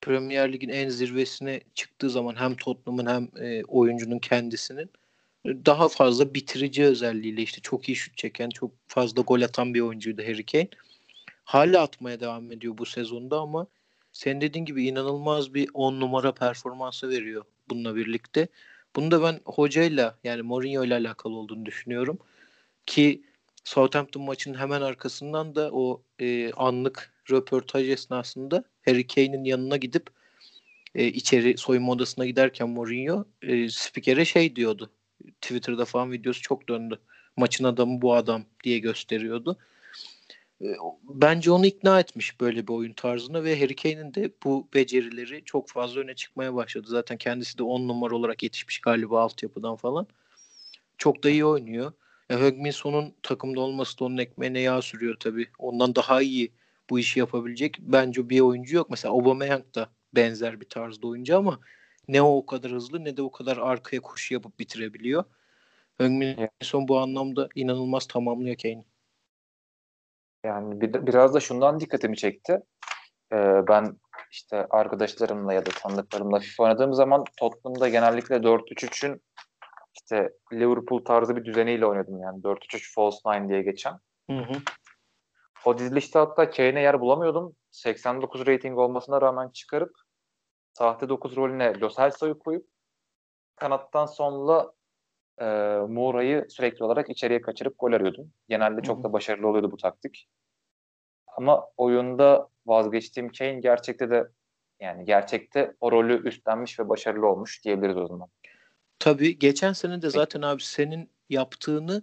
Premier 0.00 0.52
Lig'in 0.52 0.68
en 0.68 0.88
zirvesine 0.88 1.60
çıktığı 1.74 2.10
zaman 2.10 2.34
hem 2.36 2.54
Tottenham'ın 2.54 3.06
hem 3.06 3.44
e, 3.44 3.64
oyuncunun 3.64 4.18
kendisinin 4.18 4.90
daha 5.46 5.88
fazla 5.88 6.34
bitirici 6.34 6.84
özelliğiyle 6.84 7.42
işte 7.42 7.60
çok 7.60 7.88
iyi 7.88 7.96
şut 7.96 8.16
çeken, 8.16 8.50
çok 8.50 8.70
fazla 8.86 9.22
gol 9.22 9.42
atan 9.42 9.74
bir 9.74 9.80
oyuncuydu 9.80 10.22
Harry 10.22 10.46
Kane. 10.46 10.68
Hala 11.44 11.82
atmaya 11.82 12.20
devam 12.20 12.52
ediyor 12.52 12.78
bu 12.78 12.86
sezonda 12.86 13.40
ama 13.40 13.66
sen 14.12 14.40
dediğin 14.40 14.64
gibi 14.64 14.86
inanılmaz 14.86 15.54
bir 15.54 15.68
10 15.74 16.00
numara 16.00 16.34
performansı 16.34 17.08
veriyor 17.08 17.44
bununla 17.70 17.96
birlikte. 17.96 18.48
Bunu 18.96 19.10
da 19.10 19.22
ben 19.22 19.40
hocayla 19.44 20.18
yani 20.24 20.42
Mourinho 20.42 20.84
ile 20.84 20.94
alakalı 20.94 21.36
olduğunu 21.36 21.66
düşünüyorum. 21.66 22.18
Ki 22.86 23.22
Southampton 23.64 24.22
maçının 24.22 24.58
hemen 24.58 24.80
arkasından 24.80 25.54
da 25.54 25.70
o 25.72 26.02
e, 26.18 26.52
anlık 26.52 27.12
röportaj 27.30 27.88
esnasında 27.88 28.64
Harry 28.84 29.06
Kane'in 29.06 29.44
yanına 29.44 29.76
gidip 29.76 30.10
e, 30.94 31.06
içeri 31.06 31.58
soyunma 31.58 31.92
odasına 31.92 32.26
giderken 32.26 32.68
Mourinho 32.68 33.24
e, 33.42 33.68
spikere 33.68 34.24
şey 34.24 34.56
diyordu. 34.56 34.90
Twitter'da 35.40 35.84
falan 35.84 36.12
videosu 36.12 36.42
çok 36.42 36.68
döndü. 36.68 36.98
Maçın 37.36 37.64
adamı 37.64 38.02
bu 38.02 38.14
adam 38.14 38.44
diye 38.64 38.78
gösteriyordu. 38.78 39.58
E, 40.62 40.76
bence 41.04 41.50
onu 41.50 41.66
ikna 41.66 42.00
etmiş 42.00 42.40
böyle 42.40 42.68
bir 42.68 42.72
oyun 42.72 42.92
tarzına 42.92 43.44
ve 43.44 43.60
Harry 43.60 43.76
Kane'in 43.76 44.14
de 44.14 44.32
bu 44.44 44.68
becerileri 44.74 45.44
çok 45.44 45.68
fazla 45.68 46.00
öne 46.00 46.14
çıkmaya 46.14 46.54
başladı. 46.54 46.86
Zaten 46.90 47.16
kendisi 47.18 47.58
de 47.58 47.62
10 47.62 47.88
numara 47.88 48.16
olarak 48.16 48.42
yetişmiş 48.42 48.80
galiba 48.80 49.22
altyapıdan 49.22 49.76
falan. 49.76 50.06
Çok 50.98 51.24
da 51.24 51.30
iyi 51.30 51.44
oynuyor. 51.44 51.92
Ya 52.30 52.42
Hugminson'un 52.42 53.14
takımda 53.22 53.60
olması 53.60 54.00
da 54.00 54.04
onun 54.04 54.18
ekmeğine 54.18 54.60
yağ 54.60 54.82
sürüyor 54.82 55.16
tabii. 55.20 55.48
Ondan 55.58 55.94
daha 55.94 56.22
iyi 56.22 56.52
bu 56.90 56.98
işi 56.98 57.18
yapabilecek 57.18 57.76
bence 57.80 58.28
bir 58.28 58.40
oyuncu 58.40 58.76
yok. 58.76 58.90
Mesela 58.90 59.14
Aubameyang 59.14 59.74
da 59.74 59.90
benzer 60.14 60.60
bir 60.60 60.68
tarzda 60.68 61.06
oyuncu 61.06 61.36
ama 61.36 61.60
ne 62.08 62.22
o 62.22 62.36
o 62.36 62.46
kadar 62.46 62.72
hızlı 62.72 63.04
ne 63.04 63.16
de 63.16 63.22
o 63.22 63.30
kadar 63.30 63.56
arkaya 63.56 64.00
koşu 64.00 64.34
yapıp 64.34 64.58
bitirebiliyor. 64.58 65.24
Hugminson 65.98 66.88
bu 66.88 66.98
anlamda 66.98 67.48
inanılmaz 67.54 68.06
tamamlıyor 68.06 68.56
Kane'i. 68.56 68.89
Yani 70.44 70.80
bir, 70.80 71.06
biraz 71.06 71.34
da 71.34 71.40
şundan 71.40 71.80
dikkatimi 71.80 72.16
çekti. 72.16 72.60
Ee, 73.32 73.62
ben 73.68 73.96
işte 74.30 74.66
arkadaşlarımla 74.70 75.52
ya 75.52 75.66
da 75.66 75.70
tanıdıklarımla 75.70 76.38
FIFA 76.38 76.62
oynadığım 76.62 76.94
zaman 76.94 77.24
Tottenham'da 77.36 77.88
genellikle 77.88 78.36
4-3-3'ün 78.36 79.22
işte 79.94 80.32
Liverpool 80.52 81.04
tarzı 81.04 81.36
bir 81.36 81.44
düzeniyle 81.44 81.86
oynadım 81.86 82.20
yani. 82.22 82.42
4-3-3 82.42 82.94
false 82.94 83.18
nine 83.26 83.48
diye 83.48 83.62
geçen. 83.62 83.98
Hı 84.30 84.38
hı. 84.38 84.52
O 85.64 85.78
dizilişte 85.78 86.18
hatta 86.18 86.50
Kane'e 86.50 86.80
yer 86.80 87.00
bulamıyordum. 87.00 87.56
89 87.70 88.46
rating 88.46 88.78
olmasına 88.78 89.20
rağmen 89.20 89.48
çıkarıp 89.48 89.92
sahte 90.72 91.08
9 91.08 91.36
rolüne 91.36 91.80
Lo 91.80 91.88
Celso'yu 91.88 92.38
koyup 92.38 92.66
kanattan 93.56 94.06
sonra 94.06 94.72
e, 95.40 95.44
Moura'yı 95.88 96.46
sürekli 96.48 96.84
olarak 96.84 97.10
içeriye 97.10 97.40
kaçırıp 97.40 97.74
gol 97.78 97.92
arıyordum. 97.92 98.32
Genelde 98.48 98.82
çok 98.82 99.04
da 99.04 99.12
başarılı 99.12 99.48
oluyordu 99.48 99.72
bu 99.72 99.76
taktik. 99.76 100.28
Ama 101.36 101.66
oyunda 101.76 102.48
vazgeçtiğim 102.66 103.32
Kane 103.32 103.60
gerçekte 103.60 104.10
de 104.10 104.28
yani 104.80 105.04
gerçekte 105.04 105.74
o 105.80 105.92
rolü 105.92 106.28
üstlenmiş 106.28 106.80
ve 106.80 106.88
başarılı 106.88 107.26
olmuş 107.26 107.64
diyebiliriz 107.64 107.96
o 107.96 108.06
zaman. 108.06 108.28
Tabii 108.98 109.38
geçen 109.38 109.72
sene 109.72 110.02
de 110.02 110.10
zaten 110.10 110.42
abi 110.42 110.62
senin 110.62 111.10
yaptığını 111.28 112.02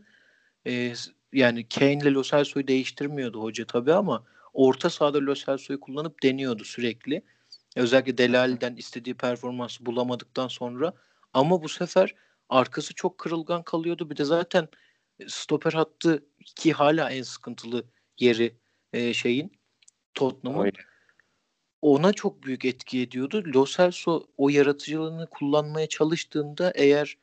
e, 0.68 0.94
yani 1.34 1.70
Kane 1.70 1.94
ile 1.94 2.12
Lo 2.12 2.24
Celso'yu 2.24 2.68
değiştirmiyordu 2.68 3.41
hoca 3.41 3.66
tabii 3.66 3.94
ama 3.94 4.24
orta 4.53 4.90
sahada 4.90 5.18
Lo 5.18 5.36
Celso'yu 5.36 5.80
kullanıp 5.80 6.24
deniyordu 6.24 6.64
sürekli. 6.64 7.22
Özellikle 7.76 8.18
Delali'den 8.18 8.76
istediği 8.76 9.16
performansı 9.16 9.86
bulamadıktan 9.86 10.48
sonra 10.48 10.94
ama 11.34 11.64
bu 11.64 11.70
sefer 11.70 12.16
arkası 12.49 12.94
çok 12.94 13.18
kırılgan 13.18 13.64
kalıyordu. 13.64 14.10
Bir 14.10 14.18
de 14.18 14.26
zaten 14.26 14.68
stoper 15.28 15.74
hattı 15.74 16.26
ki 16.56 16.74
hala 16.74 17.10
en 17.11 17.24
sıkıntılı 17.24 17.84
yeri 18.19 18.56
e, 18.94 19.14
şeyin 19.14 19.52
Tottenham'ın 20.14 20.72
ona 21.82 22.14
çok 22.14 22.44
büyük 22.44 22.65
etki 22.65 23.02
ediyordu. 23.02 23.44
Lo 23.56 23.65
Celso 23.65 24.28
o 24.38 24.49
yaratıcılığını 24.49 25.28
kullanmaya 25.30 25.88
çalıştığında 25.88 26.72
eğer 26.76 27.18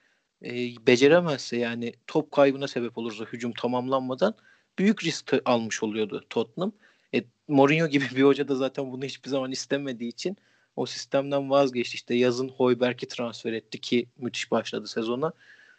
e, 0.44 0.50
beceremezse 0.86 1.56
yani 1.56 1.94
top 2.06 2.32
kaybına 2.32 2.68
sebep 2.68 2.98
olursa 2.98 3.24
hücum 3.24 3.52
tamamlanmadan 3.52 4.34
büyük 4.78 5.04
risk 5.04 5.34
almış 5.44 5.82
oluyordu 5.82 6.24
Tottenham. 6.30 6.72
E, 7.14 7.24
Mourinho 7.48 7.86
gibi 7.88 8.04
bir 8.16 8.22
hoca 8.22 8.48
da 8.48 8.54
zaten 8.54 8.92
bunu 8.92 9.04
hiçbir 9.04 9.30
zaman 9.30 9.50
istemediği 9.50 10.08
için 10.08 10.36
o 10.76 10.86
sistemden 10.86 11.50
vazgeçti. 11.50 11.94
İşte 11.94 12.14
yazın 12.14 12.48
Hoiberg'i 12.48 13.08
transfer 13.08 13.52
etti 13.52 13.80
ki 13.80 14.06
müthiş 14.18 14.50
başladı 14.50 14.88
sezona. 14.88 15.32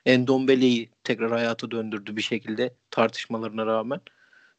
Endombele'yi 0.05 0.89
tekrar 1.03 1.31
hayata 1.31 1.71
döndürdü 1.71 2.15
bir 2.15 2.21
şekilde 2.21 2.73
tartışmalarına 2.91 3.65
rağmen. 3.65 4.01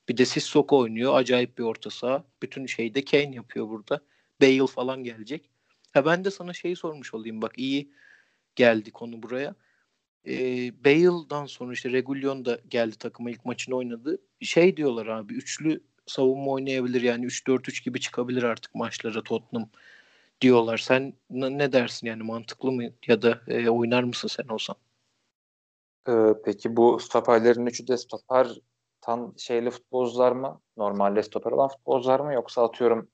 Bir 0.09 0.17
de 0.17 0.25
Sissoko 0.25 0.79
oynuyor. 0.79 1.15
Acayip 1.15 1.59
bir 1.59 1.63
orta 1.63 1.91
saha. 1.91 2.25
Bütün 2.43 2.67
şeyi 2.67 2.95
de 2.95 3.05
Kane 3.05 3.35
yapıyor 3.35 3.69
burada. 3.69 4.01
Bale 4.43 4.67
falan 4.67 5.05
gelecek. 5.05 5.51
Ha 5.93 6.07
ben 6.07 6.25
de 6.25 6.31
sana 6.31 6.53
şeyi 6.53 6.77
sormuş 6.77 7.15
olayım. 7.15 7.43
Bak 7.43 7.53
iyi 7.57 7.91
geldi 8.57 8.91
konu 8.91 9.23
buraya. 9.23 9.55
Ee, 10.27 10.85
Bale'dan 10.85 11.47
sonra 11.47 11.73
işte 11.73 11.93
Regulion 11.93 12.45
da 12.45 12.61
geldi 12.69 12.99
takıma 12.99 13.31
ilk 13.31 13.45
maçını 13.45 13.75
oynadı. 13.75 14.19
Şey 14.41 14.77
diyorlar 14.77 15.07
abi 15.07 15.35
üçlü 15.35 15.81
savunma 16.07 16.51
oynayabilir 16.51 17.03
yani 17.03 17.27
3-4-3 17.27 17.85
gibi 17.85 18.01
çıkabilir 18.01 18.43
artık 18.43 18.75
maçlara 18.75 19.23
Tottenham 19.23 19.69
diyorlar. 20.41 20.79
Sen 20.79 21.13
ne 21.31 21.73
dersin 21.73 22.07
yani 22.07 22.23
mantıklı 22.23 22.73
mı 22.73 22.85
ya 23.07 23.23
da 23.23 23.41
e, 23.49 23.69
oynar 23.69 24.03
mısın 24.03 24.29
sen 24.29 24.49
olsan? 24.49 24.77
Ee, 26.09 26.35
peki 26.45 26.77
bu 26.77 27.01
stoperlerin 27.01 27.67
üçü 27.67 27.89
de 27.89 27.97
stoper 27.97 28.49
tam 29.01 29.39
şeyli 29.39 29.71
futbolcular 29.71 30.33
mı? 30.33 30.61
Normalde 30.77 31.23
stoper 31.23 31.53
olan 31.53 31.69
futbolcular 31.69 32.21
mı? 32.21 32.35
Yoksa 32.35 32.65
atıyorum 32.65 33.09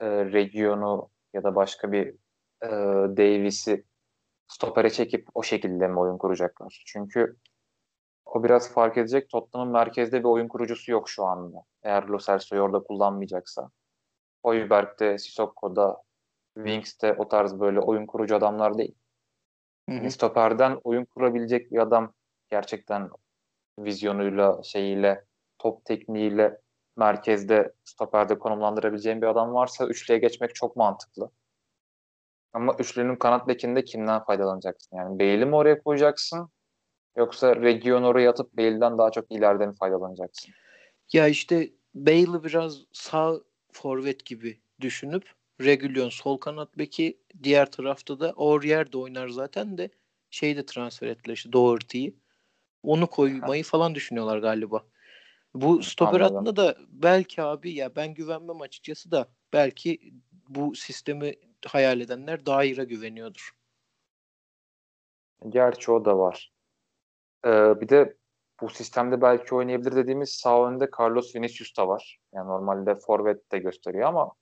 e, 0.00 0.06
Regionu 0.06 1.10
ya 1.34 1.44
da 1.44 1.54
başka 1.54 1.92
bir 1.92 2.06
e, 2.62 2.68
Davis'i 3.16 3.84
stopere 4.48 4.90
çekip 4.90 5.28
o 5.34 5.42
şekilde 5.42 5.88
mi 5.88 5.98
oyun 5.98 6.18
kuracaklar? 6.18 6.82
Çünkü 6.86 7.36
o 8.24 8.44
biraz 8.44 8.72
fark 8.72 8.96
edecek. 8.96 9.28
Tottenham'ın 9.28 9.72
merkezde 9.72 10.18
bir 10.18 10.24
oyun 10.24 10.48
kurucusu 10.48 10.92
yok 10.92 11.08
şu 11.08 11.24
anda. 11.24 11.64
Eğer 11.82 12.02
Lo 12.02 12.18
Celso'yu 12.18 12.62
orada 12.62 12.82
kullanmayacaksa. 12.82 13.70
Oyberg'de, 14.42 15.18
Sissoko'da, 15.18 16.02
Wings'te 16.54 17.14
o 17.18 17.28
tarz 17.28 17.60
böyle 17.60 17.80
oyun 17.80 18.06
kurucu 18.06 18.36
adamlar 18.36 18.78
değil. 18.78 18.94
Hı 19.88 19.96
hı. 19.96 20.10
Stoperden 20.10 20.80
oyun 20.84 21.04
kurabilecek 21.04 21.72
bir 21.72 21.78
adam 21.78 22.12
gerçekten 22.50 23.10
vizyonuyla, 23.78 24.62
şeyiyle, 24.62 25.24
top 25.58 25.84
tekniğiyle 25.84 26.60
merkezde 26.96 27.72
stoperde 27.84 28.38
konumlandırabileceğin 28.38 29.22
bir 29.22 29.26
adam 29.26 29.54
varsa 29.54 29.86
üçlüye 29.86 30.18
geçmek 30.18 30.54
çok 30.54 30.76
mantıklı. 30.76 31.30
Ama 32.52 32.76
üçlünün 32.78 33.16
kanat 33.16 33.48
bekinde 33.48 33.84
kimden 33.84 34.24
faydalanacaksın? 34.24 34.96
Yani 34.96 35.18
Bale'i 35.18 35.46
mi 35.46 35.56
oraya 35.56 35.82
koyacaksın? 35.82 36.50
Yoksa 37.16 37.56
Region 37.56 38.02
oraya 38.02 38.30
atıp 38.30 38.52
Bale'den 38.52 38.98
daha 38.98 39.10
çok 39.10 39.32
ileriden 39.32 39.72
faydalanacaksın? 39.72 40.54
Ya 41.12 41.28
işte 41.28 41.70
Bale'ı 41.94 42.44
biraz 42.44 42.78
sağ 42.92 43.34
forvet 43.72 44.26
gibi 44.26 44.60
düşünüp 44.80 45.32
Regulion 45.60 46.08
sol 46.08 46.36
kanat 46.36 46.78
beki 46.78 47.18
diğer 47.42 47.70
tarafta 47.70 48.20
da 48.20 48.34
Aurier 48.36 48.92
de 48.92 48.98
oynar 48.98 49.28
zaten 49.28 49.78
de 49.78 49.90
şeyi 50.30 50.56
de 50.56 50.66
transfer 50.66 51.06
ettiler 51.06 51.34
işte 51.34 51.52
Doherty'yi. 51.52 52.16
Onu 52.82 53.06
koymayı 53.06 53.64
falan 53.64 53.94
düşünüyorlar 53.94 54.38
galiba. 54.38 54.84
Bu 55.54 55.82
stoper 55.82 56.20
hattında 56.20 56.56
da 56.56 56.76
belki 56.88 57.42
abi 57.42 57.72
ya 57.72 57.96
ben 57.96 58.14
güvenmem 58.14 58.60
açıkçası 58.60 59.10
da 59.10 59.28
belki 59.52 60.12
bu 60.48 60.74
sistemi 60.74 61.34
hayal 61.66 62.00
edenler 62.00 62.46
Dair'e 62.46 62.84
güveniyordur. 62.84 63.50
Gerçi 65.48 65.92
o 65.92 66.04
da 66.04 66.18
var. 66.18 66.52
Ee, 67.46 67.80
bir 67.80 67.88
de 67.88 68.16
bu 68.60 68.70
sistemde 68.70 69.20
belki 69.20 69.54
oynayabilir 69.54 69.96
dediğimiz 69.96 70.30
sağ 70.30 70.68
önde 70.68 70.88
Carlos 71.00 71.36
Vinicius 71.36 71.76
da 71.76 71.88
var. 71.88 72.18
Yani 72.34 72.48
normalde 72.48 72.94
forvet 72.94 73.52
de 73.52 73.58
gösteriyor 73.58 74.08
ama 74.08 74.32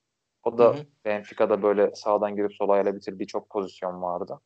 o 0.43 0.59
da 0.59 0.65
hı 0.65 0.79
hı. 0.79 0.87
Benfica'da 1.05 1.63
böyle 1.63 1.95
sağdan 1.95 2.37
girip 2.37 2.55
sola 2.55 2.73
ayağıyla 2.73 2.97
bitirdiği 2.97 3.27
çok 3.27 3.51
pozisyon 3.51 4.03
vardı. 4.03 4.41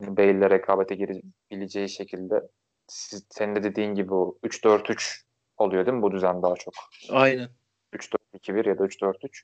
Bale'le 0.00 0.50
rekabete 0.50 0.94
girebileceği 0.94 1.88
şekilde 1.88 2.48
siz, 2.86 3.26
senin 3.30 3.56
de 3.56 3.62
dediğin 3.62 3.94
gibi 3.94 4.14
o 4.14 4.38
3-4-3 4.42 5.24
oluyor 5.56 5.86
değil 5.86 5.96
mi 5.96 6.02
bu 6.02 6.12
düzen 6.12 6.42
daha 6.42 6.54
çok? 6.54 6.74
Aynen. 7.10 7.48
3-4-2-1 7.92 8.68
ya 8.68 8.78
da 8.78 8.84
3-4-3. 8.84 9.42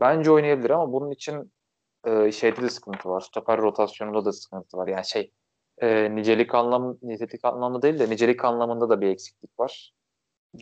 Bence 0.00 0.30
oynayabilir 0.30 0.70
ama 0.70 0.92
bunun 0.92 1.10
için 1.10 1.52
e, 2.06 2.32
şeyde 2.32 2.62
de 2.62 2.70
sıkıntı 2.70 3.08
var. 3.08 3.20
Stoper 3.20 3.58
rotasyonunda 3.58 4.24
da 4.24 4.32
sıkıntı 4.32 4.76
var. 4.76 4.88
Yani 4.88 5.06
şey 5.06 5.32
e, 5.78 6.14
nicelik 6.14 6.54
anlam 6.54 6.98
nitelik 7.02 7.44
anlamında 7.44 7.82
değil 7.82 7.98
de 7.98 8.10
nicelik 8.10 8.44
anlamında 8.44 8.88
da 8.88 9.00
bir 9.00 9.08
eksiklik 9.08 9.60
var. 9.60 9.94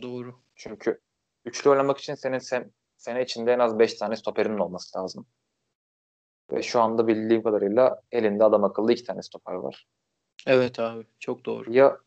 Doğru. 0.01 0.35
Çünkü 0.55 1.01
üçlü 1.45 1.69
oynamak 1.69 1.97
için 1.97 2.15
senin 2.15 2.39
sen, 2.39 2.71
sene 2.99 3.21
içinde 3.21 3.53
en 3.53 3.59
az 3.59 3.79
5 3.79 3.93
tane 3.93 4.15
stoperinin 4.15 4.57
olması 4.57 4.97
lazım. 4.97 5.25
Ve 6.51 6.63
şu 6.63 6.81
anda 6.81 7.07
bildiğim 7.07 7.43
kadarıyla 7.43 8.01
elinde 8.11 8.43
adam 8.43 8.63
akıllı 8.63 8.93
iki 8.93 9.03
tane 9.03 9.21
stoper 9.21 9.53
var. 9.53 9.87
Evet 10.47 10.79
abi 10.79 11.05
çok 11.19 11.45
doğru. 11.45 11.73
Ya 11.73 11.97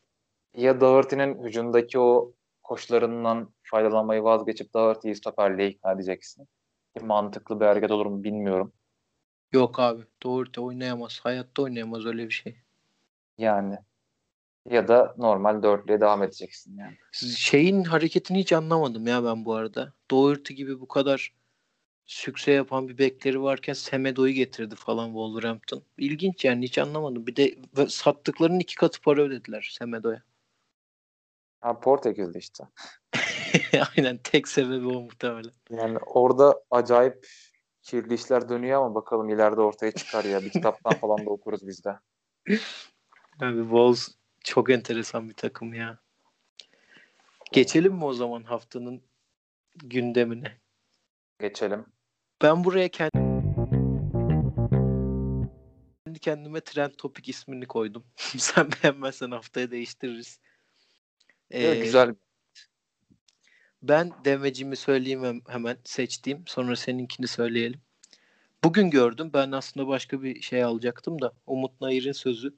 ya 0.56 0.80
Doherty'nin 0.80 1.44
hücumdaki 1.44 1.98
o 1.98 2.32
koşularından 2.62 3.52
faydalanmayı 3.62 4.22
vazgeçip 4.22 4.74
Doherty'yi 4.74 5.16
stoperliğe 5.16 5.68
ikna 5.68 5.92
edeceksin. 5.92 6.48
Mantıklı 7.00 7.60
bir 7.60 7.66
hareket 7.66 7.90
olur 7.90 8.06
mu 8.06 8.24
bilmiyorum. 8.24 8.72
Yok 9.52 9.80
abi 9.80 10.02
Doherty 10.22 10.60
oynayamaz. 10.60 11.20
Hayatta 11.22 11.62
oynayamaz 11.62 12.06
öyle 12.06 12.24
bir 12.24 12.30
şey. 12.30 12.56
Yani 13.38 13.78
ya 14.70 14.88
da 14.88 15.14
normal 15.18 15.62
dörtlüye 15.62 16.00
devam 16.00 16.22
edeceksin 16.22 16.76
yani. 16.76 16.96
Şeyin 17.36 17.84
hareketini 17.84 18.38
hiç 18.38 18.52
anlamadım 18.52 19.06
ya 19.06 19.24
ben 19.24 19.44
bu 19.44 19.54
arada. 19.54 19.92
Doherty 20.10 20.54
gibi 20.54 20.80
bu 20.80 20.88
kadar 20.88 21.34
sükse 22.04 22.52
yapan 22.52 22.88
bir 22.88 22.98
bekleri 22.98 23.42
varken 23.42 23.72
Semedo'yu 23.72 24.32
getirdi 24.32 24.74
falan 24.74 25.06
Wolverhampton. 25.06 25.82
İlginç 25.98 26.44
yani 26.44 26.64
hiç 26.64 26.78
anlamadım. 26.78 27.26
Bir 27.26 27.36
de 27.36 27.56
sattıklarının 27.88 28.60
iki 28.60 28.76
katı 28.76 29.00
para 29.00 29.22
ödediler 29.22 29.74
Semedo'ya. 29.78 30.22
Ha 31.60 31.80
Portekiz'de 31.80 32.38
işte. 32.38 32.64
Aynen 33.96 34.18
tek 34.24 34.48
sebebi 34.48 34.86
o 34.86 35.00
muhtemelen. 35.00 35.52
Yani 35.70 35.98
orada 35.98 36.62
acayip 36.70 37.26
kirli 37.82 38.14
işler 38.14 38.48
dönüyor 38.48 38.82
ama 38.82 38.94
bakalım 38.94 39.28
ileride 39.28 39.60
ortaya 39.60 39.92
çıkar 39.92 40.24
ya. 40.24 40.42
Bir 40.42 40.50
kitaptan 40.50 40.94
falan 40.94 41.26
da 41.26 41.30
okuruz 41.30 41.66
biz 41.66 41.84
de. 41.84 41.98
Abi 43.40 43.62
Wolves 43.62 44.21
çok 44.44 44.70
enteresan 44.70 45.28
bir 45.28 45.34
takım 45.34 45.74
ya. 45.74 45.98
Geçelim 47.52 47.92
mi 47.94 48.04
o 48.04 48.12
zaman 48.12 48.42
haftanın 48.42 49.02
gündemine? 49.76 50.58
Geçelim. 51.40 51.86
Ben 52.42 52.64
buraya 52.64 52.88
kendi 52.88 53.22
kendime 56.22 56.60
trend 56.60 56.90
topik 56.98 57.28
ismini 57.28 57.66
koydum. 57.66 58.04
Sen 58.16 58.68
beğenmezsen 58.72 59.30
haftaya 59.30 59.70
değiştiririz. 59.70 60.40
Ee, 61.50 61.74
güzel. 61.74 62.14
Ben 63.82 64.12
demecimi 64.24 64.76
söyleyeyim 64.76 65.42
hemen 65.48 65.76
seçtiğim. 65.84 66.42
Sonra 66.46 66.76
seninkini 66.76 67.26
söyleyelim. 67.26 67.80
Bugün 68.64 68.90
gördüm. 68.90 69.30
Ben 69.34 69.52
aslında 69.52 69.86
başka 69.86 70.22
bir 70.22 70.42
şey 70.42 70.64
alacaktım 70.64 71.20
da. 71.20 71.32
Umut 71.46 71.80
Nayır'ın 71.80 72.12
sözü. 72.12 72.54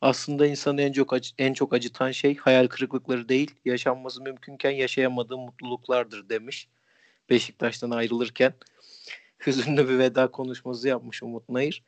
Aslında 0.00 0.46
insanı 0.46 0.82
en 0.82 0.92
çok 0.92 1.12
acı, 1.12 1.34
en 1.38 1.52
çok 1.52 1.74
acıtan 1.74 2.10
şey 2.10 2.36
hayal 2.36 2.66
kırıklıkları 2.66 3.28
değil, 3.28 3.54
yaşanması 3.64 4.22
mümkünken 4.22 4.70
yaşayamadığı 4.70 5.38
mutluluklardır 5.38 6.28
demiş. 6.28 6.68
Beşiktaş'tan 7.30 7.90
ayrılırken 7.90 8.54
hüzünlü 9.46 9.88
bir 9.88 9.98
veda 9.98 10.30
konuşması 10.30 10.88
yapmış 10.88 11.22
Umut 11.22 11.48
Nayır. 11.48 11.82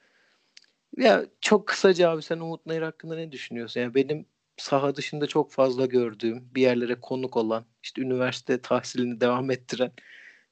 Ya 0.97 1.27
çok 1.41 1.67
kısaca 1.69 2.11
abi 2.11 2.23
sen 2.23 2.41
Umut 2.41 2.67
Nayır 2.67 2.83
hakkında 2.83 3.17
ne 3.17 3.33
düşünüyorsun? 3.33 3.81
Yani 3.81 3.95
benim 3.95 4.27
saha 4.57 4.97
dışında 4.97 5.27
çok 5.27 5.53
fazla 5.53 5.87
gördüğüm, 5.87 6.55
bir 6.55 6.63
yerlere 6.63 6.95
konuk 7.01 7.37
olan, 7.37 7.65
işte 7.83 8.03
üniversite 8.03 8.63
tahsilini 8.63 9.21
devam 9.21 9.51
ettiren 9.51 9.93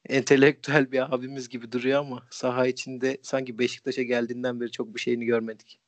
entelektüel 0.09 0.93
bir 0.93 1.14
abimiz 1.14 1.48
gibi 1.48 1.72
duruyor 1.72 2.01
ama 2.01 2.26
saha 2.30 2.66
içinde 2.66 3.18
sanki 3.22 3.59
Beşiktaş'a 3.59 4.02
geldiğinden 4.02 4.60
beri 4.60 4.70
çok 4.70 4.94
bir 4.94 5.01
şeyini 5.01 5.24
görmedik. 5.26 5.80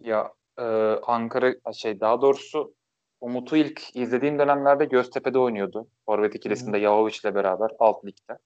Ya 0.00 0.32
e, 0.58 0.62
Ankara 1.06 1.72
şey 1.72 2.00
daha 2.00 2.22
doğrusu 2.22 2.74
Umut'u 3.20 3.56
ilk 3.56 3.96
izlediğim 3.96 4.38
dönemlerde 4.38 4.84
Göztepe'de 4.84 5.38
oynuyordu. 5.38 5.88
Forvet 6.06 6.34
ikilisinde 6.34 6.78
Yahovic 6.78 7.16
ile 7.24 7.34
beraber 7.34 7.70
alt 7.78 8.04
ligde. 8.04 8.38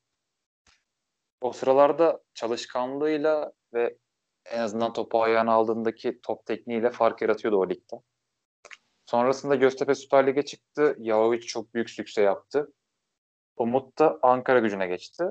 O 1.40 1.52
sıralarda 1.52 2.20
çalışkanlığıyla 2.34 3.52
ve 3.74 3.96
en 4.44 4.60
azından 4.60 4.92
topu 4.92 5.22
ayağına 5.22 5.52
aldığındaki 5.52 6.20
top 6.22 6.46
tekniğiyle 6.46 6.90
fark 6.90 7.22
yaratıyordu 7.22 7.56
o 7.56 7.68
ligde. 7.68 7.96
Sonrasında 9.06 9.54
Göztepe 9.54 9.94
Süper 9.94 10.26
Lig'e 10.26 10.44
çıktı. 10.44 10.96
Yahovic 10.98 11.40
çok 11.40 11.74
büyük 11.74 11.90
sükse 11.90 12.22
yaptı. 12.22 12.72
Umut 13.56 13.98
da 13.98 14.18
Ankara 14.22 14.58
gücüne 14.58 14.86
geçti. 14.86 15.24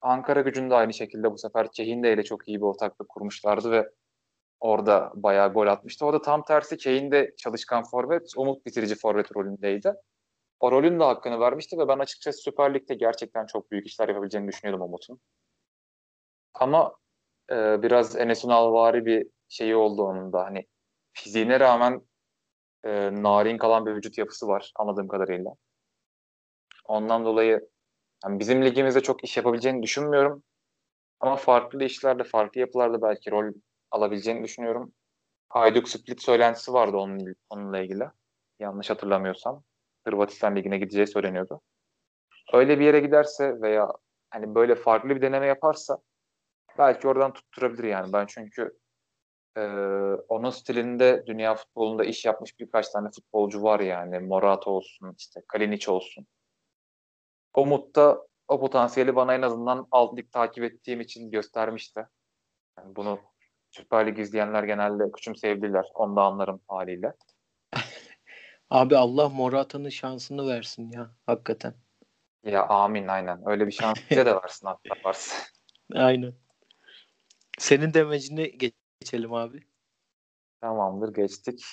Ankara 0.00 0.40
gücünde 0.40 0.74
aynı 0.74 0.94
şekilde 0.94 1.32
bu 1.32 1.38
sefer 1.38 1.72
Kehinde 1.72 2.12
ile 2.12 2.24
çok 2.24 2.48
iyi 2.48 2.58
bir 2.58 2.66
ortaklık 2.66 3.08
kurmuşlardı 3.08 3.70
ve 3.70 3.90
orada 4.60 5.12
bayağı 5.14 5.52
gol 5.52 5.66
atmıştı. 5.66 6.06
O 6.06 6.12
da 6.12 6.22
tam 6.22 6.44
tersi 6.44 6.76
Kehinde 6.76 7.34
çalışkan 7.36 7.84
forvet, 7.84 8.32
Umut 8.36 8.66
bitirici 8.66 8.94
forvet 8.94 9.36
rolündeydi. 9.36 9.94
O 10.60 10.72
rolün 10.72 11.00
de 11.00 11.04
hakkını 11.04 11.40
vermişti 11.40 11.78
ve 11.78 11.88
ben 11.88 11.98
açıkçası 11.98 12.38
Süper 12.38 12.74
Lig'de 12.74 12.94
gerçekten 12.94 13.46
çok 13.46 13.70
büyük 13.70 13.86
işler 13.86 14.08
yapabileceğini 14.08 14.48
düşünüyordum 14.48 14.86
Umut'un. 14.86 15.20
Ama 16.54 16.94
e, 17.50 17.82
biraz 17.82 18.16
Enes 18.16 18.44
Ünalvari 18.44 19.06
bir 19.06 19.26
şeyi 19.48 19.76
oldu 19.76 20.02
onun 20.02 20.32
da. 20.32 20.44
Hani 20.44 20.66
fiziğine 21.12 21.60
rağmen 21.60 22.02
e, 22.84 23.22
narin 23.22 23.58
kalan 23.58 23.86
bir 23.86 23.94
vücut 23.94 24.18
yapısı 24.18 24.48
var 24.48 24.72
anladığım 24.76 25.08
kadarıyla. 25.08 25.50
Ondan 26.84 27.24
dolayı 27.24 27.68
yani 28.24 28.38
bizim 28.38 28.64
ligimizde 28.64 29.00
çok 29.00 29.24
iş 29.24 29.36
yapabileceğini 29.36 29.82
düşünmüyorum. 29.82 30.42
Ama 31.20 31.36
farklı 31.36 31.84
işlerde, 31.84 32.24
farklı 32.24 32.60
yapılarda 32.60 33.02
belki 33.02 33.30
rol 33.30 33.52
alabileceğini 33.90 34.44
düşünüyorum. 34.44 34.92
Hayduk 35.48 35.88
Split 35.88 36.22
söylentisi 36.22 36.72
vardı 36.72 36.96
onun, 36.96 37.36
onunla 37.50 37.78
ilgili. 37.78 38.04
Yanlış 38.58 38.90
hatırlamıyorsam. 38.90 39.62
Hırvatistan 40.06 40.56
Ligi'ne 40.56 40.78
gideceği 40.78 41.06
söyleniyordu. 41.06 41.60
Öyle 42.52 42.78
bir 42.78 42.84
yere 42.84 43.00
giderse 43.00 43.60
veya 43.60 43.92
hani 44.30 44.54
böyle 44.54 44.74
farklı 44.74 45.08
bir 45.08 45.22
deneme 45.22 45.46
yaparsa 45.46 45.98
belki 46.78 47.08
oradan 47.08 47.32
tutturabilir 47.32 47.84
yani. 47.84 48.12
Ben 48.12 48.26
çünkü 48.26 48.78
e, 49.56 49.60
onun 50.28 50.50
stilinde 50.50 51.24
dünya 51.26 51.54
futbolunda 51.54 52.04
iş 52.04 52.24
yapmış 52.24 52.60
birkaç 52.60 52.88
tane 52.88 53.08
futbolcu 53.10 53.62
var 53.62 53.80
yani. 53.80 54.18
Morata 54.18 54.70
olsun, 54.70 55.14
işte 55.18 55.40
Kalinic 55.48 55.90
olsun. 55.90 56.26
Umut 57.56 57.96
da 57.96 58.26
o 58.48 58.60
potansiyeli 58.60 59.16
bana 59.16 59.34
en 59.34 59.42
azından 59.42 59.88
alt 59.90 60.18
lig 60.18 60.32
takip 60.32 60.64
ettiğim 60.64 61.00
için 61.00 61.30
göstermişti. 61.30 62.06
Yani 62.78 62.96
bunu 62.96 63.20
Süper 63.70 64.06
Lig 64.06 64.18
izleyenler 64.18 64.62
genelde 64.62 65.12
küçümseyebilirler. 65.12 65.84
Onu 65.94 66.16
da 66.16 66.22
anlarım 66.22 66.60
haliyle. 66.68 67.12
Abi 68.70 68.96
Allah 68.96 69.28
Morata'nın 69.28 69.88
şansını 69.88 70.48
versin 70.48 70.90
ya 70.92 71.10
hakikaten. 71.26 71.74
Ya 72.44 72.66
amin 72.66 73.08
aynen. 73.08 73.42
Öyle 73.46 73.66
bir 73.66 73.72
şans 73.72 73.96
bize 74.10 74.26
de 74.26 74.34
versin 74.34 74.66
hatta 74.66 74.94
varsa. 75.04 75.36
Aynen. 75.94 76.34
Senin 77.58 77.94
demecine 77.94 78.46
geçelim 79.00 79.34
abi. 79.34 79.62
Tamamdır 80.60 81.14
geçtik. 81.14 81.64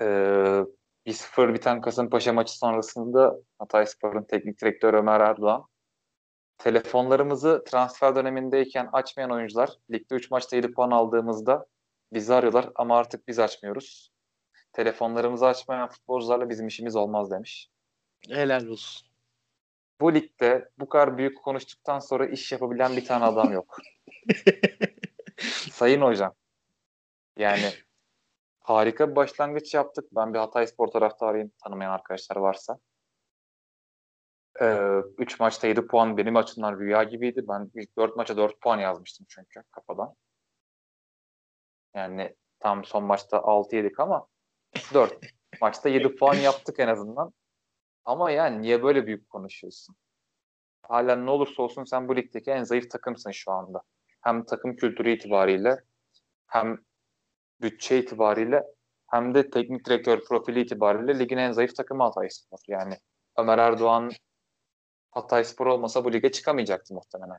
Ee, 0.00 0.64
1-0 1.06 1.54
biten 1.54 1.80
Kasımpaşa 1.80 2.32
maçı 2.32 2.58
sonrasında 2.58 3.36
Hatayspor'un 3.58 4.24
teknik 4.24 4.60
direktörü 4.60 4.96
Ömer 4.96 5.20
Erdoğan 5.20 5.66
telefonlarımızı 6.58 7.64
transfer 7.66 8.16
dönemindeyken 8.16 8.88
açmayan 8.92 9.30
oyuncular 9.30 9.70
ligde 9.90 10.14
3 10.14 10.30
maçta 10.30 10.56
7 10.56 10.72
puan 10.72 10.90
aldığımızda 10.90 11.66
bizi 12.12 12.34
arıyorlar 12.34 12.70
ama 12.74 12.98
artık 12.98 13.28
biz 13.28 13.38
açmıyoruz. 13.38 14.10
Telefonlarımızı 14.72 15.46
açmayan 15.46 15.88
futbolcularla 15.88 16.50
bizim 16.50 16.66
işimiz 16.66 16.96
olmaz 16.96 17.30
demiş. 17.30 17.70
Helal 18.28 18.66
olsun. 18.66 19.08
Bu 20.00 20.14
ligde 20.14 20.68
bu 20.78 20.88
kadar 20.88 21.18
büyük 21.18 21.42
konuştuktan 21.42 21.98
sonra 21.98 22.26
iş 22.26 22.52
yapabilen 22.52 22.96
bir 22.96 23.04
tane 23.04 23.24
adam 23.24 23.52
yok. 23.52 23.78
Sayın 25.72 26.00
hocam. 26.00 26.34
Yani 27.38 27.72
harika 28.60 29.10
bir 29.10 29.16
başlangıç 29.16 29.74
yaptık. 29.74 30.04
Ben 30.12 30.34
bir 30.34 30.38
Hatay 30.38 30.66
Spor 30.66 30.88
taraftarıyım 30.88 31.52
tanımayan 31.64 31.90
arkadaşlar 31.92 32.36
varsa. 32.36 32.78
3 34.60 34.60
ee, 34.60 35.36
maçta 35.40 35.66
7 35.66 35.86
puan 35.86 36.16
benim 36.16 36.36
açımdan 36.36 36.78
rüya 36.78 37.02
gibiydi. 37.02 37.44
Ben 37.48 37.70
ilk 37.74 37.96
4 37.96 38.16
maça 38.16 38.36
4 38.36 38.60
puan 38.60 38.78
yazmıştım 38.78 39.26
çünkü 39.28 39.62
kafadan. 39.70 40.14
Yani 41.94 42.36
tam 42.60 42.84
son 42.84 43.04
maçta 43.04 43.42
6 43.42 43.76
yedik 43.76 44.00
ama 44.00 44.26
4 44.94 45.18
maçta 45.60 45.88
7 45.88 46.16
puan 46.16 46.34
yaptık 46.34 46.80
en 46.80 46.88
azından. 46.88 47.32
Ama 48.04 48.30
yani 48.30 48.62
niye 48.62 48.82
böyle 48.82 49.06
büyük 49.06 49.30
konuşuyorsun? 49.30 49.96
Hala 50.82 51.16
ne 51.16 51.30
olursa 51.30 51.62
olsun 51.62 51.84
sen 51.84 52.08
bu 52.08 52.16
ligdeki 52.16 52.50
en 52.50 52.64
zayıf 52.64 52.90
takımsın 52.90 53.30
şu 53.30 53.52
anda. 53.52 53.82
Hem 54.20 54.44
takım 54.44 54.76
kültürü 54.76 55.10
itibariyle 55.10 55.76
hem 56.46 56.78
bütçe 57.60 57.98
itibariyle 57.98 58.64
hem 59.10 59.34
de 59.34 59.50
teknik 59.50 59.86
direktör 59.86 60.24
profili 60.24 60.60
itibariyle 60.60 61.18
ligin 61.18 61.36
en 61.36 61.52
zayıf 61.52 61.76
takımı 61.76 62.02
Hatay 62.02 62.30
Spor. 62.30 62.58
Yani 62.68 62.94
Ömer 63.38 63.58
Erdoğan 63.58 64.10
Hatay 65.14 65.44
Spor 65.44 65.66
olmasa 65.66 66.04
bu 66.04 66.12
lige 66.12 66.32
çıkamayacaktı 66.32 66.94
muhtemelen. 66.94 67.38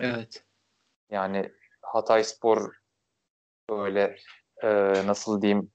Evet. 0.00 0.44
Yani 1.10 1.52
Hatay 1.82 2.24
Spor 2.24 2.74
böyle 3.70 4.16
e, 4.62 4.68
nasıl 5.06 5.42
diyeyim 5.42 5.72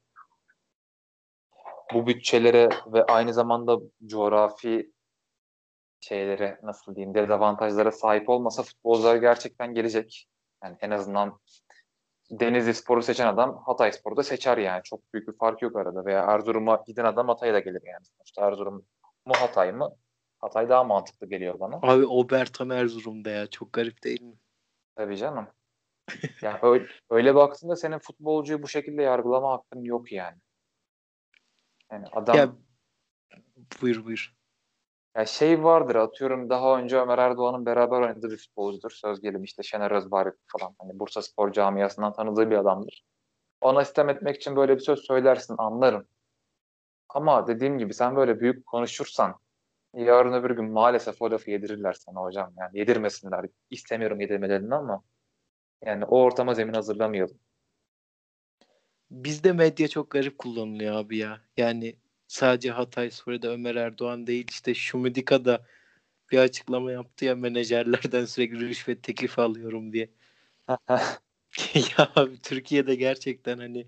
bu 1.94 2.08
bütçelere 2.08 2.70
ve 2.88 3.04
aynı 3.06 3.34
zamanda 3.34 3.78
coğrafi 4.06 4.92
şeylere 6.00 6.60
nasıl 6.64 6.96
diyeyim 6.96 7.16
dezavantajlara 7.16 7.92
sahip 7.92 8.30
olmasa 8.30 8.64
futbolcular 8.64 9.16
gerçekten 9.16 9.74
gelecek. 9.74 10.28
Yani 10.64 10.78
en 10.82 10.92
azından 10.92 11.40
Denizli 12.32 12.74
Spor'u 12.74 13.02
seçen 13.04 13.28
adam 13.28 13.64
Hatay 13.66 13.92
Spor'u 13.92 14.18
da 14.18 14.24
seçer 14.24 14.58
yani. 14.58 14.84
Çok 14.84 15.14
büyük 15.14 15.28
bir 15.28 15.38
fark 15.38 15.62
yok 15.62 15.76
arada. 15.76 16.06
Veya 16.06 16.22
Erzurum'a 16.22 16.84
giden 16.88 17.06
adam 17.06 17.28
Hatay'a 17.28 17.54
da 17.54 17.60
gelir 17.60 17.82
yani. 17.86 18.06
Sonuçta 18.06 18.48
Erzurum 18.48 18.86
mu 19.26 19.34
Hatay 19.38 19.72
mı? 19.72 19.96
Hatay 20.40 20.70
daha 20.70 20.84
mantıklı 20.84 21.30
geliyor 21.30 21.60
bana. 21.60 21.80
Abi 21.82 22.06
Obertam 22.06 22.72
Erzurum'da 22.72 23.30
ya. 23.30 23.48
Çok 23.48 23.74
garip 23.74 24.04
değil 24.04 24.22
mi? 24.22 24.36
Tabii 24.96 25.18
canım. 25.18 25.48
yani 26.42 26.60
öyle, 26.62 26.88
öyle 27.10 27.36
baktığında 27.36 27.76
senin 27.76 28.00
futbolcuyu 28.00 28.64
bu 28.64 28.68
şekilde 28.68 29.02
yargılama 29.02 29.52
hakkın 29.52 29.84
yok 29.84 30.12
yani. 30.12 30.38
Yani 31.92 32.06
adam 32.12 32.36
ya, 32.36 32.50
buyur 33.82 34.06
buyur. 34.06 34.38
Ya 35.16 35.26
şey 35.26 35.64
vardır 35.64 35.96
atıyorum 35.96 36.50
daha 36.50 36.80
önce 36.80 36.98
Ömer 36.98 37.18
Erdoğan'ın 37.18 37.66
beraber 37.66 38.02
oynadığı 38.02 38.32
bir 38.32 38.38
futbolcudur. 38.38 38.92
Söz 38.92 39.22
gelimi 39.22 39.46
işte 39.46 39.64
Şener 39.64 39.92
Özbari 39.92 40.32
falan. 40.48 40.76
Hani 40.80 41.00
Bursa 41.00 41.22
Spor 41.22 41.52
camiasından 41.52 42.14
tanıdığı 42.14 42.50
bir 42.50 42.56
adamdır. 42.56 43.06
Ona 43.62 43.86
sistem 43.86 44.10
etmek 44.10 44.36
için 44.36 44.56
böyle 44.56 44.76
bir 44.76 44.82
söz 44.82 45.00
söylersin 45.00 45.56
anlarım. 45.58 46.08
Ama 47.10 47.48
dediğim 47.48 47.78
gibi 47.78 47.94
sen 47.94 48.16
böyle 48.16 48.40
büyük 48.40 48.66
konuşursan 48.66 49.36
yarın 49.94 50.34
öbür 50.34 50.52
gün 50.52 50.72
maalesef 50.72 51.22
o 51.22 51.32
lafı 51.32 51.52
yedirirler 51.52 51.94
sana 51.94 52.22
hocam. 52.22 52.54
Yani 52.58 52.80
yedirmesinler. 52.80 53.46
İstemiyorum 53.70 54.20
yedirmelerini 54.20 54.76
ama 54.76 55.04
yani 55.86 56.06
o 56.06 56.22
ortama 56.22 56.54
zemin 56.54 56.74
hazırlamayalım. 56.74 57.40
Bizde 59.12 59.52
medya 59.54 59.88
çok 59.88 60.12
garip 60.12 60.38
kullanılıyor 60.38 60.96
abi 60.96 61.18
ya. 61.18 61.42
Yani 61.58 61.96
sadece 62.28 62.72
Hatay 62.72 63.12
Spor'da 63.12 63.52
Ömer 63.52 63.76
Erdoğan 63.76 64.28
değil 64.28 64.48
işte 64.50 64.74
Şumidika 64.74 65.46
da 65.46 65.66
bir 66.32 66.38
açıklama 66.38 66.92
yaptı 66.92 67.26
ya 67.26 67.36
menajerlerden 67.36 68.26
sürekli 68.26 68.60
rüşvet 68.60 69.04
teklifi 69.04 69.42
alıyorum 69.42 69.94
diye. 69.94 70.10
ya 71.98 72.12
abi 72.16 72.42
Türkiye'de 72.42 72.96
gerçekten 72.96 73.58
hani 73.58 73.88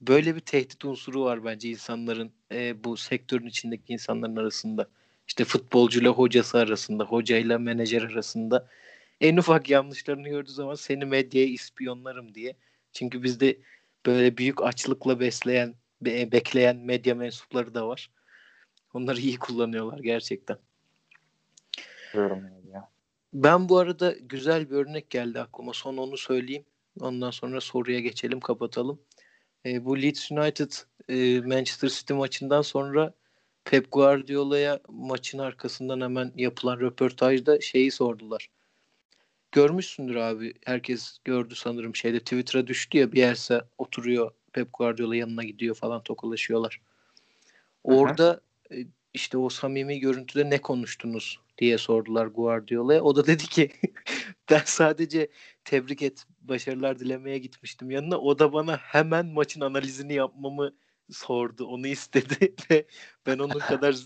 böyle 0.00 0.34
bir 0.34 0.40
tehdit 0.40 0.84
unsuru 0.84 1.24
var 1.24 1.44
bence 1.44 1.68
insanların 1.68 2.32
e, 2.52 2.84
bu 2.84 2.96
sektörün 2.96 3.46
içindeki 3.46 3.92
insanların 3.92 4.36
arasında. 4.36 4.88
İşte 5.28 5.44
futbolcuyla 5.44 6.10
hocası 6.10 6.58
arasında, 6.58 7.04
hocayla 7.04 7.58
menajer 7.58 8.02
arasında 8.02 8.68
en 9.20 9.36
ufak 9.36 9.70
yanlışlarını 9.70 10.28
gördüğü 10.28 10.50
zaman 10.50 10.74
seni 10.74 11.04
medyaya 11.04 11.46
ispiyonlarım 11.46 12.34
diye. 12.34 12.56
Çünkü 12.92 13.22
bizde 13.22 13.58
böyle 14.06 14.36
büyük 14.36 14.62
açlıkla 14.62 15.20
besleyen, 15.20 15.74
be- 16.00 16.32
bekleyen 16.32 16.76
medya 16.76 17.14
mensupları 17.14 17.74
da 17.74 17.88
var. 17.88 18.10
Onları 18.94 19.20
iyi 19.20 19.38
kullanıyorlar 19.38 19.98
gerçekten. 19.98 20.58
Ben 23.34 23.68
bu 23.68 23.78
arada 23.78 24.14
güzel 24.20 24.70
bir 24.70 24.74
örnek 24.74 25.10
geldi 25.10 25.40
aklıma. 25.40 25.72
Son 25.72 25.96
onu 25.96 26.16
söyleyeyim. 26.16 26.64
Ondan 27.00 27.30
sonra 27.30 27.60
soruya 27.60 28.00
geçelim, 28.00 28.40
kapatalım. 28.40 29.00
E, 29.66 29.84
bu 29.84 30.02
Leeds 30.02 30.30
United 30.30 30.72
e, 31.08 31.40
Manchester 31.40 31.88
City 31.88 32.12
maçından 32.12 32.62
sonra 32.62 33.14
Pep 33.64 33.92
Guardiola'ya 33.92 34.80
maçın 34.88 35.38
arkasından 35.38 36.00
hemen 36.00 36.32
yapılan 36.36 36.80
röportajda 36.80 37.60
şeyi 37.60 37.90
sordular. 37.90 38.50
Görmüşsündür 39.52 40.16
abi. 40.16 40.54
Herkes 40.64 41.18
gördü 41.24 41.54
sanırım 41.54 41.96
şeyde 41.96 42.20
Twitter'a 42.20 42.66
düştü 42.66 42.98
ya 42.98 43.12
bir 43.12 43.18
yerse 43.18 43.60
oturuyor 43.78 44.32
Pep 44.52 44.68
Guardiola 44.72 45.16
yanına 45.16 45.42
gidiyor 45.44 45.74
falan 45.74 46.02
tokalaşıyorlar. 46.02 46.80
Orada 47.84 48.40
Hı-hı. 48.68 48.80
E, 48.80 48.86
işte 49.14 49.38
o 49.38 49.48
samimi 49.48 50.00
görüntüde 50.00 50.50
ne 50.50 50.58
konuştunuz 50.60 51.40
diye 51.58 51.78
sordular 51.78 52.26
Guardiola'ya. 52.26 53.02
O 53.02 53.16
da 53.16 53.26
dedi 53.26 53.44
ki 53.44 53.70
ben 54.50 54.62
sadece 54.64 55.28
tebrik 55.64 56.02
et, 56.02 56.26
başarılar 56.40 56.98
dilemeye 56.98 57.38
gitmiştim 57.38 57.90
yanına. 57.90 58.18
O 58.18 58.38
da 58.38 58.52
bana 58.52 58.76
hemen 58.76 59.26
maçın 59.26 59.60
analizini 59.60 60.14
yapmamı 60.14 60.72
sordu. 61.10 61.66
Onu 61.66 61.86
istedi 61.86 62.54
ve 62.70 62.86
ben 63.26 63.38
onun 63.38 63.58
kadar 63.58 63.96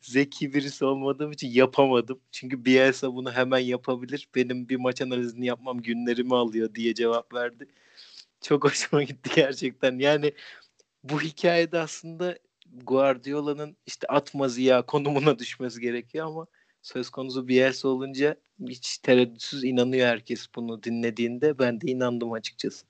zeki 0.00 0.54
birisi 0.54 0.84
olmadığım 0.84 1.32
için 1.32 1.48
yapamadım. 1.48 2.20
Çünkü 2.30 2.64
Bielsa 2.64 3.14
bunu 3.14 3.32
hemen 3.32 3.58
yapabilir. 3.58 4.28
Benim 4.34 4.68
bir 4.68 4.76
maç 4.76 5.02
analizini 5.02 5.46
yapmam 5.46 5.82
günlerimi 5.82 6.36
alıyor 6.36 6.74
diye 6.74 6.94
cevap 6.94 7.34
verdi. 7.34 7.68
Çok 8.40 8.64
hoşuma 8.64 9.02
gitti 9.02 9.30
gerçekten. 9.36 9.98
Yani 9.98 10.32
bu 11.04 11.20
hikayede 11.20 11.78
aslında 11.78 12.38
Guardiola'nın 12.72 13.76
işte 13.86 14.06
atma 14.06 14.48
ziya 14.48 14.82
konumuna 14.86 15.38
düşmesi 15.38 15.80
gerekiyor 15.80 16.26
ama 16.26 16.46
söz 16.82 17.10
konusu 17.10 17.48
Bielsa 17.48 17.88
olunca 17.88 18.36
hiç 18.68 18.98
tereddütsüz 18.98 19.64
inanıyor 19.64 20.06
herkes 20.06 20.46
bunu 20.54 20.82
dinlediğinde. 20.82 21.58
Ben 21.58 21.80
de 21.80 21.86
inandım 21.86 22.32
açıkçası. 22.32 22.86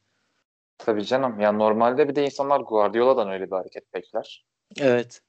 Tabii 0.78 1.04
canım. 1.04 1.40
Yani 1.40 1.58
normalde 1.58 2.08
bir 2.08 2.14
de 2.14 2.24
insanlar 2.24 2.60
Guardiola'dan 2.60 3.30
öyle 3.30 3.46
bir 3.46 3.56
hareket 3.56 3.94
bekler. 3.94 4.46
Evet. 4.80 5.22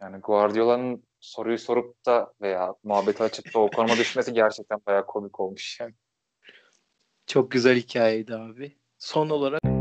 Yani 0.00 0.16
Guardiola'nın 0.16 1.02
soruyu 1.20 1.58
sorup 1.58 2.06
da 2.06 2.32
veya 2.40 2.74
muhabbeti 2.82 3.22
açıp 3.22 3.54
da 3.54 3.58
o 3.58 3.70
konuma 3.70 3.96
düşmesi 3.96 4.32
gerçekten 4.32 4.80
bayağı 4.86 5.06
komik 5.06 5.40
olmuş. 5.40 5.80
Yani. 5.80 5.94
Çok 7.26 7.50
güzel 7.50 7.76
hikayeydi 7.76 8.34
abi. 8.34 8.76
Son 8.98 9.30
olarak 9.30 9.71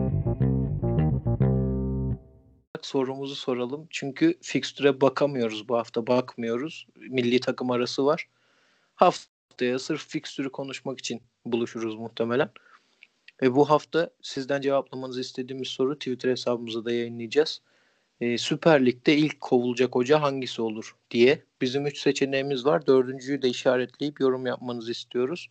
sorumuzu 2.91 3.35
soralım. 3.35 3.87
Çünkü 3.89 4.37
fikstüre 4.41 5.01
bakamıyoruz 5.01 5.69
bu 5.69 5.77
hafta. 5.77 6.07
Bakmıyoruz. 6.07 6.87
Milli 6.95 7.39
takım 7.39 7.71
arası 7.71 8.05
var. 8.05 8.27
Haftaya 8.95 9.79
sırf 9.79 10.07
fikstürü 10.07 10.51
konuşmak 10.51 10.99
için 10.99 11.21
buluşuruz 11.45 11.95
muhtemelen. 11.95 12.49
Ve 13.41 13.55
bu 13.55 13.69
hafta 13.69 14.09
sizden 14.21 14.61
cevaplamanızı 14.61 15.21
istediğimiz 15.21 15.67
soru 15.67 15.99
Twitter 15.99 16.29
hesabımıza 16.29 16.85
da 16.85 16.91
yayınlayacağız. 16.91 17.61
Ee, 18.21 18.37
Süper 18.37 18.85
Lig'de 18.85 19.17
ilk 19.17 19.41
kovulacak 19.41 19.95
hoca 19.95 20.21
hangisi 20.21 20.61
olur 20.61 20.95
diye. 21.11 21.43
Bizim 21.61 21.85
üç 21.85 21.99
seçeneğimiz 21.99 22.65
var. 22.65 22.87
Dördüncüyü 22.87 23.41
de 23.41 23.49
işaretleyip 23.49 24.19
yorum 24.19 24.45
yapmanızı 24.45 24.91
istiyoruz. 24.91 25.47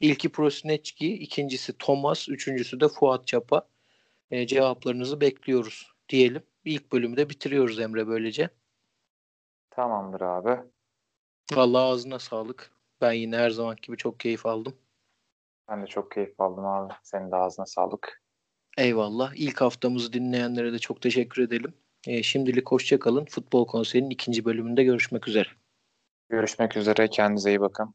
İlki 0.00 0.28
Prosinecki, 0.28 1.12
ikincisi 1.12 1.78
Thomas, 1.78 2.28
üçüncüsü 2.28 2.80
de 2.80 2.88
Fuat 2.88 3.26
Çapa. 3.26 3.68
Ee, 4.30 4.46
cevaplarınızı 4.46 5.20
bekliyoruz 5.20 5.92
diyelim. 6.08 6.42
İlk 6.64 6.92
bölümü 6.92 7.16
de 7.16 7.30
bitiriyoruz 7.30 7.80
Emre 7.80 8.06
böylece. 8.06 8.50
Tamamdır 9.70 10.20
abi. 10.20 10.60
Vallahi 11.54 11.82
ağzına 11.82 12.18
sağlık. 12.18 12.72
Ben 13.00 13.12
yine 13.12 13.36
her 13.36 13.50
zaman 13.50 13.76
gibi 13.82 13.96
çok 13.96 14.20
keyif 14.20 14.46
aldım. 14.46 14.76
Ben 15.68 15.82
de 15.82 15.86
çok 15.86 16.10
keyif 16.10 16.40
aldım 16.40 16.66
abi. 16.66 16.92
Senin 17.02 17.30
de 17.30 17.36
ağzına 17.36 17.66
sağlık. 17.66 18.22
Eyvallah. 18.78 19.32
İlk 19.34 19.60
haftamızı 19.60 20.12
dinleyenlere 20.12 20.72
de 20.72 20.78
çok 20.78 21.02
teşekkür 21.02 21.42
edelim. 21.42 21.74
E, 22.06 22.22
şimdilik 22.22 22.70
hoşçakalın. 22.70 23.24
Futbol 23.24 23.66
Konseyi'nin 23.66 24.10
ikinci 24.10 24.44
bölümünde 24.44 24.84
görüşmek 24.84 25.28
üzere. 25.28 25.48
Görüşmek 26.28 26.76
üzere. 26.76 27.08
Kendinize 27.08 27.50
iyi 27.50 27.60
bakın. 27.60 27.94